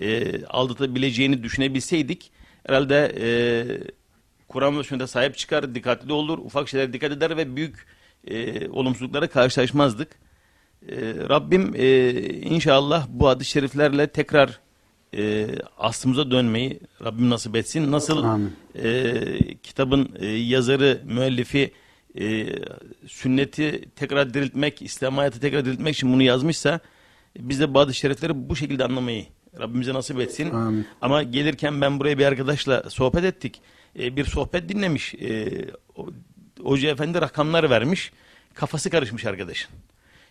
e, 0.00 0.44
aldatabileceğini 0.44 1.42
düşünebilseydik, 1.42 2.30
herhalde 2.66 3.14
e, 3.20 3.28
Kur'an 4.48 4.78
ve 4.78 4.84
sünnete 4.84 5.06
sahip 5.06 5.36
çıkar, 5.36 5.74
dikkatli 5.74 6.12
olur, 6.12 6.38
ufak 6.38 6.68
şeylere 6.68 6.92
dikkat 6.92 7.12
eder 7.12 7.36
ve 7.36 7.56
büyük 7.56 7.86
e, 8.26 8.68
olumsuzluklara 8.68 9.26
karşılaşmazdık. 9.26 10.08
E, 10.88 10.96
Rabbim 11.28 11.74
e, 11.74 12.10
inşallah 12.40 13.06
bu 13.08 13.28
hadis-i 13.28 13.50
şeriflerle 13.50 14.06
tekrar 14.06 14.60
e, 15.16 15.48
aslımıza 15.78 16.30
dönmeyi 16.30 16.80
Rabbim 17.04 17.30
nasip 17.30 17.56
etsin. 17.56 17.92
Nasıl 17.92 18.24
Amin. 18.24 18.52
e, 18.82 19.14
kitabın 19.62 20.08
e, 20.18 20.26
yazarı, 20.26 21.00
müellifi 21.04 21.72
e, 22.20 22.46
sünneti 23.06 23.88
tekrar 23.96 24.34
diriltmek, 24.34 24.82
İslam 24.82 25.16
hayatı 25.16 25.40
tekrar 25.40 25.64
diriltmek 25.64 25.94
için 25.94 26.12
bunu 26.12 26.22
yazmışsa 26.22 26.80
biz 27.38 27.60
de 27.60 27.74
bu 27.74 27.80
hadis-i 27.80 27.98
şerifleri 27.98 28.48
bu 28.48 28.56
şekilde 28.56 28.84
anlamayı 28.84 29.26
Rabbimize 29.60 29.94
nasip 29.94 30.20
etsin. 30.20 30.50
Amin. 30.50 30.86
Ama 31.00 31.22
gelirken 31.22 31.80
ben 31.80 32.00
buraya 32.00 32.18
bir 32.18 32.26
arkadaşla 32.26 32.90
sohbet 32.90 33.24
ettik. 33.24 33.60
E, 33.98 34.16
bir 34.16 34.24
sohbet 34.24 34.68
dinlemiş. 34.68 35.14
E, 35.14 35.48
Hoca 36.62 36.90
efendi 36.90 37.20
rakamlar 37.20 37.70
vermiş. 37.70 38.12
Kafası 38.54 38.90
karışmış 38.90 39.24
arkadaşın. 39.24 39.70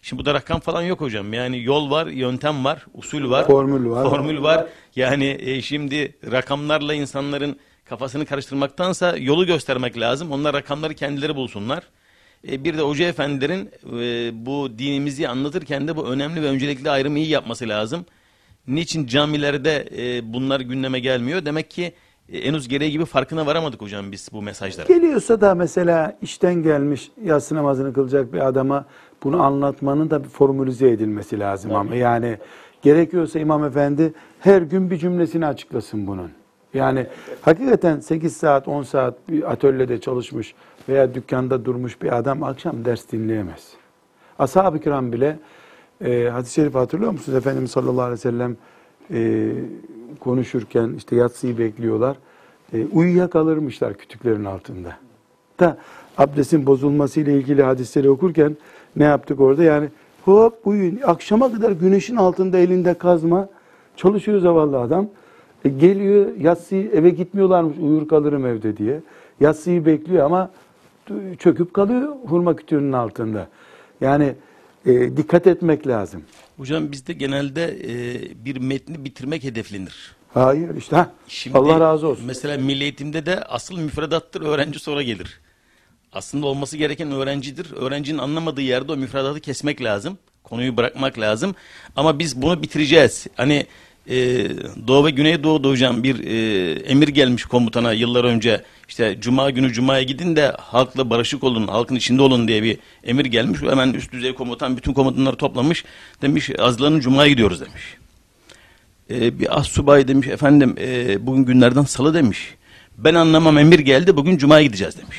Şimdi 0.02 0.22
bu 0.22 0.26
da 0.26 0.34
rakam 0.34 0.60
falan 0.60 0.82
yok 0.82 1.02
hocam. 1.02 1.34
Yani 1.34 1.64
yol 1.64 1.92
var, 1.92 2.08
yöntem 2.08 2.66
var, 2.66 2.86
usul 2.94 3.30
var. 3.30 3.48
Formül 3.48 3.90
var. 3.90 4.10
Formül 4.10 4.42
var. 4.44 4.66
Yani 4.96 5.38
e, 5.40 5.62
şimdi 5.62 6.16
rakamlarla 6.32 6.94
insanların 6.94 7.60
kafasını 7.86 8.26
karıştırmaktansa 8.26 9.18
yolu 9.18 9.46
göstermek 9.46 10.00
lazım. 10.00 10.32
Onlar 10.32 10.54
rakamları 10.54 10.94
kendileri 10.94 11.36
bulsunlar. 11.36 11.84
E, 12.52 12.64
bir 12.64 12.78
de 12.78 12.82
hoca 12.82 13.06
efendilerin 13.06 13.72
e, 14.00 14.46
bu 14.46 14.80
dinimizi 14.80 15.28
anlatırken 15.28 15.88
de 15.88 15.96
bu 15.96 16.08
önemli 16.08 16.42
ve 16.42 16.48
öncelikli 16.48 16.90
ayrımı 16.90 17.20
iyi 17.20 17.30
yapması 17.30 17.70
lazım. 17.70 18.06
Niçin 18.68 19.08
camilerde 19.08 19.86
e, 19.98 20.34
bunlar 20.34 20.60
gündeme 20.60 21.00
gelmiyor? 21.00 21.46
Demek 21.46 21.72
ki 21.72 21.94
e, 22.30 22.46
henüz 22.46 22.68
gereği 22.68 22.92
gibi 22.92 23.06
farkına 23.06 23.46
varamadık 23.46 23.82
hocam 23.82 24.12
biz 24.12 24.30
bu 24.34 24.42
mesajlara. 24.42 24.88
Geliyorsa 24.88 25.42
da 25.42 25.56
mesela 25.56 26.18
işten 26.22 26.56
gelmiş 26.56 27.12
yatsı 27.24 27.56
namazını 27.56 27.94
kılacak 27.94 28.34
bir 28.34 28.48
adama 28.48 28.86
bunu 29.24 29.44
anlatmanın 29.44 30.10
da 30.10 30.24
bir 30.24 30.30
formülize 30.30 30.90
edilmesi 30.90 31.40
lazım 31.40 31.76
ama 31.76 31.96
yani 31.96 32.38
gerekiyorsa 32.82 33.40
imam 33.40 33.64
efendi 33.64 34.14
her 34.40 34.62
gün 34.62 34.92
bir 34.92 34.98
cümlesini 34.98 35.46
açıklasın 35.46 36.08
bunun. 36.08 36.32
Yani 36.74 37.08
hakikaten 37.42 38.00
8 38.00 38.38
saat 38.38 38.68
10 38.68 38.84
saat 38.84 39.30
bir 39.30 39.52
atölyede 39.52 40.02
çalışmış 40.02 40.54
veya 40.90 41.14
dükkanda 41.14 41.66
durmuş 41.66 42.02
bir 42.02 42.18
adam 42.18 42.44
akşam 42.44 42.86
ders 42.86 43.12
dinleyemez. 43.12 43.74
Ashab-ı 44.40 44.80
kiram 44.80 45.12
bile 45.12 45.40
e, 46.06 46.30
hadis-i 46.30 46.54
şerif 46.54 46.76
hatırlıyor 46.76 47.12
musunuz? 47.12 47.38
Efendimiz 47.38 47.72
sallallahu 47.72 48.02
aleyhi 48.02 48.14
ve 48.14 48.18
sellem 48.18 48.58
e, 49.12 49.52
konuşurken 50.20 50.94
işte 50.98 51.16
yatsıyı 51.16 51.58
bekliyorlar. 51.58 52.18
E, 52.74 52.86
uyuyakalırmışlar 52.86 53.94
kütüklerin 53.94 54.46
altında. 54.46 54.98
Da 55.60 55.78
abdestin 56.18 56.66
bozulması 56.66 57.20
ile 57.20 57.34
ilgili 57.34 57.64
hadisleri 57.64 58.10
okurken 58.10 58.58
ne 58.96 59.04
yaptık 59.04 59.40
orada? 59.40 59.64
Yani 59.64 59.90
hop 60.26 60.68
uyuyun. 60.68 61.00
Akşama 61.04 61.52
kadar 61.52 61.72
güneşin 61.72 62.16
altında 62.16 62.58
elinde 62.58 62.94
kazma 62.94 63.50
çalışıyor 63.96 64.40
zavallı 64.40 64.80
adam. 64.80 65.08
E, 65.66 65.70
geliyor 65.70 66.36
yatsıyı 66.36 66.92
eve 66.92 67.10
gitmiyorlarmış 67.10 67.78
uyur 67.78 68.08
kalırım 68.08 68.46
evde 68.46 68.78
diye. 68.78 69.02
Yatsıyı 69.40 69.86
bekliyor 69.86 70.26
ama 70.26 70.50
çöküp 71.40 71.74
kalıyor 71.74 72.16
hurma 72.26 72.56
kütüğünün 72.56 72.94
altında. 72.94 73.48
Yani 74.02 74.36
e, 74.88 75.18
dikkat 75.18 75.48
etmek 75.48 75.88
lazım. 75.88 76.24
Hocam 76.58 76.92
bizde 76.92 77.14
genelde 77.14 77.64
e, 77.64 78.46
bir 78.46 78.58
metni 78.58 79.06
bitirmek 79.06 79.44
hedeflenir. 79.44 80.16
Hayır 80.34 80.76
işte 80.76 80.96
ha, 80.96 81.12
Şimdi 81.28 81.58
Allah 81.58 81.80
razı 81.80 82.08
olsun. 82.08 82.26
Mesela 82.26 82.58
milli 82.58 82.84
eğitimde 82.84 83.26
de 83.26 83.44
asıl 83.44 83.80
müfredattır, 83.80 84.42
öğrenci 84.42 84.80
sonra 84.80 85.02
gelir. 85.02 85.40
Aslında 86.14 86.46
olması 86.46 86.78
gereken 86.78 87.12
öğrencidir. 87.12 87.74
Öğrencinin 87.76 88.18
anlamadığı 88.18 88.62
yerde 88.62 88.92
o 88.92 88.98
müfredatı 88.98 89.40
kesmek 89.40 89.84
lazım. 89.84 90.18
Konuyu 90.44 90.78
bırakmak 90.78 91.20
lazım. 91.20 91.56
Ama 91.96 92.20
biz 92.20 92.42
bunu 92.42 92.62
bitireceğiz. 92.62 93.28
Hani 93.36 93.66
e, 94.10 94.16
Doğu 94.88 95.06
ve 95.06 95.12
Güneydoğu'da 95.12 95.70
hocam 95.70 96.04
bir 96.04 96.24
e, 96.24 96.72
emir 96.72 97.08
gelmiş 97.08 97.46
komutana 97.46 97.94
yıllar 97.94 98.24
önce. 98.24 98.64
İşte 98.88 99.18
Cuma 99.22 99.50
günü 99.50 99.74
Cuma'ya 99.74 100.04
gidin 100.04 100.36
de 100.36 100.54
halkla 100.60 101.10
barışık 101.10 101.44
olun, 101.44 101.68
halkın 101.68 101.96
içinde 101.96 102.22
olun 102.22 102.48
diye 102.48 102.64
bir 102.64 102.78
emir 103.04 103.26
gelmiş. 103.26 103.62
Hemen 103.62 103.94
üst 103.94 104.12
düzey 104.12 104.34
komutan 104.34 104.78
bütün 104.78 104.94
komutanları 104.94 105.36
toplamış. 105.36 105.84
Demiş 106.22 106.50
azlarının 106.60 107.00
Cuma'ya 107.00 107.30
gidiyoruz 107.30 107.62
demiş. 107.62 107.84
Ee, 109.10 109.40
bir 109.40 109.60
as 109.60 109.68
subay 109.68 110.08
demiş 110.08 110.28
efendim 110.28 110.76
e, 110.80 111.18
bugün 111.28 111.46
günlerden 111.46 111.84
salı 111.84 112.14
demiş. 112.14 112.56
Ben 112.98 113.14
anlamam 113.14 113.58
emir 113.58 113.80
geldi 113.80 114.18
bugün 114.18 114.38
cumaya 114.38 114.64
gideceğiz 114.64 114.98
demiş. 114.98 115.18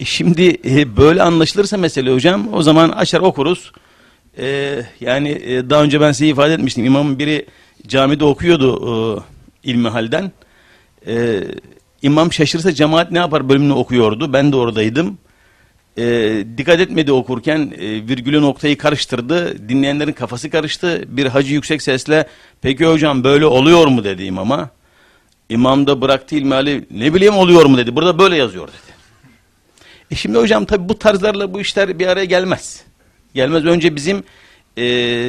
E, 0.00 0.04
şimdi 0.04 0.56
e, 0.64 0.96
böyle 0.96 1.22
anlaşılırsa 1.22 1.76
mesele 1.76 2.12
hocam 2.12 2.54
o 2.54 2.62
zaman 2.62 2.88
açar 2.88 3.20
okuruz. 3.20 3.72
E, 4.38 4.82
yani 5.00 5.28
e, 5.28 5.70
daha 5.70 5.82
önce 5.82 6.00
ben 6.00 6.12
size 6.12 6.26
ifade 6.26 6.54
etmiştim 6.54 6.84
imamın 6.84 7.18
biri 7.18 7.46
camide 7.86 8.24
okuyordu 8.24 9.22
e, 9.64 9.70
ilmi. 9.70 9.90
E, 11.06 11.42
imam 12.02 12.32
şaşırsa 12.32 12.72
cemaat 12.72 13.10
ne 13.10 13.18
yapar 13.18 13.48
bölümünü 13.48 13.72
okuyordu 13.72 14.32
ben 14.32 14.52
de 14.52 14.56
oradaydım. 14.56 15.18
E, 15.98 16.04
dikkat 16.56 16.80
etmedi 16.80 17.12
okurken 17.12 17.72
e, 17.78 18.08
virgülü 18.08 18.42
noktayı 18.42 18.78
karıştırdı. 18.78 19.68
Dinleyenlerin 19.68 20.12
kafası 20.12 20.50
karıştı. 20.50 21.04
Bir 21.08 21.26
hacı 21.26 21.54
yüksek 21.54 21.82
sesle 21.82 22.26
peki 22.62 22.86
hocam 22.86 23.24
böyle 23.24 23.46
oluyor 23.46 23.86
mu 23.86 24.04
dedi 24.04 24.24
imama. 24.24 24.70
İmam 25.48 25.86
da 25.86 26.00
bıraktı 26.00 26.36
ilmihali 26.36 26.86
ne 26.90 27.14
bileyim 27.14 27.36
oluyor 27.36 27.64
mu 27.64 27.76
dedi. 27.78 27.96
Burada 27.96 28.18
böyle 28.18 28.36
yazıyor 28.36 28.68
dedi. 28.68 28.96
E 30.10 30.14
şimdi 30.14 30.38
hocam 30.38 30.64
tabi 30.64 30.88
bu 30.88 30.98
tarzlarla 30.98 31.54
bu 31.54 31.60
işler 31.60 31.98
bir 31.98 32.06
araya 32.06 32.24
gelmez. 32.24 32.84
Gelmez. 33.36 33.64
Önce 33.64 33.96
bizim 33.96 34.22
e, 34.76 34.84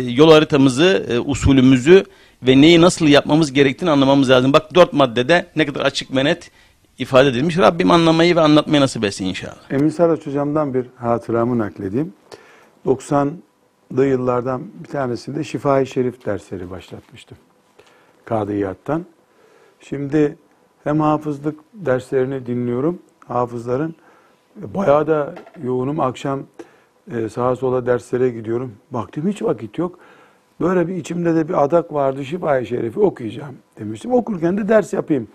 yol 0.09 0.31
haritamızı, 0.31 1.05
e, 1.09 1.19
usulümüzü 1.19 2.03
ve 2.43 2.61
neyi 2.61 2.81
nasıl 2.81 3.07
yapmamız 3.07 3.53
gerektiğini 3.53 3.91
anlamamız 3.91 4.29
lazım. 4.29 4.53
Bak 4.53 4.75
dört 4.75 4.93
maddede 4.93 5.45
ne 5.55 5.65
kadar 5.65 5.81
açık 5.81 6.15
ve 6.15 6.25
net 6.25 6.51
ifade 6.97 7.29
edilmiş. 7.29 7.57
Rabbim 7.57 7.91
anlamayı 7.91 8.35
ve 8.35 8.41
anlatmayı 8.41 8.81
nasip 8.81 9.03
etsin 9.03 9.25
inşallah. 9.25 9.71
Emin 9.71 9.89
Saraç 9.89 10.27
hocamdan 10.27 10.73
bir 10.73 10.85
hatıramı 10.95 11.57
nakledeyim. 11.57 12.13
90'lı 12.85 14.05
yıllardan 14.05 14.61
bir 14.83 14.89
tanesinde 14.89 15.43
Şifa-i 15.43 15.87
Şerif 15.87 16.25
dersleri 16.25 16.69
başlatmıştım. 16.69 17.37
Kadıyattan. 18.25 19.05
Şimdi 19.79 20.37
hem 20.83 20.99
hafızlık 20.99 21.59
derslerini 21.73 22.45
dinliyorum. 22.45 22.99
Hafızların 23.27 23.95
bayağı 24.55 25.07
da 25.07 25.35
yoğunum. 25.63 25.99
Akşam 25.99 26.43
e, 27.11 27.29
sağa 27.29 27.55
sola 27.55 27.85
derslere 27.85 28.29
gidiyorum. 28.29 28.73
Baktım 28.91 29.27
hiç 29.27 29.41
vakit 29.41 29.77
yok. 29.77 29.99
Böyle 30.61 30.87
bir 30.87 30.95
içimde 30.95 31.35
de 31.35 31.47
bir 31.47 31.63
adak 31.63 31.93
vardı. 31.93 32.25
Şifa-i 32.25 32.65
Şerif'i 32.65 32.99
okuyacağım 32.99 33.55
demiştim. 33.79 34.13
Okurken 34.13 34.57
de 34.57 34.67
ders 34.67 34.93
yapayım 34.93 35.27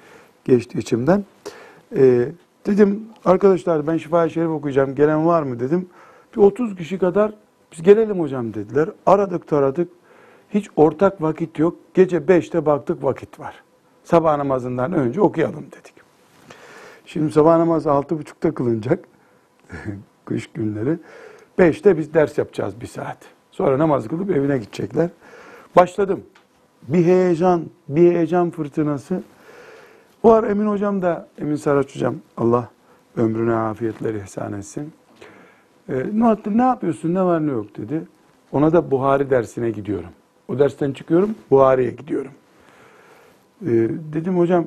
geçti 0.45 0.79
içimden. 0.79 1.25
E, 1.97 2.29
dedim 2.66 3.05
arkadaşlar 3.25 3.87
ben 3.87 3.97
Şifa-i 3.97 4.31
Şerif 4.31 4.51
okuyacağım. 4.51 4.95
Gelen 4.95 5.27
var 5.27 5.43
mı 5.43 5.61
dedim. 5.61 5.89
Bir 6.37 6.41
30 6.41 6.77
kişi 6.77 6.99
kadar 6.99 7.33
biz 7.73 7.83
gelelim 7.83 8.20
hocam 8.20 8.55
dediler. 8.55 8.89
Aradık 9.07 9.49
taradık. 9.49 9.89
Hiç 10.51 10.68
ortak 10.77 11.23
vakit 11.23 11.59
yok. 11.59 11.77
Gece 11.95 12.29
beşte 12.29 12.66
baktık 12.66 13.05
vakit 13.05 13.41
var. 13.41 13.62
Sabah 14.05 14.37
namazından 14.37 14.93
önce 14.93 15.20
okuyalım 15.20 15.64
dedik. 15.66 15.95
Şimdi 17.07 17.33
sabah 17.33 17.59
namazı 17.59 17.93
altı 17.93 18.18
buçukta 18.18 18.55
kılınacak. 18.55 19.05
Kış 20.25 20.47
günleri. 20.47 20.99
Beşte 21.63 21.99
biz 21.99 22.15
ders 22.15 22.39
yapacağız 22.39 22.81
bir 22.81 22.87
saat. 22.87 23.19
Sonra 23.51 23.79
namaz 23.79 24.09
kılıp 24.09 24.31
evine 24.31 24.59
gidecekler. 24.59 25.11
Başladım. 25.77 26.21
Bir 26.89 27.05
heyecan, 27.05 27.65
bir 27.89 28.13
heyecan 28.13 28.51
fırtınası. 28.51 29.23
O 30.23 30.31
ara 30.31 30.47
Emin 30.47 30.67
hocam 30.67 31.03
da, 31.03 31.29
Emin 31.39 31.57
Saraç 31.57 31.97
hocam, 31.97 32.15
Allah 32.37 32.69
ömrüne 33.17 33.55
afiyetleri 33.55 34.19
ihsan 34.19 34.53
etsin. 34.53 34.93
E, 35.89 36.19
Nuhattin 36.19 36.59
ne 36.59 36.63
yapıyorsun, 36.63 37.15
ne 37.15 37.23
var 37.23 37.47
ne 37.47 37.51
yok 37.51 37.77
dedi. 37.77 38.03
Ona 38.53 38.73
da 38.73 38.91
Buhari 38.91 39.31
dersine 39.31 39.71
gidiyorum. 39.71 40.11
O 40.49 40.59
dersten 40.59 40.93
çıkıyorum, 40.93 41.35
Buhari'ye 41.51 41.91
gidiyorum. 41.91 42.33
E, 43.63 43.71
dedim 44.13 44.39
hocam, 44.39 44.65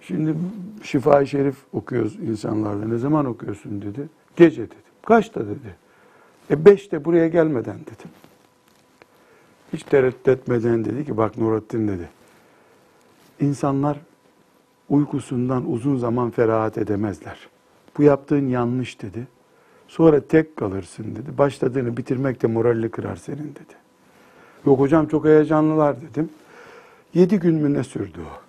şimdi 0.00 0.34
Şifa-i 0.82 1.26
Şerif 1.26 1.56
okuyoruz 1.72 2.16
insanlarla. 2.16 2.84
Ne 2.84 2.98
zaman 2.98 3.26
okuyorsun 3.26 3.82
dedi. 3.82 4.08
Gece 4.36 4.62
dedim. 4.62 4.78
Kaçta 5.06 5.40
dedi. 5.40 5.79
E 6.50 6.64
beşte 6.64 7.04
buraya 7.04 7.28
gelmeden 7.28 7.80
dedim. 7.80 8.10
Hiç 9.72 9.82
tereddüt 9.82 10.28
etmeden 10.28 10.84
dedi 10.84 11.06
ki 11.06 11.16
bak 11.16 11.38
Nurattin 11.38 11.88
dedi. 11.88 12.08
İnsanlar 13.40 13.98
uykusundan 14.88 15.70
uzun 15.70 15.96
zaman 15.96 16.30
ferahat 16.30 16.78
edemezler. 16.78 17.48
Bu 17.98 18.02
yaptığın 18.02 18.48
yanlış 18.48 19.02
dedi. 19.02 19.26
Sonra 19.88 20.20
tek 20.20 20.56
kalırsın 20.56 21.16
dedi. 21.16 21.38
Başladığını 21.38 21.96
bitirmek 21.96 22.42
de 22.42 22.46
moralini 22.46 22.88
kırar 22.88 23.16
senin 23.16 23.38
dedi. 23.38 23.74
Yok 24.66 24.80
hocam 24.80 25.06
çok 25.06 25.24
heyecanlılar 25.24 25.96
dedim. 26.00 26.30
Yedi 27.14 27.38
gün 27.38 27.54
mü 27.54 27.74
ne 27.74 27.84
sürdü 27.84 28.18
o? 28.20 28.40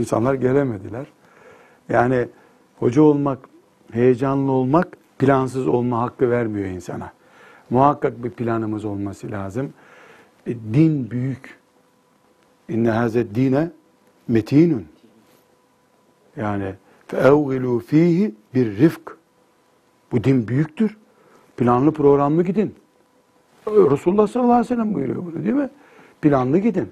İnsanlar 0.00 0.34
gelemediler. 0.34 1.06
Yani 1.88 2.28
hoca 2.78 3.02
olmak, 3.02 3.38
heyecanlı 3.92 4.52
olmak 4.52 4.88
plansız 5.26 5.68
olma 5.68 6.00
hakkı 6.02 6.30
vermiyor 6.30 6.68
insana. 6.68 7.12
Muhakkak 7.70 8.24
bir 8.24 8.30
planımız 8.30 8.84
olması 8.84 9.30
lazım. 9.30 9.72
E, 10.46 10.54
din 10.54 11.10
büyük. 11.10 11.58
İnne 12.68 12.90
hazet 12.90 13.34
dine 13.34 13.70
metinun. 14.28 14.86
Yani 16.36 16.74
feevgilu 17.06 17.78
fihi 17.78 18.34
bir 18.54 18.78
rifk. 18.78 19.16
Bu 20.12 20.24
din 20.24 20.48
büyüktür. 20.48 20.96
Planlı 21.56 21.92
programlı 21.92 22.42
gidin. 22.44 22.74
Resulullah 23.66 24.26
sallallahu 24.26 24.52
aleyhi 24.52 24.64
ve 24.70 24.74
sellem 24.74 24.94
buyuruyor 24.94 25.26
bunu 25.26 25.44
değil 25.44 25.54
mi? 25.54 25.70
Planlı 26.22 26.58
gidin. 26.58 26.88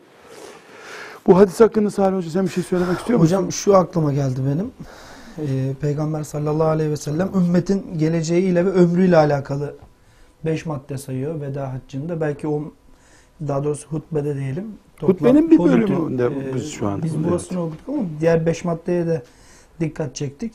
Bu 1.27 1.39
hadis 1.39 1.61
hakkında 1.61 1.91
Salih 1.91 2.17
Hoca 2.17 2.31
sen 2.31 2.45
bir 2.45 2.51
şey 2.51 2.65
söylemek 2.65 2.99
istiyor 2.99 3.19
musun? 3.19 3.37
Hocam 3.37 3.53
şu 3.53 3.77
aklıma 3.77 4.13
geldi 4.13 4.41
benim. 4.47 4.73
Ee, 5.41 5.75
Peygamber 5.81 6.23
sallallahu 6.23 6.69
aleyhi 6.69 6.91
ve 6.91 6.97
sellem 6.97 7.31
ümmetin 7.35 7.99
geleceğiyle 7.99 8.67
ve 8.67 8.71
ömrüyle 8.71 9.17
alakalı 9.17 9.75
beş 10.45 10.67
madde 10.67 10.99
sayıyor 10.99 11.41
veda 11.41 11.73
haccında. 11.73 12.21
Belki 12.21 12.49
o 12.49 12.73
daha 13.49 13.65
doğrusu 13.65 13.89
hutbede 13.89 14.37
diyelim. 14.37 14.65
Hutbenin 15.01 15.51
bir 15.51 15.59
bölümünde 15.59 16.27
e, 16.27 16.55
biz 16.55 16.73
şu 16.73 16.89
an. 16.89 17.03
Biz 17.03 17.15
Evet. 17.15 17.29
burasını 17.29 17.63
okuduk 17.63 17.89
ama 17.89 18.03
diğer 18.21 18.47
beş 18.47 18.65
maddeye 18.65 19.07
de 19.07 19.23
dikkat 19.81 20.15
çektik. 20.15 20.53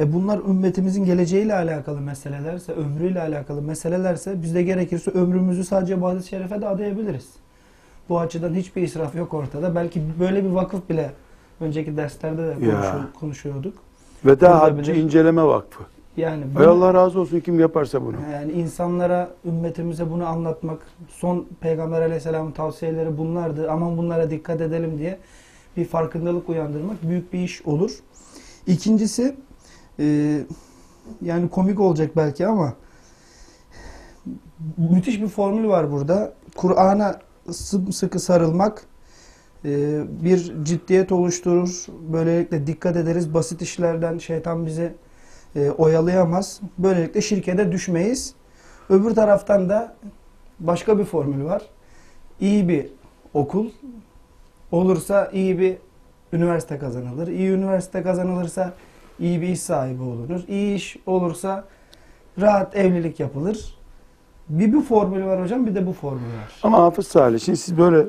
E 0.00 0.12
bunlar 0.12 0.38
ümmetimizin 0.38 1.04
geleceğiyle 1.04 1.54
alakalı 1.54 2.00
meselelerse, 2.00 2.72
ömrüyle 2.72 3.20
alakalı 3.20 3.62
meselelerse 3.62 4.42
biz 4.42 4.54
de 4.54 4.62
gerekirse 4.62 5.10
ömrümüzü 5.10 5.64
sadece 5.64 5.94
hadis-i 5.94 6.28
şerefe 6.28 6.60
de 6.60 6.68
adayabiliriz. 6.68 7.28
Bu 8.08 8.20
açıdan 8.20 8.54
hiçbir 8.54 8.82
israf 8.82 9.14
yok 9.14 9.34
ortada. 9.34 9.74
Belki 9.74 10.02
böyle 10.20 10.44
bir 10.44 10.50
vakıf 10.50 10.88
bile 10.88 11.12
önceki 11.60 11.96
derslerde 11.96 12.42
de 12.46 12.54
konuşuyorduk. 13.20 13.87
Veda 14.24 14.60
Olabilir. 14.62 14.78
Haccı 14.78 14.92
İnceleme 15.00 15.42
Vakfı. 15.44 15.82
Yani 16.16 16.44
bunu- 16.54 16.68
Allah 16.68 16.94
razı 16.94 17.20
olsun 17.20 17.40
kim 17.40 17.60
yaparsa 17.60 18.02
bunu. 18.04 18.16
yani 18.32 18.52
insanlara, 18.52 19.30
ümmetimize 19.44 20.10
bunu 20.10 20.26
anlatmak, 20.26 20.78
son 21.08 21.46
Peygamber 21.60 22.02
Aleyhisselam'ın 22.02 22.52
tavsiyeleri 22.52 23.18
bunlardı. 23.18 23.70
Aman 23.70 23.96
bunlara 23.98 24.30
dikkat 24.30 24.60
edelim 24.60 24.98
diye 24.98 25.18
bir 25.76 25.84
farkındalık 25.84 26.48
uyandırmak 26.48 26.96
büyük 27.08 27.32
bir 27.32 27.38
iş 27.38 27.66
olur. 27.66 27.98
İkincisi, 28.66 29.36
e, 30.00 30.38
yani 31.22 31.48
komik 31.48 31.80
olacak 31.80 32.10
belki 32.16 32.46
ama 32.46 32.72
müthiş 34.78 35.20
bir 35.22 35.28
formül 35.28 35.68
var 35.68 35.92
burada. 35.92 36.32
Kur'an'a 36.56 37.18
sıkı 37.92 38.18
sarılmak 38.18 38.82
bir 39.64 40.64
ciddiyet 40.64 41.12
oluşturur. 41.12 41.86
Böylelikle 42.12 42.66
dikkat 42.66 42.96
ederiz. 42.96 43.34
Basit 43.34 43.62
işlerden 43.62 44.18
şeytan 44.18 44.66
bizi 44.66 44.92
e, 45.56 45.70
oyalayamaz. 45.70 46.60
Böylelikle 46.78 47.20
şirkete 47.20 47.72
düşmeyiz. 47.72 48.34
Öbür 48.90 49.14
taraftan 49.14 49.68
da 49.68 49.96
başka 50.60 50.98
bir 50.98 51.04
formül 51.04 51.44
var. 51.44 51.62
İyi 52.40 52.68
bir 52.68 52.86
okul 53.34 53.66
olursa 54.72 55.30
iyi 55.32 55.58
bir 55.58 55.76
üniversite 56.32 56.78
kazanılır. 56.78 57.28
İyi 57.28 57.50
üniversite 57.50 58.02
kazanılırsa 58.02 58.72
iyi 59.20 59.40
bir 59.40 59.48
iş 59.48 59.60
sahibi 59.60 60.02
olunur. 60.02 60.40
İyi 60.48 60.74
iş 60.74 60.96
olursa 61.06 61.64
rahat 62.40 62.76
evlilik 62.76 63.20
yapılır. 63.20 63.78
Bir 64.48 64.72
bu 64.72 64.82
formül 64.82 65.24
var 65.24 65.42
hocam 65.42 65.66
bir 65.66 65.74
de 65.74 65.86
bu 65.86 65.92
formül 65.92 66.20
var. 66.20 66.60
Ama 66.62 66.78
Hafız 66.78 67.06
Salih 67.06 67.40
şimdi 67.40 67.58
siz 67.58 67.78
böyle 67.78 68.06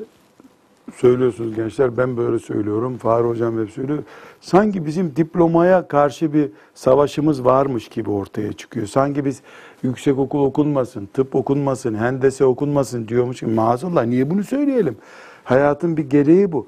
söylüyorsunuz 0.96 1.56
gençler 1.56 1.96
ben 1.96 2.16
böyle 2.16 2.38
söylüyorum. 2.38 2.98
Fahri 2.98 3.24
Hocam 3.24 3.60
hep 3.60 3.70
söylüyor. 3.70 4.02
Sanki 4.40 4.86
bizim 4.86 5.16
diplomaya 5.16 5.88
karşı 5.88 6.32
bir 6.32 6.50
savaşımız 6.74 7.44
varmış 7.44 7.88
gibi 7.88 8.10
ortaya 8.10 8.52
çıkıyor. 8.52 8.86
Sanki 8.86 9.24
biz 9.24 9.42
yüksek 9.82 10.18
okul 10.18 10.44
okunmasın, 10.44 11.06
tıp 11.06 11.34
okunmasın, 11.34 11.94
hendese 11.94 12.44
okunmasın 12.44 13.08
diyormuş 13.08 13.40
gibi. 13.40 13.50
Maazallah 13.50 14.06
niye 14.06 14.30
bunu 14.30 14.44
söyleyelim? 14.44 14.96
Hayatın 15.44 15.96
bir 15.96 16.10
gereği 16.10 16.52
bu. 16.52 16.66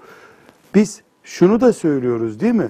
Biz 0.75 1.03
şunu 1.23 1.61
da 1.61 1.73
söylüyoruz 1.73 2.41
değil 2.41 2.55
mi? 2.55 2.69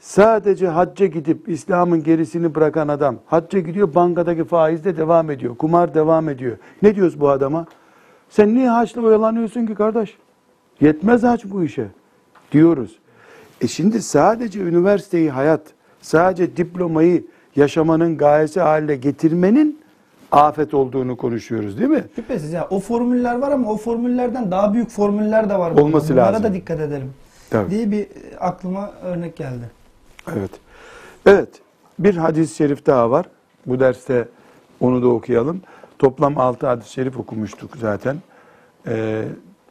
Sadece 0.00 0.68
hacca 0.68 1.06
gidip 1.06 1.48
İslam'ın 1.48 2.02
gerisini 2.02 2.54
bırakan 2.54 2.88
adam 2.88 3.16
hacca 3.26 3.58
gidiyor 3.58 3.94
bankadaki 3.94 4.44
faizde 4.44 4.96
devam 4.96 5.30
ediyor. 5.30 5.56
Kumar 5.56 5.94
devam 5.94 6.28
ediyor. 6.28 6.56
Ne 6.82 6.94
diyoruz 6.94 7.20
bu 7.20 7.28
adama? 7.28 7.66
Sen 8.28 8.54
niye 8.54 8.68
haçla 8.68 9.02
oyalanıyorsun 9.02 9.66
ki 9.66 9.74
kardeş? 9.74 10.18
Yetmez 10.80 11.22
haç 11.22 11.44
bu 11.44 11.64
işe 11.64 11.86
diyoruz. 12.52 12.98
E 13.60 13.68
şimdi 13.68 14.02
sadece 14.02 14.60
üniversiteyi 14.60 15.30
hayat, 15.30 15.62
sadece 16.00 16.56
diplomayı 16.56 17.24
yaşamanın 17.56 18.16
gayesi 18.16 18.60
haline 18.60 18.96
getirmenin 18.96 19.80
afet 20.32 20.74
olduğunu 20.74 21.16
konuşuyoruz 21.16 21.78
değil 21.78 21.90
mi? 21.90 22.04
Şüphesiz 22.16 22.52
ya 22.52 22.66
o 22.70 22.80
formüller 22.80 23.38
var 23.38 23.52
ama 23.52 23.70
o 23.70 23.76
formüllerden 23.76 24.50
daha 24.50 24.74
büyük 24.74 24.90
formüller 24.90 25.50
de 25.50 25.58
var. 25.58 25.70
Olması 25.70 26.12
Bunlara 26.12 26.32
lazım. 26.32 26.42
da 26.44 26.54
dikkat 26.54 26.80
edelim. 26.80 27.12
Tabii. 27.50 27.70
Diye 27.70 27.90
bir 27.90 28.00
e, 28.00 28.38
aklıma 28.40 28.92
örnek 29.02 29.36
geldi. 29.36 29.70
Evet. 30.36 30.50
Evet. 31.26 31.48
Bir 31.98 32.16
hadis-i 32.16 32.56
şerif 32.56 32.86
daha 32.86 33.10
var. 33.10 33.26
Bu 33.66 33.80
derste 33.80 34.28
onu 34.80 35.02
da 35.02 35.08
okuyalım. 35.08 35.60
Toplam 35.98 36.38
altı 36.38 36.66
hadis-i 36.66 36.92
şerif 36.92 37.18
okumuştuk 37.18 37.76
zaten. 37.76 38.16
Ee, 38.86 39.24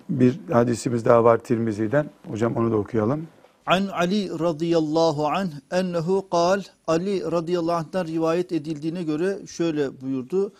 bir 0.09 0.39
hadisimiz 0.51 1.05
daha 1.05 1.23
var 1.23 1.37
Tirmizi'den. 1.37 2.09
Hocam 2.27 2.55
onu 2.55 2.71
da 2.71 2.75
okuyalım. 2.75 3.27
An 3.65 3.87
Ali 3.87 4.39
radıyallahu 4.39 5.27
anh 5.27 5.51
ennehu 5.71 6.29
kal 6.29 6.61
Ali 6.87 7.31
radıyallahu 7.31 7.75
anh'tan 7.75 8.07
rivayet 8.07 8.51
edildiğine 8.51 9.03
göre 9.03 9.47
şöyle 9.47 10.01
buyurdu. 10.01 10.53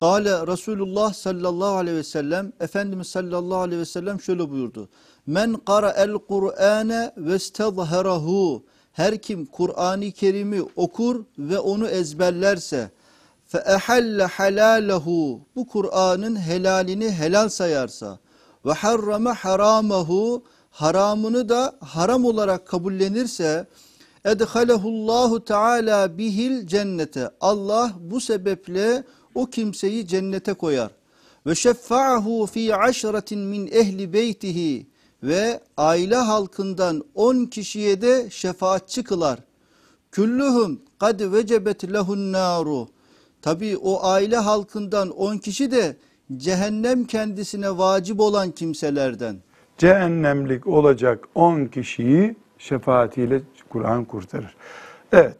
Kale 0.00 0.46
Resulullah 0.46 1.12
sallallahu 1.12 1.76
aleyhi 1.76 1.96
ve 1.96 2.02
sellem 2.02 2.52
Efendimiz 2.60 3.06
sallallahu 3.06 3.58
aleyhi 3.58 3.80
ve 3.80 3.84
sellem 3.84 4.20
şöyle 4.20 4.50
buyurdu. 4.50 4.88
Men 5.26 5.54
kara 5.54 5.90
el 5.90 6.12
Kur'ane 6.12 7.12
ve 7.16 7.38
stezherahu 7.38 8.62
her 8.92 9.18
kim 9.18 9.46
Kur'an-ı 9.46 10.12
Kerim'i 10.12 10.62
okur 10.76 11.24
ve 11.38 11.58
onu 11.58 11.88
ezberlerse 11.88 12.90
fe 13.46 13.58
ehalle 13.58 14.24
halalehu 14.24 15.40
bu 15.56 15.66
Kur'an'ın 15.66 16.36
helalini 16.36 17.10
helal 17.10 17.48
sayarsa 17.48 18.18
ve 18.66 18.72
harrame 18.72 19.30
haramahu 19.30 20.42
haramını 20.70 21.48
da 21.48 21.76
haram 21.80 22.24
olarak 22.24 22.66
kabullenirse 22.66 23.66
edhalehullahu 24.24 25.44
teala 25.44 26.18
bihil 26.18 26.66
cennete 26.66 27.30
Allah 27.40 27.92
bu 28.00 28.20
sebeple 28.20 29.04
o 29.34 29.46
kimseyi 29.46 30.06
cennete 30.06 30.54
koyar 30.54 30.90
ve 31.46 31.54
şeffa'ahu 31.54 32.46
fi 32.46 32.76
aşratin 32.76 33.40
min 33.40 33.66
ehli 33.66 34.12
beytihi 34.12 34.86
ve 35.22 35.60
aile 35.76 36.16
halkından 36.16 37.04
10 37.14 37.44
kişiye 37.44 38.02
de 38.02 38.28
şefaatçi 38.30 39.04
kılar. 39.04 39.38
Külluhum 40.12 40.80
kad 40.98 41.32
vecebet 41.32 41.92
lehun 41.92 42.32
naru. 42.32 42.88
Tabi 43.42 43.76
o 43.76 44.04
aile 44.04 44.36
halkından 44.36 45.10
10 45.10 45.38
kişi 45.38 45.70
de 45.70 45.96
cehennem 46.36 47.04
kendisine 47.04 47.78
vacip 47.78 48.20
olan 48.20 48.50
kimselerden. 48.50 49.36
cehennemlik 49.78 50.66
olacak 50.66 51.24
10 51.34 51.64
kişiyi 51.64 52.36
şefaatiyle 52.58 53.40
Kur'an 53.68 54.04
kurtarır. 54.04 54.56
Evet, 55.12 55.36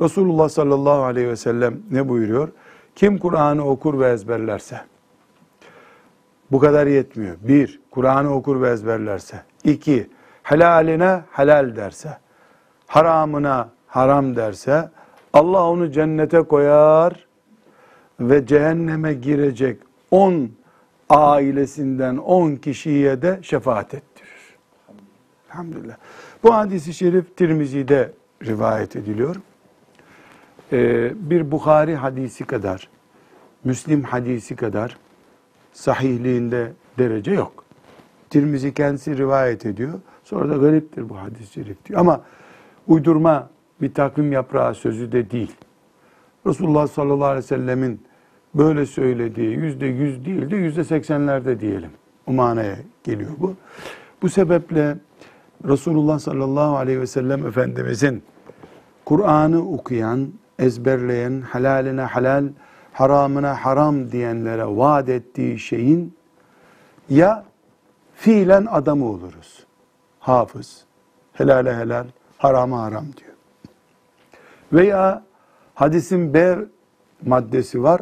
Resulullah 0.00 0.48
sallallahu 0.48 1.02
aleyhi 1.02 1.28
ve 1.28 1.36
sellem 1.36 1.82
ne 1.90 2.08
buyuruyor? 2.08 2.48
Kim 2.96 3.18
Kur'an'ı 3.18 3.68
okur 3.68 4.00
ve 4.00 4.10
ezberlerse, 4.10 4.80
bu 6.50 6.58
kadar 6.58 6.86
yetmiyor. 6.86 7.36
Bir, 7.40 7.80
Kur'an'ı 7.90 8.34
okur 8.34 8.62
ve 8.62 8.70
ezberlerse. 8.70 9.42
İki, 9.64 10.10
helaline 10.42 11.22
helal 11.32 11.76
derse, 11.76 12.18
haramına 12.86 13.68
haram 13.86 14.36
derse, 14.36 14.90
Allah 15.32 15.70
onu 15.70 15.90
cennete 15.90 16.42
koyar 16.42 17.26
ve 18.20 18.46
cehenneme 18.46 19.14
girecek 19.14 19.78
10 20.12 20.50
ailesinden 21.10 22.16
10 22.16 22.56
kişiye 22.56 23.22
de 23.22 23.38
şefaat 23.42 23.94
ettirir. 23.94 24.56
Elhamdülillah. 25.50 25.96
Bu 26.42 26.54
hadisi 26.54 26.94
şerif 26.94 27.36
Tirmizi'de 27.36 28.12
rivayet 28.44 28.96
ediliyor. 28.96 29.36
Ee, 30.72 31.12
bir 31.30 31.50
Bukhari 31.50 31.96
hadisi 31.96 32.44
kadar, 32.44 32.88
Müslim 33.64 34.02
hadisi 34.02 34.56
kadar 34.56 34.98
sahihliğinde 35.72 36.72
derece 36.98 37.32
yok. 37.32 37.64
Tirmizi 38.30 38.74
kendisi 38.74 39.18
rivayet 39.18 39.66
ediyor. 39.66 40.00
Sonra 40.24 40.50
da 40.50 40.56
gariptir 40.56 41.08
bu 41.08 41.18
hadis-i 41.18 41.52
şerif 41.52 41.84
diyor. 41.84 42.00
Ama 42.00 42.24
uydurma 42.86 43.50
bir 43.80 43.94
takvim 43.94 44.32
yaprağı 44.32 44.74
sözü 44.74 45.12
de 45.12 45.30
değil. 45.30 45.56
Resulullah 46.46 46.86
sallallahu 46.86 47.24
aleyhi 47.24 47.44
ve 47.44 47.48
sellemin 47.48 48.00
böyle 48.54 48.86
söylediği 48.86 49.56
yüzde 49.56 49.86
yüz 49.86 50.24
değil 50.24 50.50
de 50.50 50.56
yüzde 50.56 50.84
seksenlerde 50.84 51.60
diyelim. 51.60 51.90
O 52.26 52.32
manaya 52.32 52.76
geliyor 53.04 53.30
bu. 53.38 53.54
Bu 54.22 54.28
sebeple 54.28 54.96
Resulullah 55.68 56.18
sallallahu 56.18 56.76
aleyhi 56.76 57.00
ve 57.00 57.06
sellem 57.06 57.46
Efendimizin 57.46 58.22
Kur'an'ı 59.04 59.72
okuyan, 59.72 60.28
ezberleyen, 60.58 61.40
halaline 61.40 62.02
halal, 62.02 62.44
haramına 62.92 63.64
haram 63.64 64.12
diyenlere 64.12 64.66
vaat 64.66 65.08
ettiği 65.08 65.58
şeyin 65.58 66.16
ya 67.08 67.44
fiilen 68.14 68.66
adamı 68.70 69.08
oluruz. 69.08 69.66
Hafız, 70.20 70.84
helale 71.32 71.76
helal, 71.76 72.06
harama 72.38 72.82
haram 72.82 73.04
diyor. 73.04 73.32
Veya 74.72 75.22
hadisin 75.74 76.34
B 76.34 76.58
maddesi 77.26 77.82
var. 77.82 78.00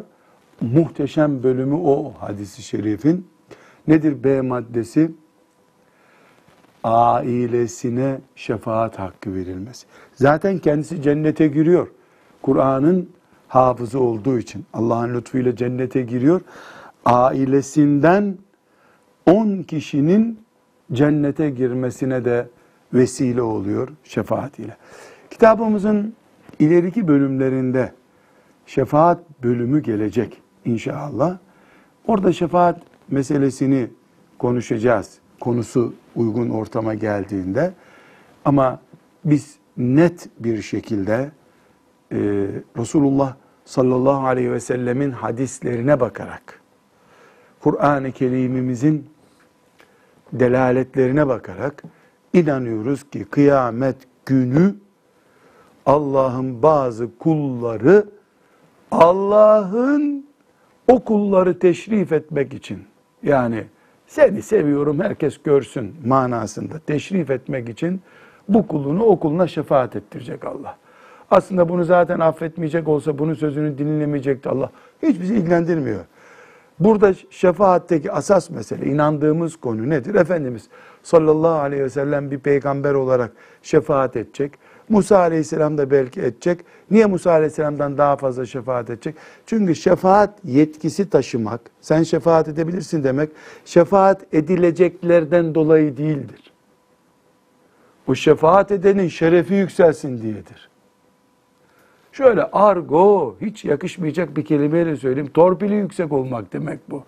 Muhteşem 0.61 1.43
bölümü 1.43 1.75
o 1.75 2.13
hadisi 2.19 2.61
şerifin. 2.61 3.27
Nedir 3.87 4.23
B 4.23 4.41
maddesi? 4.41 5.11
Ailesine 6.83 8.19
şefaat 8.35 8.99
hakkı 8.99 9.35
verilmesi. 9.35 9.87
Zaten 10.13 10.57
kendisi 10.57 11.01
cennete 11.01 11.47
giriyor. 11.47 11.87
Kur'an'ın 12.41 13.09
hafızı 13.47 13.99
olduğu 13.99 14.39
için 14.39 14.65
Allah'ın 14.73 15.13
lütfuyla 15.13 15.55
cennete 15.55 16.01
giriyor. 16.01 16.41
Ailesinden 17.05 18.37
10 19.25 19.61
kişinin 19.61 20.39
cennete 20.93 21.49
girmesine 21.49 22.25
de 22.25 22.47
vesile 22.93 23.41
oluyor 23.41 23.89
şefaatiyle. 24.03 24.77
Kitabımızın 25.29 26.13
ileriki 26.59 27.07
bölümlerinde 27.07 27.93
şefaat 28.65 29.19
bölümü 29.43 29.83
gelecek 29.83 30.41
inşallah. 30.65 31.37
Orada 32.07 32.33
şefaat 32.33 32.81
meselesini 33.09 33.87
konuşacağız. 34.39 35.17
Konusu 35.39 35.93
uygun 36.15 36.49
ortama 36.49 36.93
geldiğinde. 36.93 37.73
Ama 38.45 38.79
biz 39.25 39.55
net 39.77 40.29
bir 40.39 40.61
şekilde 40.61 41.31
e, 42.11 42.17
Resulullah 42.77 43.35
sallallahu 43.65 44.27
aleyhi 44.27 44.51
ve 44.51 44.59
sellemin 44.59 45.11
hadislerine 45.11 45.99
bakarak, 45.99 46.61
Kur'an-ı 47.59 48.11
Kerim'imizin 48.11 49.09
delaletlerine 50.33 51.27
bakarak 51.27 51.83
inanıyoruz 52.33 53.09
ki 53.09 53.25
kıyamet 53.25 53.95
günü 54.25 54.75
Allah'ın 55.85 56.63
bazı 56.63 57.17
kulları 57.17 58.05
Allah'ın 58.91 60.25
o 60.91 60.99
kulları 60.99 61.59
teşrif 61.59 62.11
etmek 62.11 62.53
için 62.53 62.83
yani 63.23 63.63
seni 64.07 64.41
seviyorum 64.41 64.99
herkes 64.99 65.37
görsün 65.43 65.95
manasında 66.05 66.79
teşrif 66.79 67.29
etmek 67.29 67.69
için 67.69 68.01
bu 68.49 68.67
kulunu 68.67 69.03
o 69.03 69.19
kuluna 69.19 69.47
şefaat 69.47 69.95
ettirecek 69.95 70.45
Allah. 70.45 70.77
Aslında 71.31 71.69
bunu 71.69 71.83
zaten 71.83 72.19
affetmeyecek 72.19 72.87
olsa 72.87 73.19
bunun 73.19 73.33
sözünü 73.33 73.77
dinlemeyecekti 73.77 74.49
Allah. 74.49 74.69
Hiç 75.03 75.21
bizi 75.21 75.35
ilgilendirmiyor. 75.35 76.05
Burada 76.79 77.13
şefaatteki 77.29 78.11
asas 78.11 78.49
mesele, 78.49 78.85
inandığımız 78.85 79.55
konu 79.55 79.89
nedir? 79.89 80.15
Efendimiz 80.15 80.69
sallallahu 81.03 81.59
aleyhi 81.61 81.83
ve 81.83 81.89
sellem 81.89 82.31
bir 82.31 82.39
peygamber 82.39 82.93
olarak 82.93 83.31
şefaat 83.61 84.15
edecek. 84.15 84.51
Musa 84.89 85.17
aleyhisselam 85.17 85.77
da 85.77 85.91
belki 85.91 86.21
edecek. 86.21 86.59
Niye 86.91 87.05
Musa 87.05 87.31
aleyhisselamdan 87.31 87.97
daha 87.97 88.15
fazla 88.15 88.45
şefaat 88.45 88.89
edecek? 88.89 89.15
Çünkü 89.45 89.75
şefaat 89.75 90.33
yetkisi 90.43 91.09
taşımak, 91.09 91.61
sen 91.81 92.03
şefaat 92.03 92.47
edebilirsin 92.47 93.03
demek, 93.03 93.29
şefaat 93.65 94.33
edileceklerden 94.33 95.55
dolayı 95.55 95.97
değildir. 95.97 96.53
O 98.07 98.15
şefaat 98.15 98.71
edenin 98.71 99.07
şerefi 99.07 99.53
yükselsin 99.53 100.21
diyedir. 100.21 100.69
Şöyle 102.11 102.43
argo, 102.43 103.35
hiç 103.41 103.65
yakışmayacak 103.65 104.37
bir 104.37 104.45
kelimeyle 104.45 104.95
söyleyeyim. 104.95 105.29
Torpili 105.33 105.73
yüksek 105.73 106.11
olmak 106.11 106.53
demek 106.53 106.79
bu. 106.91 107.03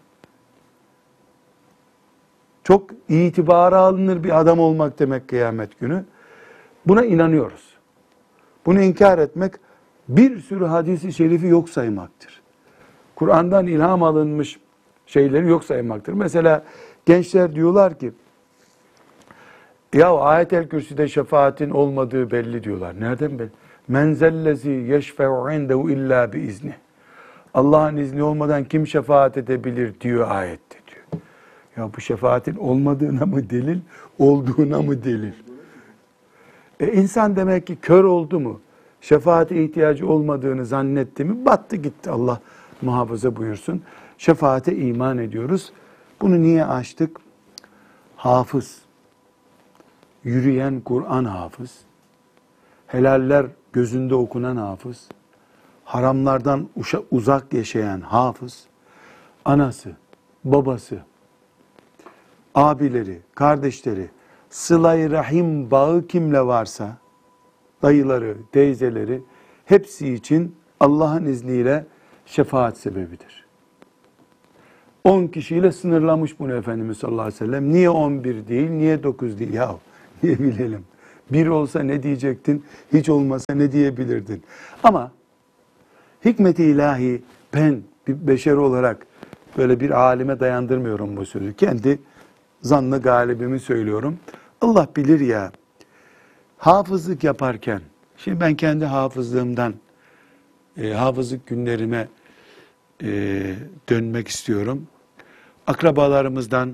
Çok 2.63 2.89
itibara 3.09 3.77
alınır 3.77 4.23
bir 4.23 4.39
adam 4.39 4.59
olmak 4.59 4.99
demek 4.99 5.27
kıyamet 5.27 5.79
günü. 5.79 6.05
Buna 6.85 7.05
inanıyoruz. 7.05 7.73
Bunu 8.65 8.81
inkar 8.81 9.17
etmek 9.17 9.53
bir 10.09 10.39
sürü 10.39 10.65
hadisi 10.65 11.13
şerifi 11.13 11.47
yok 11.47 11.69
saymaktır. 11.69 12.41
Kur'an'dan 13.15 13.67
ilham 13.67 14.03
alınmış 14.03 14.59
şeyleri 15.05 15.47
yok 15.47 15.63
saymaktır. 15.63 16.13
Mesela 16.13 16.63
gençler 17.05 17.55
diyorlar 17.55 17.99
ki 17.99 18.11
ya 19.93 20.17
ayet-el 20.17 20.69
kürsüde 20.69 21.07
şefaatin 21.07 21.69
olmadığı 21.69 22.31
belli 22.31 22.63
diyorlar. 22.63 22.99
Nereden 22.99 23.39
belli? 23.39 23.49
Menzellezi 23.87 24.69
yeşfe'u 24.69 25.51
indehu 25.51 25.89
illa 25.89 26.33
bi 26.33 26.39
izni. 26.39 26.75
Allah'ın 27.53 27.97
izni 27.97 28.23
olmadan 28.23 28.63
kim 28.63 28.87
şefaat 28.87 29.37
edebilir 29.37 29.99
diyor 30.01 30.31
ayette. 30.31 30.82
Ya 31.77 31.89
bu 31.97 32.01
şefaatin 32.01 32.55
olmadığına 32.55 33.25
mı 33.25 33.49
delil, 33.49 33.79
olduğuna 34.19 34.81
mı 34.81 35.03
delil? 35.03 35.33
E 36.79 36.91
insan 36.93 37.35
demek 37.35 37.67
ki 37.67 37.75
kör 37.81 38.03
oldu 38.03 38.39
mu? 38.39 38.61
Şefaate 39.01 39.63
ihtiyacı 39.63 40.07
olmadığını 40.07 40.65
zannetti 40.65 41.25
mi? 41.25 41.45
Battı 41.45 41.75
gitti 41.75 42.09
Allah 42.09 42.41
muhafaza 42.81 43.35
buyursun. 43.35 43.81
Şefaate 44.17 44.75
iman 44.75 45.17
ediyoruz. 45.17 45.73
Bunu 46.21 46.41
niye 46.41 46.65
açtık? 46.65 47.17
Hafız, 48.15 48.81
yürüyen 50.23 50.79
Kur'an 50.79 51.25
hafız, 51.25 51.77
helaller 52.87 53.45
gözünde 53.73 54.15
okunan 54.15 54.55
hafız, 54.55 55.09
haramlardan 55.83 56.69
uzak 57.11 57.53
yaşayan 57.53 58.01
hafız, 58.01 58.63
anası, 59.45 59.91
babası, 60.43 60.99
abileri, 62.55 63.19
kardeşleri, 63.35 64.09
sıla 64.49 65.09
rahim 65.09 65.71
bağı 65.71 66.07
kimle 66.07 66.41
varsa, 66.41 66.97
dayıları, 67.81 68.37
teyzeleri, 68.51 69.21
hepsi 69.65 70.13
için 70.13 70.55
Allah'ın 70.79 71.25
izniyle 71.25 71.85
şefaat 72.25 72.77
sebebidir. 72.77 73.43
10 75.03 75.27
kişiyle 75.27 75.71
sınırlamış 75.71 76.39
bunu 76.39 76.53
Efendimiz 76.53 76.97
sallallahu 76.97 77.21
aleyhi 77.21 77.41
ve 77.41 77.45
sellem. 77.45 77.73
Niye 77.73 77.89
11 77.89 78.47
değil, 78.47 78.69
niye 78.69 79.03
9 79.03 79.39
değil? 79.39 79.53
Ya 79.53 79.75
niye 80.23 80.39
bilelim? 80.39 80.85
Bir 81.31 81.47
olsa 81.47 81.79
ne 81.83 82.03
diyecektin, 82.03 82.63
hiç 82.93 83.09
olmasa 83.09 83.53
ne 83.53 83.71
diyebilirdin? 83.71 84.43
Ama 84.83 85.11
hikmeti 86.25 86.63
ilahi 86.63 87.21
ben 87.53 87.81
bir 88.07 88.27
beşer 88.27 88.53
olarak 88.53 89.07
böyle 89.57 89.79
bir 89.79 89.89
alime 89.89 90.39
dayandırmıyorum 90.39 91.17
bu 91.17 91.25
sözü. 91.25 91.53
Kendi 91.53 91.99
zannı 92.63 93.01
galibimi 93.01 93.59
söylüyorum. 93.59 94.19
Allah 94.61 94.87
bilir 94.95 95.19
ya, 95.19 95.51
hafızlık 96.57 97.23
yaparken, 97.23 97.81
şimdi 98.17 98.39
ben 98.39 98.55
kendi 98.55 98.85
hafızlığımdan, 98.85 99.73
e, 100.77 100.93
hafızlık 100.93 101.47
günlerime 101.47 102.07
e, 103.03 103.09
dönmek 103.89 104.27
istiyorum. 104.27 104.87
akrabalarımızdan 105.67 106.73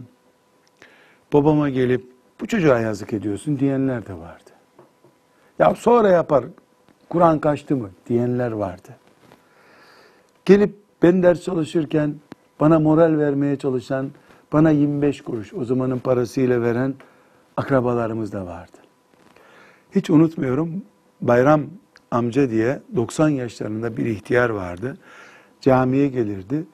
babama 1.33 1.69
gelip 1.69 2.11
bu 2.41 2.47
çocuğa 2.47 2.79
yazık 2.79 3.13
ediyorsun 3.13 3.59
diyenler 3.59 4.07
de 4.07 4.13
vardı. 4.13 4.49
Ya 5.59 5.75
sonra 5.75 6.09
yapar, 6.09 6.45
Kur'an 7.09 7.39
kaçtı 7.39 7.75
mı 7.75 7.89
diyenler 8.07 8.51
vardı. 8.51 8.89
Gelip 10.45 10.75
ben 11.03 11.23
ders 11.23 11.41
çalışırken 11.41 12.15
bana 12.59 12.79
moral 12.79 13.17
vermeye 13.17 13.55
çalışan, 13.55 14.11
bana 14.53 14.71
25 14.71 15.21
kuruş 15.21 15.53
o 15.53 15.65
zamanın 15.65 15.99
parasıyla 15.99 16.61
veren 16.61 16.93
akrabalarımız 17.57 18.33
da 18.33 18.45
vardı. 18.45 18.77
Hiç 19.95 20.09
unutmuyorum 20.09 20.81
Bayram 21.21 21.61
amca 22.11 22.49
diye 22.49 22.79
90 22.95 23.29
yaşlarında 23.29 23.97
bir 23.97 24.05
ihtiyar 24.05 24.49
vardı. 24.49 24.97
Camiye 25.61 26.07
gelirdi. 26.07 26.65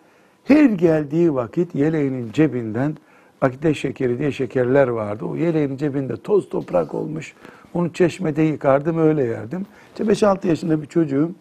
Her 0.44 0.66
geldiği 0.66 1.34
vakit 1.34 1.76
yeleğinin 1.76 2.32
cebinden 2.32 2.98
akide 3.42 3.74
şekeri 3.74 4.20
diye 4.20 4.32
şekerler 4.32 4.88
vardı. 4.88 5.26
O 5.26 5.36
yeleğinin 5.36 5.78
cebinde 5.78 6.18
toz 6.18 6.50
toprak 6.50 6.94
olmuş. 6.94 7.34
Onu 7.74 7.94
çeşmede 7.94 8.42
yıkardım 8.42 8.98
öyle 8.98 9.24
yerdim. 9.24 9.66
İşte 9.92 10.04
5-6 10.04 10.48
yaşında 10.48 10.82
bir 10.82 10.88
çocuğum 10.88 11.32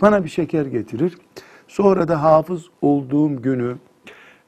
bana 0.00 0.24
bir 0.24 0.28
şeker 0.28 0.66
getirir. 0.66 1.18
Sonra 1.68 2.08
da 2.08 2.22
hafız 2.22 2.66
olduğum 2.82 3.42
günü 3.42 3.76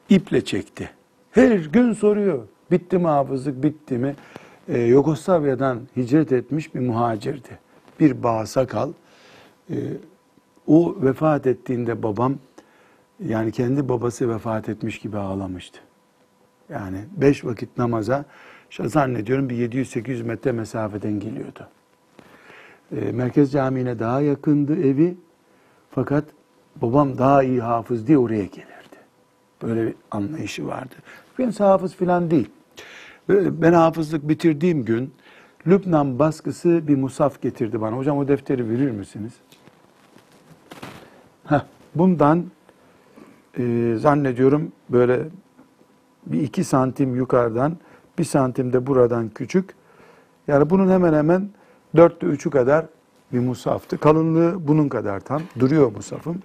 iple 0.08 0.44
çekti. 0.44 0.90
Her 1.36 1.50
gün 1.50 1.92
soruyor. 1.92 2.42
Bitti 2.70 2.98
mi 2.98 3.06
hafızlık, 3.06 3.62
bitti 3.62 3.98
mi? 3.98 4.16
Ee, 4.68 4.80
Yugoslavya'dan 4.80 5.80
hicret 5.96 6.32
etmiş 6.32 6.74
bir 6.74 6.80
muhacirdi. 6.80 7.58
Bir 8.00 8.22
bağsakal. 8.22 8.92
Ee, 9.70 9.74
o 10.66 10.96
vefat 11.02 11.46
ettiğinde 11.46 12.02
babam, 12.02 12.34
yani 13.20 13.52
kendi 13.52 13.88
babası 13.88 14.28
vefat 14.28 14.68
etmiş 14.68 14.98
gibi 14.98 15.18
ağlamıştı. 15.18 15.78
Yani 16.68 16.98
beş 17.16 17.44
vakit 17.44 17.78
namaza 17.78 18.24
işte 18.70 18.88
zannediyorum 18.88 19.48
bir 19.48 19.70
700-800 19.70 20.22
metre 20.22 20.52
mesafeden 20.52 21.20
geliyordu. 21.20 21.68
Ee, 22.96 23.12
Merkez 23.12 23.52
Camii'ne 23.52 23.98
daha 23.98 24.20
yakındı 24.20 24.76
evi. 24.76 25.16
Fakat 25.90 26.24
babam 26.76 27.18
daha 27.18 27.42
iyi 27.42 27.60
hafız 27.60 28.06
diye 28.06 28.18
oraya 28.18 28.44
gelirdi. 28.44 28.96
Böyle 29.62 29.86
bir 29.86 29.94
anlayışı 30.10 30.66
vardı. 30.66 30.94
Ben 31.38 31.50
hafız 31.50 31.94
falan 31.94 32.30
değil. 32.30 32.50
Ben 33.28 33.72
hafızlık 33.72 34.28
bitirdiğim 34.28 34.84
gün 34.84 35.12
Lübnan 35.66 36.18
baskısı 36.18 36.88
bir 36.88 36.96
musaf 36.96 37.42
getirdi 37.42 37.80
bana. 37.80 37.96
Hocam 37.96 38.18
o 38.18 38.28
defteri 38.28 38.70
verir 38.70 38.90
misiniz? 38.90 39.32
Heh, 41.44 41.60
bundan 41.94 42.44
e, 43.58 43.94
zannediyorum 43.98 44.72
böyle 44.90 45.20
bir 46.26 46.40
iki 46.40 46.64
santim 46.64 47.16
yukarıdan 47.16 47.76
bir 48.18 48.24
santim 48.24 48.72
de 48.72 48.86
buradan 48.86 49.28
küçük. 49.28 49.74
Yani 50.48 50.70
bunun 50.70 50.90
hemen 50.90 51.12
hemen 51.12 51.50
dörtte 51.96 52.26
üçü 52.26 52.50
kadar 52.50 52.86
bir 53.32 53.38
musaftı. 53.38 53.98
Kalınlığı 53.98 54.68
bunun 54.68 54.88
kadar 54.88 55.20
tam. 55.20 55.42
Duruyor 55.58 55.92
musafım. 55.92 56.42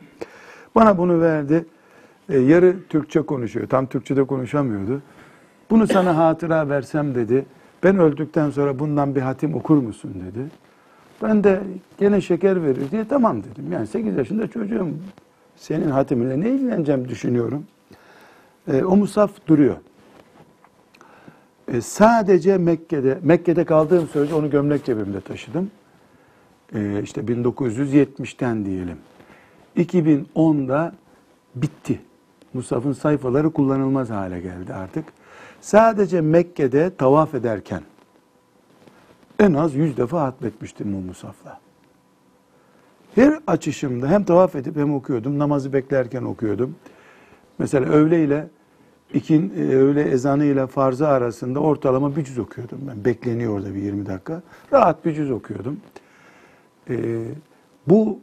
Bana 0.76 0.98
bunu 0.98 1.22
verdi. 1.22 1.66
E, 2.32 2.40
yarı 2.40 2.76
Türkçe 2.90 3.22
konuşuyor. 3.22 3.68
Tam 3.68 3.86
Türkçe'de 3.86 4.24
konuşamıyordu. 4.24 5.02
Bunu 5.70 5.88
sana 5.88 6.18
hatıra 6.18 6.70
versem 6.70 7.16
dedi. 7.16 7.46
Ben 7.84 7.98
öldükten 7.98 8.50
sonra 8.50 8.80
bundan 8.80 9.16
bir 9.16 9.22
hatim 9.22 9.56
okur 9.56 9.78
musun 9.78 10.14
dedi. 10.14 10.46
Ben 11.24 11.44
de 11.44 11.62
gene 12.00 12.22
şeker 12.22 12.64
verir 12.64 12.92
diye 12.92 13.08
tamam 13.08 13.44
dedim. 13.44 13.72
Yani 13.72 13.88
8 13.88 14.18
yaşında 14.18 14.48
çocuğum 14.48 14.88
senin 15.56 15.90
hatiminle 15.90 16.40
ne 16.40 16.50
ilgileneceğim 16.50 17.08
düşünüyorum. 17.08 17.66
E, 18.68 18.84
o 18.84 18.96
musaf 18.96 19.32
duruyor. 19.48 19.76
E, 21.68 21.82
sadece 21.82 22.58
Mekke'de, 22.58 23.18
Mekke'de 23.24 23.66
kaldığım 23.66 24.08
sürece 24.08 24.34
onu 24.36 24.50
gömlek 24.50 24.86
cebimde 24.86 25.22
taşıdım. 25.22 25.72
E, 26.76 27.02
işte 27.04 27.22
1970'ten 27.22 28.66
diyelim. 28.66 28.98
2010'da 29.78 30.94
bitti. 31.56 32.00
Musaf'ın 32.54 32.94
sayfaları 32.94 33.50
kullanılmaz 33.50 34.10
hale 34.10 34.40
geldi 34.42 34.74
artık. 34.74 35.06
Sadece 35.62 36.22
Mekke'de 36.22 36.96
tavaf 36.96 37.36
ederken 37.36 37.82
en 39.40 39.54
az 39.54 39.76
yüz 39.76 39.98
defa 39.98 40.22
hatmetmiştim 40.22 40.94
bu 40.94 40.98
musafla. 40.98 41.60
Her 43.16 43.40
açışımda 43.48 44.08
hem 44.10 44.24
tavaf 44.24 44.56
edip 44.56 44.76
hem 44.76 44.94
okuyordum. 44.94 45.40
Namazı 45.40 45.74
beklerken 45.74 46.24
okuyordum. 46.24 46.76
Mesela 47.60 47.90
öğle 47.90 48.24
ile 48.24 48.48
ikin, 49.14 49.54
e, 49.58 49.76
öğle 49.76 50.02
ezanı 50.02 50.46
ile 50.46 50.68
farzı 50.68 51.08
arasında 51.08 51.60
ortalama 51.60 52.16
bir 52.16 52.24
cüz 52.24 52.40
okuyordum 52.40 52.80
ben. 52.88 53.06
Bekleniyor 53.06 53.54
orada 53.54 53.76
bir 53.76 53.82
20 53.82 54.06
dakika. 54.06 54.42
Rahat 54.74 55.06
bir 55.06 55.14
cüz 55.14 55.32
okuyordum. 55.32 55.80
Ee, 56.90 57.24
bu 57.88 58.20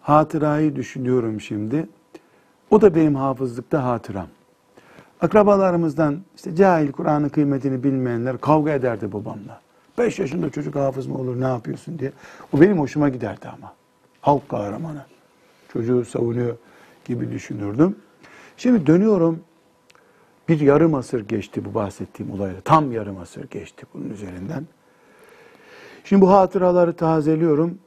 hatırayı 0.00 0.76
düşünüyorum 0.76 1.40
şimdi. 1.40 1.86
O 2.70 2.80
da 2.80 2.94
benim 2.94 3.14
hafızlıkta 3.14 3.84
hatıram. 3.84 4.26
Akrabalarımızdan 5.20 6.20
işte 6.36 6.56
cahil 6.56 6.92
Kur'an'ın 6.92 7.28
kıymetini 7.28 7.82
bilmeyenler 7.82 8.38
kavga 8.38 8.70
ederdi 8.70 9.12
babamla. 9.12 9.60
Beş 9.98 10.18
yaşında 10.18 10.50
çocuk 10.50 10.74
hafız 10.74 11.06
mı 11.06 11.18
olur 11.18 11.40
ne 11.40 11.44
yapıyorsun 11.44 11.98
diye. 11.98 12.12
O 12.52 12.60
benim 12.60 12.78
hoşuma 12.80 13.08
giderdi 13.08 13.48
ama. 13.48 13.72
Halk 14.20 14.48
kahramanı. 14.48 15.04
Çocuğu 15.72 16.04
savunuyor 16.04 16.56
gibi 17.04 17.32
düşünürdüm. 17.32 17.96
Şimdi 18.56 18.86
dönüyorum. 18.86 19.40
Bir 20.48 20.60
yarım 20.60 20.94
asır 20.94 21.28
geçti 21.28 21.64
bu 21.64 21.74
bahsettiğim 21.74 22.32
olayla. 22.32 22.60
Tam 22.60 22.92
yarım 22.92 23.18
asır 23.18 23.50
geçti 23.50 23.86
bunun 23.94 24.10
üzerinden. 24.10 24.66
Şimdi 26.04 26.22
bu 26.22 26.32
hatıraları 26.32 26.96
tazeliyorum. 26.96 27.78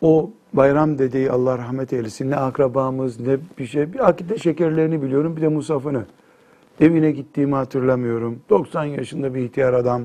O 0.00 0.30
bayram 0.52 0.98
dediği 0.98 1.30
Allah 1.30 1.58
rahmet 1.58 1.92
eylesin 1.92 2.30
ne 2.30 2.36
akrabamız 2.36 3.20
ne 3.20 3.36
bir 3.58 3.66
şey. 3.66 3.92
Bir 3.92 4.08
akide 4.08 4.38
şekerlerini 4.38 5.02
biliyorum 5.02 5.36
bir 5.36 5.42
de 5.42 5.48
musafını. 5.48 6.04
Evine 6.80 7.10
gittiğimi 7.10 7.54
hatırlamıyorum. 7.54 8.40
90 8.50 8.84
yaşında 8.84 9.34
bir 9.34 9.40
ihtiyar 9.40 9.72
adam. 9.72 10.02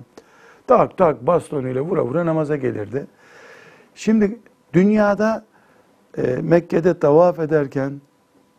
Tak 0.67 0.97
tak 0.97 1.27
bastonuyla 1.27 1.81
vura 1.81 2.05
vura 2.05 2.25
namaza 2.25 2.55
gelirdi. 2.55 3.07
Şimdi 3.95 4.39
dünyada 4.73 5.45
e, 6.17 6.21
Mekke'de 6.41 6.99
tavaf 6.99 7.39
ederken 7.39 8.01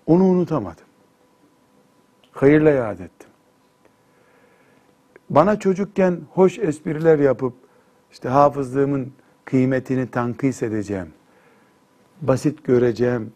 onu 0.07 0.25
unutamadım. 0.25 0.85
Hayırla 2.33 2.71
yad 2.71 2.99
ettim. 2.99 3.31
Bana 5.31 5.59
çocukken 5.59 6.21
hoş 6.33 6.59
espriler 6.59 7.19
yapıp 7.19 7.55
işte 8.13 8.29
hafızlığımın 8.29 9.13
kıymetini 9.45 10.11
tankis 10.11 10.63
edeceğim. 10.63 11.18
Basit 12.23 12.65
göreceğim 12.65 13.33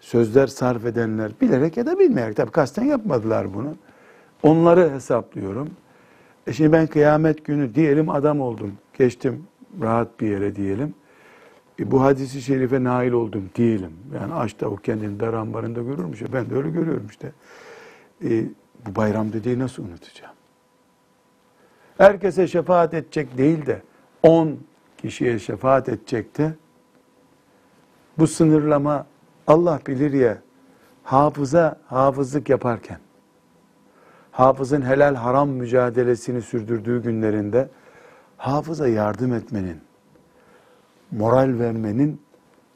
sözler 0.00 0.46
sarf 0.46 0.84
edenler 0.86 1.32
bilerek 1.40 1.76
ya 1.76 1.86
da 1.86 1.98
bilmeyerek 1.98 2.36
tabii 2.36 2.50
kasten 2.50 2.84
yapmadılar 2.84 3.54
bunu. 3.54 3.74
Onları 4.42 4.90
hesaplıyorum. 4.90 5.70
E 6.46 6.52
şimdi 6.52 6.72
ben 6.72 6.86
kıyamet 6.86 7.44
günü 7.44 7.74
diyelim 7.74 8.10
adam 8.10 8.40
oldum. 8.40 8.72
Geçtim 8.98 9.44
rahat 9.80 10.20
bir 10.20 10.28
yere 10.28 10.56
diyelim. 10.56 10.94
E 11.80 11.90
bu 11.90 12.02
hadisi 12.02 12.42
şerife 12.42 12.84
nail 12.84 13.12
oldum 13.12 13.50
diyelim. 13.54 13.92
Yani 14.14 14.34
aç 14.34 14.52
tavuk 14.52 14.84
kendini 14.84 15.20
dar 15.20 15.34
ambarında 15.34 15.82
görürmüş. 15.82 16.22
Ben 16.32 16.50
de 16.50 16.54
öyle 16.54 16.70
görüyorum 16.70 17.06
işte. 17.10 17.32
E, 18.24 18.44
bu 18.86 18.96
bayram 18.96 19.32
dediği 19.32 19.58
nasıl 19.58 19.84
unutacağım? 19.84 20.34
Herkese 21.98 22.46
şefaat 22.46 22.94
edecek 22.94 23.38
değil 23.38 23.66
de 23.66 23.82
10 24.22 24.58
kişiye 24.98 25.38
şefaat 25.38 25.88
edecekti. 25.88 26.54
Bu 28.18 28.26
sınırlama 28.26 29.06
Allah 29.46 29.80
bilir 29.86 30.12
ya 30.12 30.38
hafıza 31.02 31.78
hafızlık 31.86 32.48
yaparken 32.48 32.98
hafızın 34.30 34.82
helal 34.82 35.14
haram 35.14 35.48
mücadelesini 35.48 36.42
sürdürdüğü 36.42 37.02
günlerinde 37.02 37.68
hafıza 38.36 38.88
yardım 38.88 39.32
etmenin, 39.32 39.80
moral 41.10 41.58
vermenin 41.58 42.20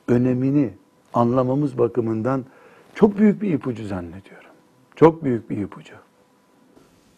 önemini 0.09 0.75
anlamamız 1.15 1.79
bakımından 1.79 2.45
çok 2.95 3.19
büyük 3.19 3.43
bir 3.43 3.55
ipucu 3.55 3.87
zannediyorum. 3.87 4.51
Çok 4.97 5.25
büyük 5.25 5.51
bir 5.51 5.57
ipucu. 5.57 5.95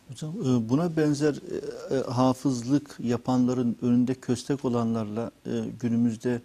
Hocam 0.09 0.31
e, 0.31 0.69
buna 0.69 0.97
benzer 0.97 1.35
e, 1.35 1.97
e, 1.97 2.01
hafızlık 2.01 2.97
yapanların 2.99 3.77
önünde 3.83 4.15
köstek 4.15 4.65
olanlarla 4.65 5.31
günümüzde 5.81 6.41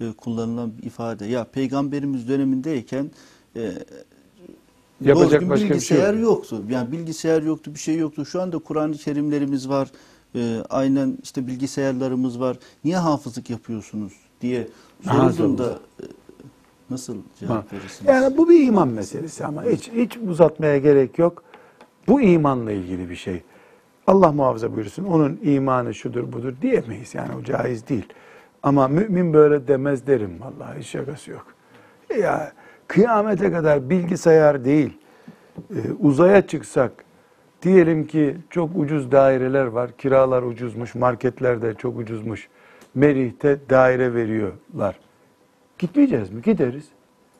e, 0.00 0.12
kullanılan 0.12 0.72
bir 0.78 0.82
ifade. 0.82 1.26
Ya 1.26 1.44
peygamberimiz 1.44 2.28
dönemindeyken 2.28 3.10
e, 3.56 3.72
Yapacak 5.00 5.48
başka 5.48 5.54
bir 5.54 5.60
şey 5.60 5.70
bilgisayar 5.70 6.14
yok. 6.14 6.22
yoktu. 6.22 6.62
Yani 6.70 6.92
bilgisayar 6.92 7.42
yoktu, 7.42 7.74
bir 7.74 7.78
şey 7.78 7.96
yoktu. 7.98 8.26
Şu 8.26 8.42
anda 8.42 8.58
Kur'an-ı 8.58 8.92
Kerimlerimiz 8.96 9.68
var. 9.68 9.88
E, 10.34 10.62
aynen 10.70 11.18
işte 11.22 11.46
bilgisayarlarımız 11.46 12.40
var. 12.40 12.56
Niye 12.84 12.96
hafızlık 12.96 13.50
yapıyorsunuz 13.50 14.12
diye 14.40 14.68
sorulduğunda 15.04 15.78
e, 16.00 16.04
nasıl 16.90 17.14
Ha. 17.16 17.20
cevap 17.40 17.72
verirsiniz? 17.72 18.08
Yani 18.08 18.36
bu 18.36 18.48
bir 18.48 18.66
iman 18.66 18.88
meselesi 18.88 19.46
ama 19.46 19.64
hiç 19.64 19.90
hiç 19.92 20.16
uzatmaya 20.28 20.78
gerek 20.78 21.18
yok. 21.18 21.42
Bu 22.08 22.20
imanla 22.20 22.72
ilgili 22.72 23.10
bir 23.10 23.16
şey. 23.16 23.42
Allah 24.06 24.32
muhafaza 24.32 24.76
buyursun. 24.76 25.04
Onun 25.04 25.38
imanı 25.42 25.94
şudur 25.94 26.32
budur 26.32 26.54
diyemeyiz. 26.62 27.14
Yani 27.14 27.28
o 27.40 27.44
caiz 27.44 27.88
değil. 27.88 28.04
Ama 28.62 28.88
mümin 28.88 29.32
böyle 29.32 29.68
demez 29.68 30.06
derim 30.06 30.40
vallahi 30.40 30.78
hiç 30.78 30.86
şakası 30.86 31.30
yok. 31.30 31.46
Ya 32.18 32.52
kıyamete 32.88 33.52
kadar 33.52 33.90
bilgisayar 33.90 34.64
değil, 34.64 34.98
e, 35.70 35.92
uzaya 36.00 36.46
çıksak, 36.46 36.92
diyelim 37.62 38.06
ki 38.06 38.36
çok 38.50 38.70
ucuz 38.76 39.12
daireler 39.12 39.66
var, 39.66 39.96
kiralar 39.96 40.42
ucuzmuş, 40.42 40.94
marketlerde 40.94 41.74
çok 41.74 41.98
ucuzmuş, 41.98 42.48
Merih'te 42.94 43.58
daire 43.70 44.14
veriyorlar. 44.14 45.00
Gitmeyeceğiz 45.78 46.30
mi? 46.30 46.42
Gideriz. 46.42 46.88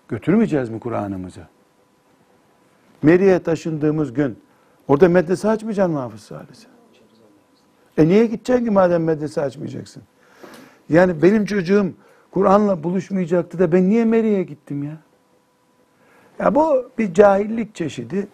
Götürmeyeceğiz 0.08 0.68
mi 0.68 0.80
Kur'an'ımızı? 0.80 1.40
Merih'e 3.02 3.38
taşındığımız 3.42 4.12
gün 4.12 4.38
orada 4.88 5.08
medrese 5.08 5.48
açmayacaksın 5.48 5.94
mı 5.94 6.00
Hafız 6.00 6.20
Salih 6.20 6.46
sen? 6.52 6.70
E 8.04 8.08
niye 8.08 8.26
gideceksin 8.26 8.64
ki 8.64 8.70
madem 8.70 9.04
medrese 9.04 9.40
açmayacaksın? 9.40 10.02
Yani 10.90 11.22
benim 11.22 11.44
çocuğum 11.44 11.86
Kur'an'la 12.30 12.82
buluşmayacaktı 12.82 13.58
da 13.58 13.72
ben 13.72 13.90
niye 13.90 14.04
Merih'e 14.04 14.42
gittim 14.42 14.82
ya? 14.82 14.96
Ya 16.38 16.54
bu 16.54 16.90
bir 16.98 17.14
cahillik 17.14 17.74
çeşidi. 17.74 18.28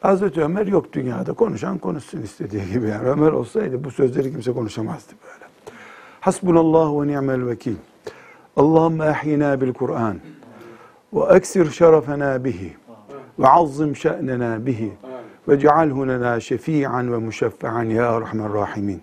Hazreti 0.00 0.42
Ömer 0.42 0.66
yok 0.66 0.92
dünyada 0.92 1.32
konuşan 1.32 1.78
konuşsun 1.78 2.22
istediği 2.22 2.72
gibi. 2.72 2.88
Yani 2.88 3.08
Ömer 3.08 3.32
olsaydı 3.32 3.84
bu 3.84 3.90
sözleri 3.90 4.32
kimse 4.32 4.52
konuşamazdı 4.52 5.12
böyle. 5.24 5.44
Hasbunallahu 6.20 7.02
ve 7.02 7.06
ni'mel 7.06 7.46
vekil. 7.46 7.76
Allahümme 8.56 9.04
ahyina 9.04 9.60
bil 9.60 9.72
Kur'an 9.72 10.16
ve 11.12 11.36
eksir 11.36 11.70
şerefena 11.70 12.44
bihi 12.44 12.76
ve 13.38 13.48
azzim 13.48 13.96
şe'nena 13.96 14.66
bihi 14.66 14.92
ve 15.48 15.58
cealhu 15.58 16.08
lena 16.08 16.40
şefi'an 16.40 17.12
ve 17.12 17.18
muşeffe'an 17.18 17.84
ya 17.84 18.16
erhamer 18.16 18.52
rahimin. 18.52 19.02